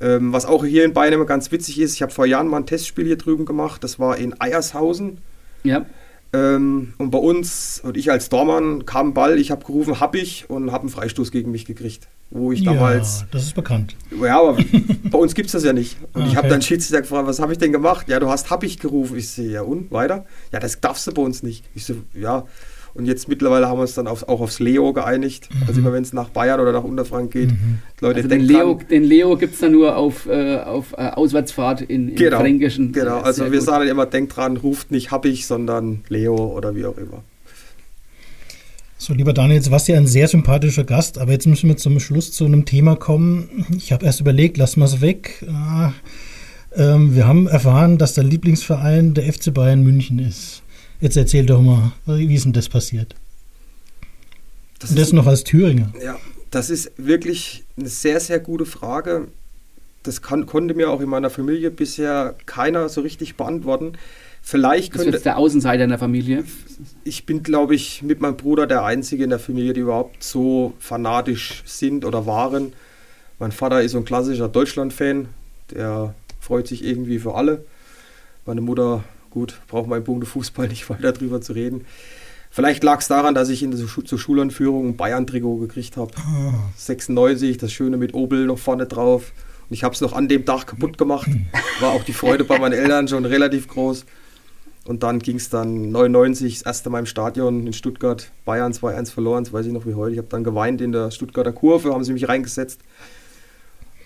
Ähm, 0.00 0.32
was 0.32 0.44
auch 0.46 0.64
hier 0.64 0.84
in 0.84 0.92
Bayern 0.92 1.14
immer 1.14 1.26
ganz 1.26 1.52
witzig 1.52 1.80
ist, 1.80 1.94
ich 1.94 2.02
habe 2.02 2.12
vor 2.12 2.26
Jahren 2.26 2.48
mal 2.48 2.58
ein 2.58 2.66
Testspiel 2.66 3.06
hier 3.06 3.16
drüben 3.18 3.44
gemacht, 3.46 3.84
das 3.84 3.98
war 3.98 4.16
in 4.18 4.38
Eiershausen. 4.40 5.18
Ja, 5.64 5.86
Ähm, 6.32 6.94
und 6.98 7.10
bei 7.10 7.18
uns, 7.18 7.80
und 7.84 7.96
ich 7.96 8.10
als 8.10 8.28
Dormann, 8.28 8.86
kam 8.86 9.08
ein 9.10 9.14
Ball, 9.14 9.38
ich 9.38 9.50
habe 9.52 9.64
gerufen, 9.64 10.00
hab 10.00 10.16
ich, 10.16 10.50
und 10.50 10.72
habe 10.72 10.82
einen 10.82 10.90
Freistoß 10.90 11.30
gegen 11.30 11.50
mich 11.52 11.64
gekriegt. 11.64 12.08
Wo 12.30 12.50
ich 12.50 12.64
damals 12.64 13.20
ja, 13.20 13.26
das 13.30 13.44
ist 13.44 13.54
bekannt. 13.54 13.96
ja, 14.10 14.40
aber 14.40 14.58
bei 15.04 15.18
uns 15.18 15.34
gibt 15.34 15.46
es 15.46 15.52
das 15.52 15.62
ja 15.62 15.72
nicht. 15.72 15.98
Und 16.12 16.22
Ah, 16.22 16.26
ich 16.26 16.34
habe 16.36 16.48
okay. 16.48 16.48
dann 16.48 16.62
Schiedsrichter 16.62 17.02
gefragt, 17.02 17.28
was 17.28 17.38
habe 17.38 17.52
ich 17.52 17.58
denn 17.58 17.70
gemacht? 17.70 18.08
Ja, 18.08 18.18
du 18.18 18.28
hast 18.28 18.50
hab 18.50 18.64
ich 18.64 18.80
gerufen. 18.80 19.16
Ich 19.16 19.30
sehe, 19.30 19.50
ja 19.52 19.62
und, 19.62 19.92
weiter? 19.92 20.26
Ja, 20.50 20.58
das 20.58 20.80
darfst 20.80 21.06
du 21.06 21.12
bei 21.12 21.22
uns 21.22 21.44
nicht. 21.44 21.64
Ich 21.74 21.84
so, 21.86 21.94
ja. 22.12 22.46
Und 22.94 23.06
jetzt 23.06 23.28
mittlerweile 23.28 23.68
haben 23.68 23.78
wir 23.78 23.82
uns 23.82 23.94
dann 23.94 24.06
auf, 24.06 24.28
auch 24.28 24.40
aufs 24.40 24.60
Leo 24.60 24.92
geeinigt. 24.92 25.48
Also 25.66 25.80
immer 25.80 25.92
wenn 25.92 26.04
es 26.04 26.12
nach 26.12 26.28
Bayern 26.28 26.60
oder 26.60 26.70
nach 26.72 26.84
Unterfrank 26.84 27.32
geht. 27.32 27.50
Leute, 28.00 28.16
also 28.18 28.28
den 28.28 28.38
denkt 28.40 28.46
Leo, 28.52 28.74
dran. 28.74 28.88
den 28.88 29.02
Leo 29.04 29.36
gibt 29.36 29.54
es 29.54 29.60
dann 29.60 29.72
nur 29.72 29.96
auf, 29.96 30.26
äh, 30.26 30.58
auf 30.58 30.92
äh, 30.92 31.08
Auswärtsfahrt 31.08 31.80
in, 31.82 32.10
im 32.10 32.14
Genau, 32.14 32.38
Fränkischen. 32.38 32.92
genau. 32.92 33.18
Also 33.18 33.42
sehr 33.42 33.52
wir 33.52 33.58
gut. 33.58 33.66
sagen 33.66 33.88
immer, 33.88 34.06
denkt 34.06 34.36
dran, 34.36 34.56
ruft 34.56 34.92
nicht 34.92 35.10
hab 35.10 35.24
ich, 35.24 35.46
sondern 35.46 36.02
Leo 36.08 36.36
oder 36.36 36.76
wie 36.76 36.84
auch 36.86 36.96
immer. 36.96 37.24
So, 38.96 39.12
lieber 39.12 39.32
Daniel, 39.32 39.56
jetzt 39.56 39.70
warst 39.70 39.88
du 39.88 39.92
ja 39.92 39.98
ein 39.98 40.06
sehr 40.06 40.28
sympathischer 40.28 40.84
Gast, 40.84 41.18
aber 41.18 41.32
jetzt 41.32 41.46
müssen 41.46 41.68
wir 41.68 41.76
zum 41.76 41.98
Schluss 42.00 42.32
zu 42.32 42.44
einem 42.46 42.64
Thema 42.64 42.96
kommen. 42.96 43.66
Ich 43.76 43.92
habe 43.92 44.06
erst 44.06 44.20
überlegt, 44.20 44.56
lassen 44.56 44.80
wir 44.80 44.86
es 44.86 45.00
weg. 45.00 45.44
Ah, 45.52 45.92
ähm, 46.76 47.14
wir 47.14 47.26
haben 47.26 47.46
erfahren, 47.46 47.98
dass 47.98 48.14
der 48.14 48.24
Lieblingsverein 48.24 49.14
der 49.14 49.30
FC 49.30 49.52
Bayern 49.52 49.82
München 49.82 50.18
ist. 50.20 50.62
Jetzt 51.00 51.16
erzähl 51.16 51.46
doch 51.46 51.60
mal, 51.60 51.92
wie 52.06 52.34
ist 52.34 52.44
denn 52.44 52.52
das 52.52 52.68
passiert? 52.68 53.14
Das 54.78 54.90
Und 54.90 54.98
das 54.98 55.12
noch 55.12 55.26
als 55.26 55.44
Thüringer. 55.44 55.92
Ja, 56.02 56.18
das 56.50 56.70
ist 56.70 56.92
wirklich 56.96 57.64
eine 57.76 57.88
sehr, 57.88 58.20
sehr 58.20 58.38
gute 58.38 58.66
Frage. 58.66 59.28
Das 60.02 60.22
kann, 60.22 60.46
konnte 60.46 60.74
mir 60.74 60.90
auch 60.90 61.00
in 61.00 61.08
meiner 61.08 61.30
Familie 61.30 61.70
bisher 61.70 62.36
keiner 62.46 62.88
so 62.88 63.00
richtig 63.00 63.36
beantworten. 63.36 63.94
Vielleicht 64.42 64.92
ist 64.92 65.00
könnte. 65.00 65.16
jetzt 65.16 65.24
der 65.24 65.38
Außenseiter 65.38 65.84
in 65.84 65.90
der 65.90 65.98
Familie. 65.98 66.44
Ich 67.02 67.24
bin, 67.24 67.42
glaube 67.42 67.74
ich, 67.74 68.02
mit 68.02 68.20
meinem 68.20 68.36
Bruder 68.36 68.66
der 68.66 68.84
Einzige 68.84 69.24
in 69.24 69.30
der 69.30 69.38
Familie, 69.38 69.72
die 69.72 69.80
überhaupt 69.80 70.22
so 70.22 70.74
fanatisch 70.78 71.62
sind 71.64 72.04
oder 72.04 72.26
waren. 72.26 72.74
Mein 73.38 73.52
Vater 73.52 73.82
ist 73.82 73.92
so 73.92 73.98
ein 73.98 74.04
klassischer 74.04 74.48
Deutschland-Fan, 74.48 75.28
der 75.70 76.14
freut 76.40 76.68
sich 76.68 76.84
irgendwie 76.84 77.18
für 77.18 77.34
alle. 77.34 77.64
Meine 78.44 78.60
Mutter, 78.60 79.02
gut, 79.34 79.60
braucht 79.68 79.88
man 79.88 79.98
im 79.98 80.04
Punkt 80.04 80.26
Fußball 80.26 80.68
nicht 80.68 80.88
weiter 80.88 81.12
drüber 81.12 81.40
zu 81.40 81.52
reden. 81.52 81.84
Vielleicht 82.50 82.84
lag 82.84 83.00
es 83.00 83.08
daran, 83.08 83.34
dass 83.34 83.48
ich 83.48 83.64
in 83.64 83.72
der 83.72 83.86
Schu 83.88 84.02
zur 84.02 84.18
Schulanführung 84.18 84.90
ein 84.90 84.96
Bayern-Trikot 84.96 85.56
gekriegt 85.56 85.96
habe. 85.96 86.12
96, 86.76 87.58
das 87.58 87.72
Schöne 87.72 87.96
mit 87.96 88.14
Obel 88.14 88.46
noch 88.46 88.58
vorne 88.58 88.86
drauf. 88.86 89.32
Und 89.68 89.74
ich 89.74 89.82
habe 89.82 89.92
es 89.94 90.00
noch 90.00 90.12
an 90.12 90.28
dem 90.28 90.46
Tag 90.46 90.68
kaputt 90.68 90.96
gemacht. 90.96 91.28
War 91.80 91.90
auch 91.90 92.04
die 92.04 92.12
Freude 92.12 92.44
bei 92.44 92.58
meinen 92.60 92.74
Eltern 92.74 93.08
schon 93.08 93.24
relativ 93.24 93.66
groß. 93.66 94.06
Und 94.84 95.02
dann 95.02 95.18
ging 95.18 95.36
es 95.36 95.48
dann 95.48 95.90
99, 95.90 96.58
das 96.58 96.66
erste 96.66 96.90
Mal 96.90 97.00
im 97.00 97.06
Stadion 97.06 97.66
in 97.66 97.72
Stuttgart. 97.72 98.30
Bayern 98.44 98.72
2-1 98.72 99.10
verloren, 99.10 99.44
das 99.44 99.52
weiß 99.52 99.66
ich 99.66 99.72
noch 99.72 99.86
wie 99.86 99.94
heute. 99.94 100.12
Ich 100.12 100.18
habe 100.18 100.28
dann 100.28 100.44
geweint 100.44 100.80
in 100.80 100.92
der 100.92 101.10
Stuttgarter 101.10 101.52
Kurve, 101.52 101.92
haben 101.92 102.04
sie 102.04 102.12
mich 102.12 102.28
reingesetzt. 102.28 102.80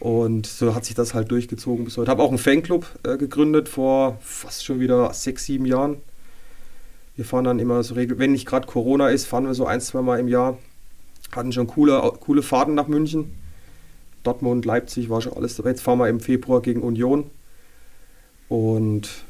Und 0.01 0.47
so 0.47 0.75
hat 0.75 0.85
sich 0.85 0.95
das 0.95 1.15
halt 1.15 1.31
durchgezogen 1.31 1.85
bis 1.85 1.97
heute. 1.97 2.11
Habe 2.11 2.23
auch 2.23 2.29
einen 2.29 2.39
Fanclub 2.39 2.87
äh, 3.05 3.17
gegründet 3.17 3.69
vor 3.69 4.19
fast 4.21 4.65
schon 4.65 4.81
wieder 4.81 5.13
sechs, 5.13 5.45
sieben 5.45 5.67
Jahren. 5.67 5.97
Wir 7.17 7.25
fahren 7.25 7.45
dann 7.45 7.59
immer 7.59 7.83
so 7.83 7.95
regel, 7.95 8.19
wenn 8.19 8.33
nicht 8.33 8.47
gerade 8.47 8.67
Corona 8.67 9.09
ist, 9.09 9.27
fahren 9.27 9.47
wir 9.47 9.55
so 9.55 9.67
ein, 9.67 9.81
zwei 9.81 10.03
Mal 10.03 10.21
im 10.21 10.29
Jahr. 10.29 10.57
Hatten 11.33 11.53
schon 11.53 11.67
coole, 11.67 12.01
coole 12.21 12.43
Fahrten 12.43 12.75
nach 12.75 12.87
München. 12.87 13.35
Dortmund, 14.23 14.65
Leipzig 14.65 15.11
war 15.11 15.21
schon 15.21 15.33
alles 15.33 15.57
dabei. 15.57 15.71
Jetzt 15.71 15.83
fahren 15.83 15.99
wir 15.99 16.09
im 16.09 16.21
Februar 16.21 16.63
gegen 16.63 16.83
Union. 16.83 17.29
Und 18.49 19.25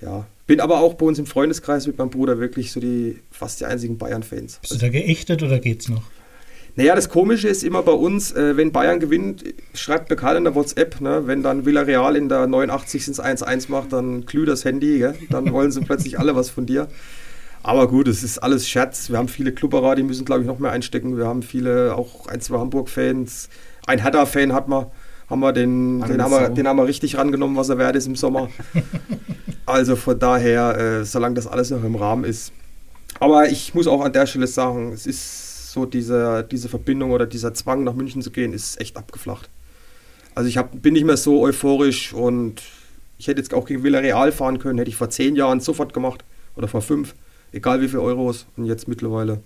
ja, 0.00 0.26
bin 0.46 0.60
aber 0.60 0.80
auch 0.80 0.94
bei 0.94 1.06
uns 1.06 1.18
im 1.18 1.26
Freundeskreis 1.26 1.86
mit 1.86 1.98
meinem 1.98 2.10
Bruder 2.10 2.38
wirklich 2.38 2.72
so 2.72 2.80
die 2.80 3.20
fast 3.30 3.60
die 3.60 3.66
einzigen 3.66 3.98
Bayern-Fans. 3.98 4.58
Bist 4.60 4.74
du 4.74 4.78
da 4.78 4.88
geächtet 4.88 5.42
oder 5.42 5.58
geht's 5.58 5.88
noch? 5.88 6.02
Naja, 6.78 6.94
das 6.94 7.08
Komische 7.08 7.48
ist 7.48 7.64
immer 7.64 7.82
bei 7.82 7.92
uns, 7.92 8.32
äh, 8.32 8.58
wenn 8.58 8.70
Bayern 8.70 9.00
gewinnt, 9.00 9.42
schreibt 9.72 10.10
mir 10.10 10.16
keiner 10.16 10.36
in 10.36 10.44
der 10.44 10.54
WhatsApp, 10.54 11.00
ne? 11.00 11.22
wenn 11.24 11.42
dann 11.42 11.64
Villarreal 11.64 12.16
in 12.16 12.28
der 12.28 12.46
89 12.46 13.08
ins 13.08 13.18
1-1 13.18 13.70
macht, 13.70 13.94
dann 13.94 14.26
glüht 14.26 14.48
das 14.48 14.66
Handy, 14.66 14.98
gell? 14.98 15.14
dann 15.30 15.50
wollen 15.54 15.72
sie 15.72 15.80
plötzlich 15.80 16.18
alle 16.18 16.36
was 16.36 16.50
von 16.50 16.66
dir. 16.66 16.88
Aber 17.62 17.88
gut, 17.88 18.08
es 18.08 18.22
ist 18.22 18.38
alles 18.38 18.68
Scherz. 18.68 19.08
Wir 19.08 19.16
haben 19.16 19.28
viele 19.28 19.52
Klubberer, 19.52 19.94
die 19.94 20.02
müssen, 20.02 20.26
glaube 20.26 20.42
ich, 20.42 20.46
noch 20.46 20.58
mehr 20.58 20.70
einstecken. 20.70 21.16
Wir 21.16 21.26
haben 21.26 21.42
viele, 21.42 21.96
auch 21.96 22.26
ein, 22.26 22.42
zwei 22.42 22.58
Hamburg-Fans. 22.58 23.48
Ein 23.86 24.02
Hertha-Fan 24.02 24.52
hat 24.52 24.68
man, 24.68 24.86
haben 25.30 25.40
wir 25.40 25.52
den, 25.54 26.02
den, 26.02 26.22
haben 26.22 26.30
wir, 26.30 26.50
den 26.50 26.68
haben 26.68 26.76
wir 26.76 26.86
richtig 26.86 27.16
rangenommen, 27.16 27.56
was 27.56 27.70
er 27.70 27.78
wert 27.78 27.96
ist 27.96 28.06
im 28.06 28.16
Sommer. 28.16 28.50
also 29.66 29.96
von 29.96 30.18
daher, 30.18 30.76
äh, 30.78 31.04
solange 31.06 31.36
das 31.36 31.46
alles 31.46 31.70
noch 31.70 31.82
im 31.82 31.96
Rahmen 31.96 32.24
ist. 32.24 32.52
Aber 33.18 33.48
ich 33.48 33.74
muss 33.74 33.86
auch 33.86 34.02
an 34.02 34.12
der 34.12 34.26
Stelle 34.26 34.46
sagen, 34.46 34.92
es 34.92 35.06
ist 35.06 35.45
so 35.76 35.84
diese, 35.84 36.42
diese 36.50 36.70
Verbindung 36.70 37.10
oder 37.10 37.26
dieser 37.26 37.52
Zwang 37.52 37.84
nach 37.84 37.92
München 37.92 38.22
zu 38.22 38.30
gehen, 38.30 38.54
ist 38.54 38.80
echt 38.80 38.96
abgeflacht. 38.96 39.50
Also 40.34 40.48
ich 40.48 40.56
hab, 40.56 40.80
bin 40.80 40.94
nicht 40.94 41.04
mehr 41.04 41.18
so 41.18 41.42
euphorisch 41.42 42.14
und 42.14 42.62
ich 43.18 43.28
hätte 43.28 43.42
jetzt 43.42 43.52
auch 43.52 43.66
gegen 43.66 43.82
Villarreal 43.82 44.32
fahren 44.32 44.58
können, 44.58 44.78
hätte 44.78 44.88
ich 44.88 44.96
vor 44.96 45.10
zehn 45.10 45.36
Jahren 45.36 45.60
sofort 45.60 45.92
gemacht 45.92 46.24
oder 46.56 46.66
vor 46.66 46.80
fünf, 46.80 47.14
egal 47.52 47.82
wie 47.82 47.88
viele 47.88 48.00
Euros. 48.00 48.46
Und 48.56 48.64
jetzt 48.64 48.88
mittlerweile 48.88 49.42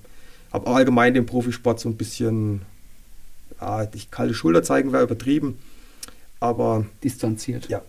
habe 0.52 0.70
allgemein 0.70 1.14
den 1.14 1.26
Profisport 1.26 1.80
so 1.80 1.88
ein 1.88 1.96
bisschen, 1.96 2.62
ja, 3.60 3.86
die 3.86 4.00
kalte 4.08 4.34
Schulter 4.34 4.62
zeigen 4.62 4.92
wäre 4.92 5.02
übertrieben, 5.02 5.58
aber 6.38 6.86
Distanziert. 7.02 7.68
ja, 7.68 7.82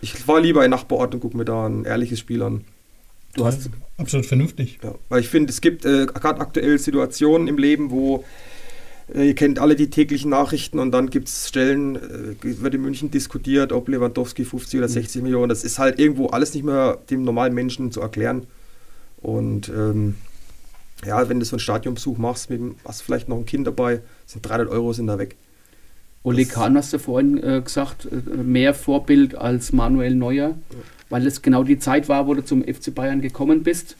ich 0.00 0.12
fahre 0.14 0.40
lieber 0.40 0.64
in 0.64 0.70
Nachbarort 0.70 1.14
und 1.14 1.20
gucke 1.20 1.36
mir 1.36 1.44
da 1.44 1.66
ein 1.66 1.84
ehrliches 1.84 2.20
Spiel 2.20 2.42
an. 2.42 2.64
Du 3.34 3.44
hast 3.44 3.66
Ja, 3.66 3.70
absolut 3.98 4.26
vernünftig. 4.26 4.78
ja, 4.82 4.94
weil 5.08 5.20
ich 5.20 5.28
finde, 5.28 5.50
es 5.50 5.60
gibt 5.60 5.84
äh, 5.84 6.06
gerade 6.06 6.40
aktuell 6.40 6.78
Situationen 6.78 7.48
im 7.48 7.58
Leben, 7.58 7.90
wo 7.90 8.24
äh, 9.14 9.28
ihr 9.28 9.34
kennt 9.34 9.58
alle 9.58 9.76
die 9.76 9.90
täglichen 9.90 10.30
Nachrichten 10.30 10.78
und 10.78 10.92
dann 10.92 11.10
gibt 11.10 11.28
es 11.28 11.48
Stellen, 11.48 11.96
äh, 11.96 12.62
wird 12.62 12.74
in 12.74 12.82
München 12.82 13.10
diskutiert, 13.10 13.72
ob 13.72 13.88
Lewandowski 13.88 14.44
50 14.44 14.78
oder 14.78 14.88
60 14.88 15.22
Millionen, 15.22 15.48
das 15.48 15.64
ist 15.64 15.78
halt 15.78 15.98
irgendwo 15.98 16.26
alles 16.28 16.54
nicht 16.54 16.64
mehr 16.64 16.98
dem 17.10 17.22
normalen 17.22 17.54
Menschen 17.54 17.92
zu 17.92 18.00
erklären. 18.00 18.46
Und 19.20 19.68
ähm, 19.68 20.16
ja, 21.04 21.28
wenn 21.28 21.40
du 21.40 21.46
so 21.46 21.56
einen 21.56 21.60
Stadionbesuch 21.60 22.18
machst, 22.18 22.50
mit, 22.50 22.60
hast 22.84 23.02
vielleicht 23.02 23.28
noch 23.28 23.36
ein 23.36 23.46
Kind 23.46 23.66
dabei, 23.66 24.00
sind 24.26 24.48
300 24.48 24.68
Euro 24.68 24.92
sind 24.92 25.06
da 25.06 25.18
weg. 25.18 25.36
Oli 26.28 26.44
Das- 26.44 26.54
Kahn 26.54 26.76
hast 26.76 26.92
du 26.92 26.98
vorhin 26.98 27.42
äh, 27.42 27.60
gesagt, 27.62 28.06
äh, 28.10 28.36
mehr 28.36 28.74
Vorbild 28.74 29.34
als 29.34 29.72
Manuel 29.72 30.14
Neuer, 30.14 30.54
weil 31.10 31.26
es 31.26 31.42
genau 31.42 31.64
die 31.64 31.78
Zeit 31.78 32.08
war, 32.08 32.26
wo 32.26 32.34
du 32.34 32.44
zum 32.44 32.62
FC 32.62 32.94
Bayern 32.94 33.20
gekommen 33.20 33.62
bist. 33.62 33.96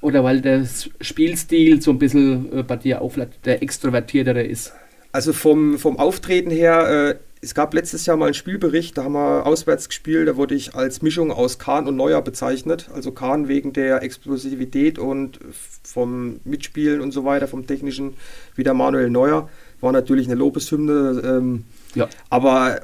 Oder 0.00 0.22
weil 0.24 0.40
der 0.40 0.66
Spielstil 1.00 1.80
so 1.80 1.90
ein 1.90 1.98
bisschen 1.98 2.52
äh, 2.58 2.62
bei 2.62 2.76
dir 2.76 3.00
auch 3.02 3.14
der 3.44 3.62
extrovertiertere 3.62 4.42
ist. 4.42 4.72
Also 5.12 5.32
vom, 5.32 5.78
vom 5.78 5.98
Auftreten 5.98 6.50
her, 6.50 7.08
äh, 7.10 7.14
es 7.40 7.54
gab 7.54 7.72
letztes 7.74 8.06
Jahr 8.06 8.16
mal 8.16 8.26
einen 8.26 8.34
Spielbericht, 8.34 8.98
da 8.98 9.04
haben 9.04 9.12
wir 9.14 9.46
auswärts 9.46 9.88
gespielt, 9.88 10.28
da 10.28 10.36
wurde 10.36 10.54
ich 10.54 10.74
als 10.74 11.00
Mischung 11.00 11.30
aus 11.30 11.58
Kahn 11.58 11.86
und 11.86 11.96
Neuer 11.96 12.20
bezeichnet. 12.22 12.88
Also 12.94 13.12
Kahn 13.12 13.48
wegen 13.48 13.72
der 13.72 14.02
Explosivität 14.02 14.98
und 14.98 15.38
vom 15.82 16.40
Mitspielen 16.44 17.00
und 17.00 17.12
so 17.12 17.24
weiter, 17.24 17.48
vom 17.48 17.66
technischen, 17.66 18.14
wie 18.54 18.64
der 18.64 18.74
Manuel 18.74 19.10
Neuer. 19.10 19.48
War 19.80 19.92
natürlich 19.92 20.26
eine 20.26 20.36
Lobeshymne. 20.36 21.22
Ähm, 21.24 21.64
Ja. 21.94 22.08
aber 22.30 22.80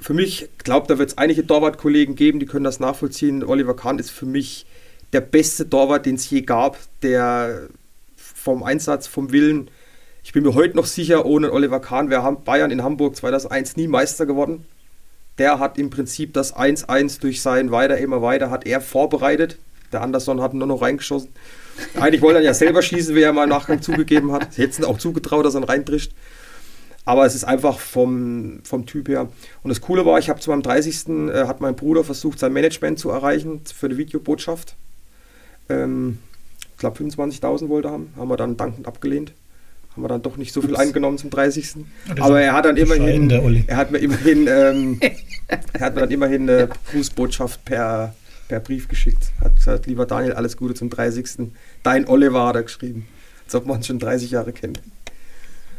für 0.00 0.14
mich, 0.14 0.42
ich 0.42 0.58
glaube, 0.58 0.86
da 0.86 0.98
wird 0.98 1.10
es 1.10 1.18
einige 1.18 1.46
Torwartkollegen 1.46 2.14
geben, 2.14 2.38
die 2.38 2.46
können 2.46 2.64
das 2.64 2.78
nachvollziehen. 2.80 3.42
Oliver 3.42 3.74
Kahn 3.74 3.98
ist 3.98 4.10
für 4.10 4.26
mich 4.26 4.66
der 5.12 5.22
beste 5.22 5.68
Torwart, 5.68 6.06
den 6.06 6.16
es 6.16 6.28
je 6.28 6.42
gab, 6.42 6.76
der 7.02 7.68
vom 8.16 8.62
Einsatz, 8.62 9.06
vom 9.06 9.32
Willen. 9.32 9.70
Ich 10.22 10.32
bin 10.32 10.42
mir 10.42 10.54
heute 10.54 10.76
noch 10.76 10.86
sicher, 10.86 11.24
ohne 11.24 11.52
Oliver 11.52 11.80
Kahn 11.80 12.10
wäre 12.10 12.32
Bayern 12.44 12.70
in 12.70 12.82
Hamburg 12.82 13.16
2001 13.16 13.76
nie 13.76 13.88
Meister 13.88 14.26
geworden. 14.26 14.66
Der 15.38 15.58
hat 15.58 15.78
im 15.78 15.90
Prinzip 15.90 16.32
das 16.34 16.54
1-1 16.54 17.20
durch 17.20 17.40
sein 17.42 17.70
Weiter, 17.70 17.96
immer 17.98 18.22
weiter, 18.22 18.50
hat 18.50 18.66
er 18.66 18.80
vorbereitet. 18.80 19.58
Der 19.92 20.02
Anderson 20.02 20.40
hat 20.40 20.54
nur 20.54 20.66
noch 20.66 20.82
reingeschossen. 20.82 21.30
Eigentlich 21.98 22.22
wollte 22.22 22.38
er 22.38 22.44
ja 22.44 22.54
selber 22.54 22.82
schießen, 22.82 23.14
wie 23.14 23.22
er 23.22 23.32
mal 23.32 23.44
im 23.44 23.50
Nachgang 23.50 23.82
zugegeben 23.82 24.32
hat. 24.32 24.56
Hätten 24.56 24.82
es 24.82 24.84
auch 24.84 24.98
zugetraut, 24.98 25.44
dass 25.44 25.54
er 25.54 25.60
ihn 25.60 25.64
reintrischt. 25.64 26.12
Aber 27.04 27.26
es 27.26 27.34
ist 27.34 27.44
einfach 27.44 27.78
vom, 27.78 28.60
vom 28.64 28.86
Typ 28.86 29.08
her. 29.08 29.28
Und 29.62 29.68
das 29.68 29.80
Coole 29.80 30.06
war, 30.06 30.18
ich 30.18 30.30
habe 30.30 30.40
zu 30.40 30.50
meinem 30.50 30.62
30. 30.62 31.08
Äh, 31.08 31.46
hat 31.46 31.60
mein 31.60 31.76
Bruder 31.76 32.02
versucht, 32.02 32.38
sein 32.38 32.52
Management 32.52 32.98
zu 32.98 33.10
erreichen 33.10 33.60
für 33.64 33.86
eine 33.86 33.98
Videobotschaft. 33.98 34.74
Ähm, 35.68 36.18
ich 36.72 36.78
glaube 36.78 37.02
25.000 37.02 37.68
wollte 37.68 37.90
haben. 37.90 38.12
Haben 38.16 38.28
wir 38.28 38.36
dann 38.36 38.56
dankend 38.56 38.86
abgelehnt. 38.86 39.32
Haben 39.92 40.02
wir 40.02 40.08
dann 40.08 40.22
doch 40.22 40.36
nicht 40.36 40.52
so 40.52 40.60
viel 40.60 40.72
Ups. 40.72 40.80
eingenommen 40.80 41.18
zum 41.18 41.30
30. 41.30 41.76
Ja, 42.08 42.14
das 42.14 42.24
Aber 42.24 42.40
er 42.40 42.52
hat 42.52 42.64
dann 42.64 42.76
immerhin, 42.76 43.30
er 43.66 43.76
hat 43.76 43.92
mir 43.92 43.98
immerhin, 43.98 44.48
ähm, 44.48 45.00
er 45.72 45.80
hat 45.80 45.94
mir 45.94 46.00
dann 46.00 46.10
immerhin 46.10 46.50
eine 46.50 46.68
Grußbotschaft 46.90 47.64
per, 47.64 48.14
per 48.54 48.60
Brief 48.60 48.86
geschickt. 48.86 49.32
Hat 49.40 49.56
gesagt, 49.56 49.86
lieber 49.86 50.06
Daniel, 50.06 50.34
alles 50.34 50.56
Gute 50.56 50.74
zum 50.74 50.88
30. 50.88 51.50
Dein 51.82 52.06
Oliver 52.06 52.46
hat 52.46 52.54
er 52.54 52.62
geschrieben. 52.62 53.08
Als 53.46 53.54
ob 53.56 53.66
man 53.66 53.82
schon 53.82 53.98
30 53.98 54.30
Jahre 54.30 54.52
kennt. 54.52 54.80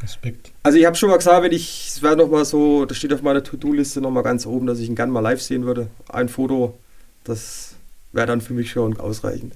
Respekt. 0.03 0.51
Also 0.63 0.77
ich 0.77 0.85
habe 0.85 0.97
schon 0.97 1.09
mal 1.09 1.15
gesagt, 1.15 1.41
wenn 1.41 1.53
ich, 1.53 1.87
es 1.87 2.01
wäre 2.01 2.17
nochmal 2.17 2.43
so, 2.43 2.83
das 2.85 2.97
steht 2.97 3.13
auf 3.13 3.21
meiner 3.21 3.43
To-Do-Liste 3.43 4.01
nochmal 4.01 4.23
ganz 4.23 4.45
oben, 4.45 4.67
dass 4.67 4.79
ich 4.79 4.89
ihn 4.89 4.95
gerne 4.95 5.13
mal 5.13 5.21
live 5.21 5.41
sehen 5.41 5.65
würde. 5.65 5.87
Ein 6.09 6.27
Foto, 6.27 6.77
das 7.23 7.75
wäre 8.11 8.27
dann 8.27 8.41
für 8.41 8.53
mich 8.53 8.71
schon 8.71 8.99
ausreichend. 8.99 9.53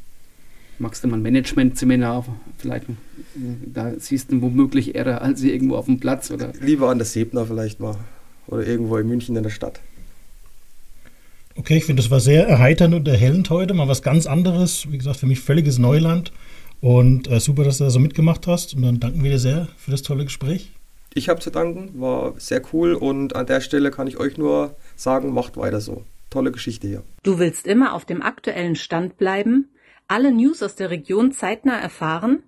Magst 0.79 1.03
du 1.03 1.09
mal 1.09 1.17
ein 1.17 1.21
Management-Seminar 1.21 2.25
vielleicht? 2.57 2.85
Da 3.65 3.91
siehst 3.97 4.31
du 4.31 4.41
womöglich 4.41 4.95
eher 4.95 5.21
als 5.21 5.43
irgendwo 5.43 5.75
auf 5.75 5.85
dem 5.85 5.99
Platz 5.99 6.31
oder 6.31 6.53
Lieber 6.61 6.89
an 6.89 6.99
der 6.99 7.05
Sebner 7.05 7.45
vielleicht 7.45 7.81
mal. 7.81 7.97
Oder 8.47 8.65
irgendwo 8.65 8.95
in 8.95 9.09
München 9.09 9.35
in 9.35 9.43
der 9.43 9.49
Stadt. 9.49 9.81
Okay, 11.59 11.75
ich 11.75 11.83
finde, 11.83 12.01
das 12.01 12.09
war 12.09 12.21
sehr 12.21 12.47
erheiternd 12.47 12.95
und 12.95 13.05
erhellend 13.05 13.49
heute. 13.49 13.73
Mal 13.73 13.89
was 13.89 14.01
ganz 14.01 14.27
anderes. 14.27 14.89
Wie 14.89 14.97
gesagt, 14.97 15.17
für 15.17 15.25
mich 15.25 15.41
völliges 15.41 15.77
Neuland. 15.77 16.31
Und 16.79 17.29
äh, 17.29 17.41
super, 17.41 17.65
dass 17.65 17.79
du 17.79 17.83
da 17.83 17.89
so 17.89 17.99
mitgemacht 17.99 18.47
hast. 18.47 18.75
Und 18.75 18.83
dann 18.83 19.01
danken 19.01 19.21
wir 19.21 19.31
dir 19.31 19.39
sehr 19.39 19.67
für 19.77 19.91
das 19.91 20.01
tolle 20.01 20.23
Gespräch. 20.23 20.71
Ich 21.13 21.27
habe 21.27 21.41
zu 21.41 21.49
danken, 21.49 21.99
war 21.99 22.33
sehr 22.37 22.61
cool 22.71 22.93
und 22.93 23.35
an 23.35 23.45
der 23.45 23.59
Stelle 23.59 23.91
kann 23.91 24.07
ich 24.07 24.17
euch 24.17 24.37
nur 24.37 24.77
sagen, 24.95 25.33
macht 25.33 25.57
weiter 25.57 25.81
so. 25.81 26.05
Tolle 26.29 26.53
Geschichte 26.53 26.87
hier. 26.87 27.03
Du 27.23 27.39
willst 27.39 27.67
immer 27.67 27.93
auf 27.93 28.05
dem 28.05 28.21
aktuellen 28.21 28.77
Stand 28.77 29.17
bleiben, 29.17 29.67
alle 30.07 30.31
News 30.31 30.63
aus 30.63 30.75
der 30.75 30.91
Region 30.91 31.33
zeitnah 31.33 31.77
erfahren? 31.77 32.41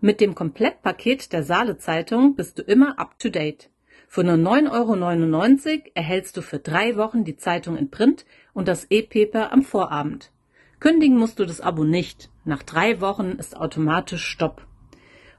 Mit 0.00 0.22
dem 0.22 0.34
Komplettpaket 0.34 1.34
der 1.34 1.42
Saale 1.42 1.76
Zeitung 1.76 2.36
bist 2.36 2.58
du 2.58 2.62
immer 2.62 2.98
up 2.98 3.18
to 3.18 3.28
date. 3.28 3.68
Für 4.08 4.24
nur 4.24 4.36
9,99 4.36 5.68
Euro 5.68 5.82
erhältst 5.94 6.36
du 6.36 6.42
für 6.42 6.58
drei 6.58 6.96
Wochen 6.96 7.24
die 7.24 7.36
Zeitung 7.36 7.76
in 7.76 7.90
Print 7.90 8.24
und 8.56 8.66
das 8.68 8.86
E-Paper 8.90 9.52
am 9.52 9.62
Vorabend. 9.62 10.32
Kündigen 10.80 11.18
musst 11.18 11.38
du 11.38 11.44
das 11.44 11.60
Abo 11.60 11.84
nicht. 11.84 12.30
Nach 12.46 12.62
drei 12.62 13.02
Wochen 13.02 13.32
ist 13.32 13.54
automatisch 13.54 14.24
Stopp. 14.24 14.66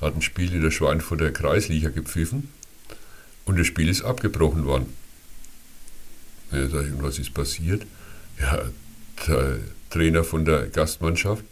hat 0.01 0.14
ein 0.14 0.22
Spiel 0.22 0.55
in 0.55 0.62
der 0.62 0.70
Schweinfurter 0.70 1.30
Kreisliga 1.30 1.88
gepfiffen 1.88 2.49
und 3.46 3.59
das 3.59 3.66
Spiel 3.66 3.88
ist 3.88 4.03
abgebrochen 4.03 4.64
worden. 4.64 4.92
Ja, 6.53 6.68
sag 6.68 6.86
ich, 6.86 6.92
und 6.92 7.03
was 7.03 7.18
ist 7.18 7.34
passiert? 7.34 7.84
Ja, 8.40 8.62
der 9.26 9.59
Trainer 9.90 10.24
von 10.24 10.44
der 10.44 10.68
Gastmannschaft 10.68 11.44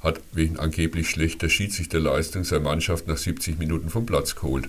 hat 0.00 0.20
wegen 0.32 0.58
angeblich 0.58 1.10
schlechter 1.10 1.48
Schiedsrichterleistung 1.48 2.44
seine 2.44 2.64
Mannschaft 2.64 3.08
nach 3.08 3.16
70 3.16 3.58
Minuten 3.58 3.90
vom 3.90 4.06
Platz 4.06 4.36
geholt. 4.36 4.68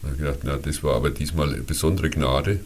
Da 0.00 0.08
habe 0.08 0.16
ich 0.16 0.22
gedacht, 0.22 0.40
na, 0.44 0.56
das 0.56 0.82
war 0.82 0.94
aber 0.94 1.10
diesmal 1.10 1.54
besondere 1.62 2.10
Gnade. 2.10 2.60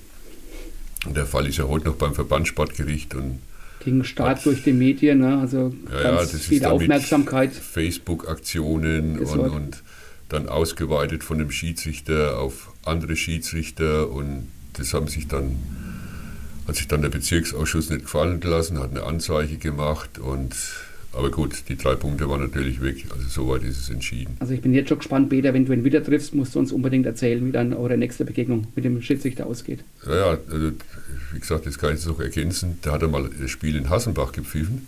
Und 1.07 1.17
der 1.17 1.27
Fall 1.27 1.47
ist 1.47 1.59
ja 1.59 1.65
heute 1.65 1.87
noch 1.87 1.97
beim 1.97 2.15
Verbandssportgericht 2.15 3.15
und 3.15 3.41
Ging 3.87 4.03
stark 4.03 4.43
durch 4.43 4.65
die 4.65 4.73
Medien, 4.73 5.21
ne? 5.21 5.39
also 5.39 5.73
ja, 5.93 6.03
ja, 6.03 6.17
ganz 6.17 6.35
ist 6.35 6.47
viel 6.47 6.65
Aufmerksamkeit. 6.65 7.53
Facebook-Aktionen 7.53 9.21
und, 9.21 9.39
und 9.39 9.83
dann 10.29 10.49
ausgeweitet 10.49 11.23
von 11.23 11.39
dem 11.39 11.53
Schiedsrichter 11.53 12.41
auf 12.41 12.73
andere 12.85 13.15
Schiedsrichter 13.15 14.11
und 14.11 14.49
das 14.73 14.93
haben 14.93 15.07
sich 15.07 15.29
dann, 15.29 15.57
hat 16.67 16.75
sich 16.75 16.89
dann 16.89 17.03
der 17.03 17.11
Bezirksausschuss 17.11 17.91
nicht 17.91 18.03
gefallen 18.03 18.41
gelassen, 18.41 18.81
hat 18.81 18.91
eine 18.91 19.05
Anzeige 19.05 19.57
gemacht 19.57 20.19
und 20.19 20.57
aber 21.17 21.31
gut, 21.31 21.65
die 21.69 21.77
drei 21.77 21.95
Punkte 21.95 22.29
waren 22.29 22.43
natürlich 22.43 22.83
weg, 22.83 23.07
also 23.11 23.27
soweit 23.29 23.63
ist 23.63 23.79
es 23.79 23.91
entschieden. 23.91 24.37
Also 24.39 24.53
ich 24.53 24.61
bin 24.61 24.75
jetzt 24.75 24.89
schon 24.89 24.99
gespannt, 24.99 25.31
Peter, 25.31 25.55
wenn 25.55 25.65
du 25.65 25.73
ihn 25.73 25.85
wieder 25.85 26.05
triffst, 26.05 26.35
musst 26.35 26.55
du 26.55 26.59
uns 26.59 26.73
unbedingt 26.73 27.07
erzählen, 27.07 27.45
wie 27.47 27.53
dann 27.53 27.73
eure 27.73 27.97
nächste 27.97 28.25
Begegnung 28.25 28.67
mit 28.75 28.85
dem 28.85 29.01
Schiedsrichter 29.01 29.47
ausgeht. 29.47 29.81
Ja, 30.07 30.17
ja, 30.17 30.39
also, 30.51 30.73
wie 31.33 31.41
gesagt, 31.41 31.67
das 31.67 31.79
kann 31.79 31.95
ich 31.95 32.05
noch 32.05 32.21
ergänzen. 32.21 32.79
Da 32.83 32.93
hat 32.93 33.03
er 33.03 33.09
mal 33.09 33.31
das 33.41 33.51
Spiel 33.51 33.77
in 33.77 33.89
Hassenbach 33.89 34.33
gepfiffen. 34.33 34.87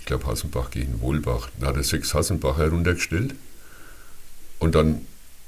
Ich 0.00 0.06
glaube, 0.06 0.26
Hassenbach 0.26 0.70
gegen 0.70 1.00
Wohlbach. 1.00 1.48
Da 1.60 1.68
hat 1.68 1.76
er 1.76 1.84
sechs 1.84 2.12
Hassenbacher 2.14 2.64
heruntergestellt. 2.64 3.34
Und 4.58 4.74
dann 4.74 5.02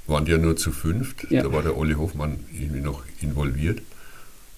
waren 0.07 0.25
die 0.25 0.33
ja 0.33 0.39
nur 0.39 0.57
zu 0.57 0.71
fünft. 0.73 1.31
Ja. 1.31 1.43
Da 1.43 1.53
war 1.53 1.63
der 1.63 1.77
Olli 1.77 1.95
Hoffmann 1.95 2.39
irgendwie 2.53 2.81
noch 2.81 3.03
involviert. 3.21 3.83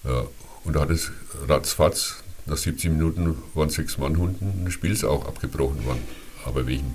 Ja, 0.03 0.25
und 0.63 0.75
da 0.75 0.81
hat 0.81 0.89
es 0.91 1.11
ratzfatz, 1.47 2.23
nach 2.45 2.57
70 2.57 2.91
Minuten 2.91 3.35
waren 3.53 3.69
sechs 3.69 3.97
Mann 3.97 4.15
unten 4.15 4.51
und 4.59 4.65
das 4.65 4.73
Spiel 4.73 4.91
ist 4.91 5.03
auch 5.03 5.27
abgebrochen 5.27 5.85
worden. 5.85 6.01
Aber 6.45 6.67
wegen 6.67 6.93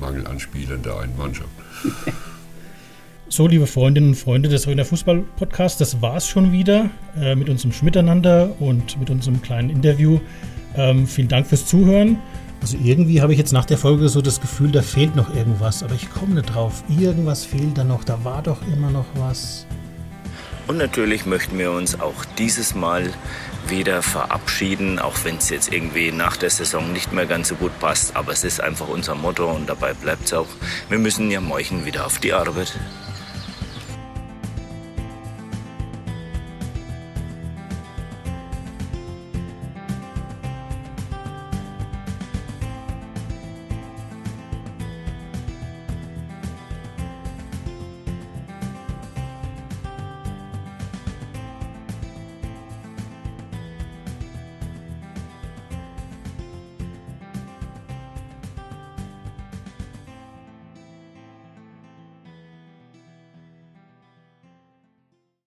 Mangel 0.00 0.26
an 0.26 0.38
Spielern 0.38 0.82
der 0.82 0.98
einen 0.98 1.16
Mannschaft. 1.16 1.48
So, 3.28 3.48
liebe 3.48 3.66
Freundinnen 3.66 4.10
und 4.10 4.14
Freunde 4.14 4.48
des 4.48 4.68
Röner 4.68 4.84
Fußball 4.84 5.24
Podcasts, 5.36 5.78
das 5.78 6.00
war's 6.00 6.28
schon 6.28 6.52
wieder 6.52 6.90
äh, 7.20 7.34
mit 7.34 7.48
unserem 7.48 7.72
Schmiteinander 7.72 8.54
und 8.60 9.00
mit 9.00 9.10
unserem 9.10 9.42
kleinen 9.42 9.68
Interview. 9.68 10.20
Ähm, 10.76 11.08
vielen 11.08 11.26
Dank 11.26 11.48
fürs 11.48 11.66
Zuhören. 11.66 12.20
Also 12.60 12.76
irgendwie 12.80 13.20
habe 13.20 13.32
ich 13.32 13.38
jetzt 13.40 13.52
nach 13.52 13.64
der 13.64 13.78
Folge 13.78 14.08
so 14.08 14.22
das 14.22 14.40
Gefühl, 14.40 14.70
da 14.70 14.80
fehlt 14.80 15.16
noch 15.16 15.34
irgendwas, 15.34 15.82
aber 15.82 15.94
ich 15.94 16.08
komme 16.08 16.34
nicht 16.34 16.54
drauf. 16.54 16.84
Irgendwas 16.88 17.44
fehlt 17.44 17.76
da 17.76 17.82
noch, 17.82 18.04
da 18.04 18.22
war 18.22 18.42
doch 18.42 18.58
immer 18.72 18.92
noch 18.92 19.06
was. 19.16 19.66
Und 20.68 20.78
natürlich 20.78 21.26
möchten 21.26 21.58
wir 21.58 21.72
uns 21.72 21.98
auch 21.98 22.24
dieses 22.38 22.76
Mal 22.76 23.10
wieder 23.68 24.02
verabschieden, 24.02 24.98
auch 24.98 25.16
wenn 25.24 25.36
es 25.36 25.50
jetzt 25.50 25.72
irgendwie 25.72 26.12
nach 26.12 26.36
der 26.36 26.50
Saison 26.50 26.92
nicht 26.92 27.12
mehr 27.12 27.26
ganz 27.26 27.48
so 27.48 27.54
gut 27.54 27.78
passt. 27.80 28.16
Aber 28.16 28.32
es 28.32 28.44
ist 28.44 28.60
einfach 28.60 28.88
unser 28.88 29.14
Motto 29.14 29.50
und 29.50 29.68
dabei 29.68 29.94
bleibt 29.94 30.26
es 30.26 30.32
auch. 30.32 30.48
Wir 30.88 30.98
müssen 30.98 31.30
ja 31.30 31.40
morgen 31.40 31.84
wieder 31.84 32.06
auf 32.06 32.18
die 32.18 32.32
Arbeit. 32.32 32.78